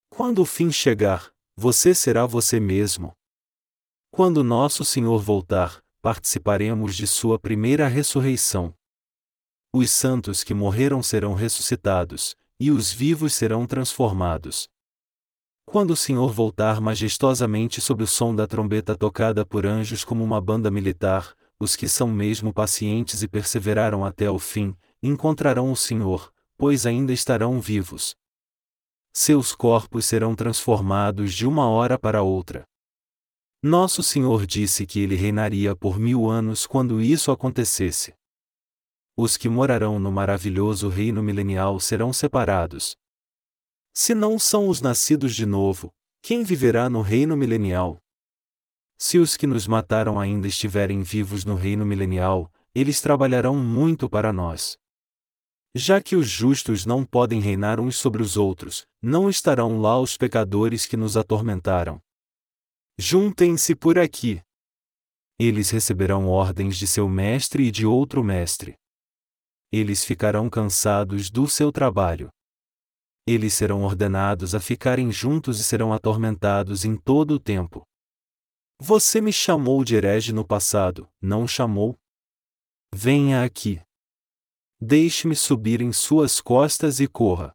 Quando 0.09 0.43
o 0.43 0.45
fim 0.45 0.71
chegar, 0.71 1.33
você 1.55 1.95
será 1.95 2.27
você 2.27 2.59
mesmo. 2.59 3.11
Quando 4.11 4.43
nosso 4.43 4.85
Senhor 4.85 5.19
voltar, 5.19 5.81
participaremos 6.01 6.95
de 6.95 7.07
sua 7.07 7.39
primeira 7.39 7.87
ressurreição. 7.87 8.73
Os 9.73 9.89
santos 9.89 10.43
que 10.43 10.53
morreram 10.53 11.01
serão 11.01 11.33
ressuscitados, 11.33 12.35
e 12.59 12.69
os 12.69 12.91
vivos 12.91 13.33
serão 13.33 13.65
transformados. 13.65 14.69
Quando 15.65 15.91
o 15.91 15.95
Senhor 15.95 16.31
voltar 16.31 16.81
majestosamente 16.81 17.79
sob 17.79 18.03
o 18.03 18.07
som 18.07 18.35
da 18.35 18.45
trombeta 18.45 18.95
tocada 18.95 19.45
por 19.45 19.65
anjos 19.65 20.03
como 20.03 20.23
uma 20.23 20.41
banda 20.41 20.69
militar, 20.69 21.35
os 21.59 21.75
que 21.75 21.87
são 21.87 22.07
mesmo 22.07 22.53
pacientes 22.53 23.21
e 23.21 23.27
perseveraram 23.27 24.03
até 24.03 24.29
o 24.29 24.39
fim, 24.39 24.75
encontrarão 25.01 25.71
o 25.71 25.75
Senhor, 25.75 26.33
pois 26.57 26.85
ainda 26.85 27.13
estarão 27.13 27.61
vivos. 27.61 28.15
Seus 29.13 29.53
corpos 29.53 30.05
serão 30.05 30.35
transformados 30.35 31.33
de 31.33 31.45
uma 31.45 31.69
hora 31.69 31.99
para 31.99 32.23
outra. 32.23 32.65
Nosso 33.63 34.01
Senhor 34.01 34.45
disse 34.47 34.87
que 34.87 34.99
ele 34.99 35.15
reinaria 35.15 35.75
por 35.75 35.99
mil 35.99 36.29
anos 36.29 36.65
quando 36.65 36.99
isso 36.99 37.31
acontecesse. 37.31 38.15
Os 39.15 39.37
que 39.37 39.47
morarão 39.47 39.99
no 39.99 40.11
maravilhoso 40.11 40.89
reino 40.89 41.21
milenial 41.21 41.79
serão 41.79 42.11
separados. 42.11 42.97
Se 43.93 44.15
não 44.15 44.39
são 44.39 44.69
os 44.69 44.79
nascidos 44.79 45.35
de 45.35 45.45
novo, 45.45 45.93
quem 46.21 46.43
viverá 46.43 46.89
no 46.89 47.01
reino 47.01 47.35
milenial? 47.35 47.97
Se 48.97 49.17
os 49.17 49.35
que 49.35 49.45
nos 49.45 49.67
mataram 49.67 50.19
ainda 50.19 50.47
estiverem 50.47 51.01
vivos 51.01 51.43
no 51.43 51.55
reino 51.55 51.85
milenial, 51.85 52.51
eles 52.73 53.01
trabalharão 53.01 53.55
muito 53.57 54.09
para 54.09 54.31
nós. 54.31 54.77
Já 55.75 56.01
que 56.01 56.15
os 56.15 56.27
justos 56.27 56.85
não 56.85 57.03
podem 57.05 57.41
reinar 57.41 57.79
uns 57.79 57.97
sobre 57.97 58.21
os 58.21 58.37
outros, 58.37 58.85
não 59.01 59.29
estarão 59.29 59.81
lá 59.81 59.99
os 59.99 60.17
pecadores 60.17 60.85
que 60.85 60.95
nos 60.95 61.17
atormentaram. 61.17 62.01
Juntem-se 62.97 63.75
por 63.75 63.97
aqui. 63.97 64.41
Eles 65.39 65.69
receberão 65.69 66.27
ordens 66.27 66.77
de 66.77 66.85
seu 66.85 67.09
mestre 67.09 67.63
e 67.63 67.71
de 67.71 67.85
outro 67.85 68.23
mestre. 68.23 68.77
Eles 69.71 70.03
ficarão 70.05 70.49
cansados 70.49 71.29
do 71.29 71.47
seu 71.47 71.71
trabalho. 71.71 72.29
Eles 73.25 73.53
serão 73.53 73.83
ordenados 73.83 74.55
a 74.55 74.59
ficarem 74.59 75.11
juntos 75.11 75.59
e 75.59 75.63
serão 75.63 75.93
atormentados 75.93 76.85
em 76.85 76.95
todo 76.95 77.35
o 77.35 77.39
tempo. 77.39 77.87
Você 78.79 79.21
me 79.21 79.31
chamou 79.31 79.83
de 79.83 79.95
herege 79.95 80.33
no 80.33 80.43
passado, 80.43 81.07
não 81.21 81.47
chamou? 81.47 81.99
Venha 82.93 83.43
aqui. 83.43 83.79
Deixe-me 84.79 85.35
subir 85.35 85.81
em 85.81 85.93
suas 85.93 86.41
costas 86.41 86.99
e 86.99 87.07
corra. 87.07 87.53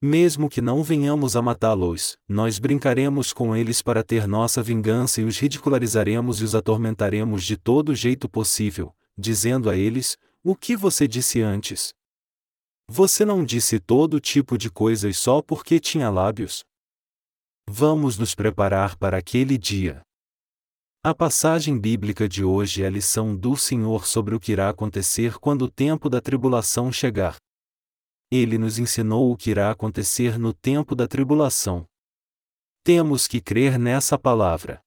Mesmo 0.00 0.48
que 0.48 0.60
não 0.60 0.82
venhamos 0.82 1.36
a 1.36 1.42
matá-los, 1.42 2.16
nós 2.26 2.58
brincaremos 2.58 3.32
com 3.32 3.54
eles 3.54 3.82
para 3.82 4.02
ter 4.02 4.26
nossa 4.26 4.62
vingança 4.62 5.20
e 5.20 5.24
os 5.24 5.38
ridicularizaremos 5.38 6.40
e 6.40 6.44
os 6.44 6.54
atormentaremos 6.54 7.44
de 7.44 7.56
todo 7.56 7.94
jeito 7.94 8.28
possível, 8.28 8.92
dizendo 9.16 9.70
a 9.70 9.76
eles: 9.76 10.16
O 10.42 10.56
que 10.56 10.74
você 10.74 11.06
disse 11.06 11.40
antes? 11.40 11.94
Você 12.94 13.24
não 13.24 13.42
disse 13.42 13.80
todo 13.80 14.20
tipo 14.20 14.58
de 14.58 14.70
coisas 14.70 15.16
só 15.16 15.40
porque 15.40 15.80
tinha 15.80 16.10
lábios? 16.10 16.62
Vamos 17.66 18.18
nos 18.18 18.34
preparar 18.34 18.98
para 18.98 19.16
aquele 19.16 19.56
dia. 19.56 20.02
A 21.02 21.14
passagem 21.14 21.80
bíblica 21.80 22.28
de 22.28 22.44
hoje 22.44 22.82
é 22.82 22.86
a 22.86 22.90
lição 22.90 23.34
do 23.34 23.56
Senhor 23.56 24.06
sobre 24.06 24.34
o 24.34 24.38
que 24.38 24.52
irá 24.52 24.68
acontecer 24.68 25.38
quando 25.38 25.62
o 25.62 25.70
tempo 25.70 26.10
da 26.10 26.20
tribulação 26.20 26.92
chegar. 26.92 27.36
Ele 28.30 28.58
nos 28.58 28.78
ensinou 28.78 29.32
o 29.32 29.38
que 29.38 29.48
irá 29.48 29.70
acontecer 29.70 30.38
no 30.38 30.52
tempo 30.52 30.94
da 30.94 31.08
tribulação. 31.08 31.86
Temos 32.84 33.26
que 33.26 33.40
crer 33.40 33.78
nessa 33.78 34.18
palavra. 34.18 34.82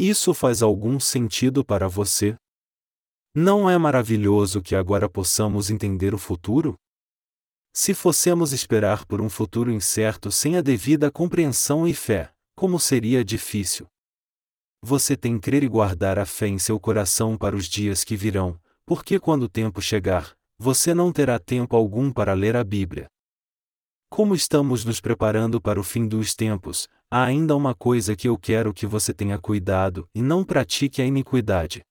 Isso 0.00 0.34
faz 0.34 0.62
algum 0.62 0.98
sentido 0.98 1.64
para 1.64 1.86
você? 1.86 2.34
Não 3.32 3.70
é 3.70 3.78
maravilhoso 3.78 4.60
que 4.60 4.74
agora 4.74 5.08
possamos 5.08 5.70
entender 5.70 6.12
o 6.12 6.18
futuro? 6.18 6.76
Se 7.74 7.92
fossemos 7.92 8.52
esperar 8.52 9.04
por 9.04 9.20
um 9.20 9.28
futuro 9.28 9.70
incerto 9.70 10.30
sem 10.30 10.56
a 10.56 10.62
devida 10.62 11.10
compreensão 11.10 11.86
e 11.86 11.92
fé, 11.92 12.32
como 12.54 12.78
seria 12.78 13.24
difícil 13.24 13.88
você 14.84 15.16
tem 15.16 15.38
crer 15.38 15.62
e 15.62 15.68
guardar 15.68 16.18
a 16.18 16.26
fé 16.26 16.46
em 16.46 16.58
seu 16.58 16.78
coração 16.78 17.38
para 17.38 17.56
os 17.56 17.64
dias 17.64 18.04
que 18.04 18.14
virão, 18.14 18.60
porque 18.84 19.18
quando 19.18 19.44
o 19.44 19.48
tempo 19.48 19.80
chegar, 19.80 20.36
você 20.58 20.92
não 20.92 21.10
terá 21.10 21.38
tempo 21.38 21.74
algum 21.74 22.12
para 22.12 22.34
ler 22.34 22.54
a 22.54 22.62
Bíblia. 22.62 23.06
Como 24.10 24.34
estamos 24.34 24.84
nos 24.84 25.00
preparando 25.00 25.58
para 25.58 25.80
o 25.80 25.82
fim 25.82 26.06
dos 26.06 26.34
tempos, 26.34 26.86
há 27.10 27.24
ainda 27.24 27.56
uma 27.56 27.74
coisa 27.74 28.14
que 28.14 28.28
eu 28.28 28.36
quero 28.36 28.74
que 28.74 28.86
você 28.86 29.14
tenha 29.14 29.38
cuidado 29.38 30.06
e 30.14 30.20
não 30.20 30.44
pratique 30.44 31.00
a 31.00 31.06
iniquidade. 31.06 31.82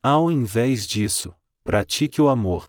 Ao 0.00 0.30
invés 0.30 0.86
disso, 0.86 1.34
pratique 1.64 2.22
o 2.22 2.28
amor. 2.28 2.68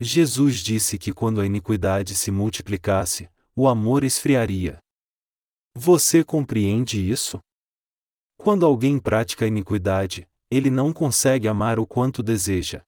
Jesus 0.00 0.58
disse 0.58 0.98
que 0.98 1.12
quando 1.12 1.40
a 1.40 1.46
iniquidade 1.46 2.14
se 2.14 2.30
multiplicasse, 2.30 3.28
o 3.54 3.68
amor 3.68 4.02
esfriaria. 4.02 4.78
Você 5.76 6.24
compreende 6.24 6.98
isso? 6.98 7.40
Quando 8.36 8.66
alguém 8.66 8.98
pratica 8.98 9.46
iniquidade, 9.46 10.26
ele 10.50 10.70
não 10.70 10.92
consegue 10.92 11.48
amar 11.48 11.78
o 11.78 11.86
quanto 11.86 12.22
deseja. 12.22 12.82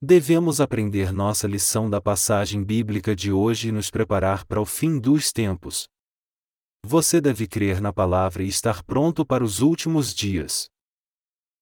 Devemos 0.00 0.60
aprender 0.60 1.12
nossa 1.12 1.46
lição 1.46 1.88
da 1.88 2.00
passagem 2.00 2.62
bíblica 2.62 3.16
de 3.16 3.32
hoje 3.32 3.68
e 3.68 3.72
nos 3.72 3.90
preparar 3.90 4.44
para 4.44 4.60
o 4.60 4.66
fim 4.66 4.98
dos 4.98 5.32
tempos. 5.32 5.88
Você 6.84 7.20
deve 7.20 7.46
crer 7.46 7.80
na 7.80 7.92
palavra 7.92 8.42
e 8.42 8.48
estar 8.48 8.82
pronto 8.84 9.24
para 9.24 9.42
os 9.42 9.60
últimos 9.60 10.14
dias. 10.14 10.70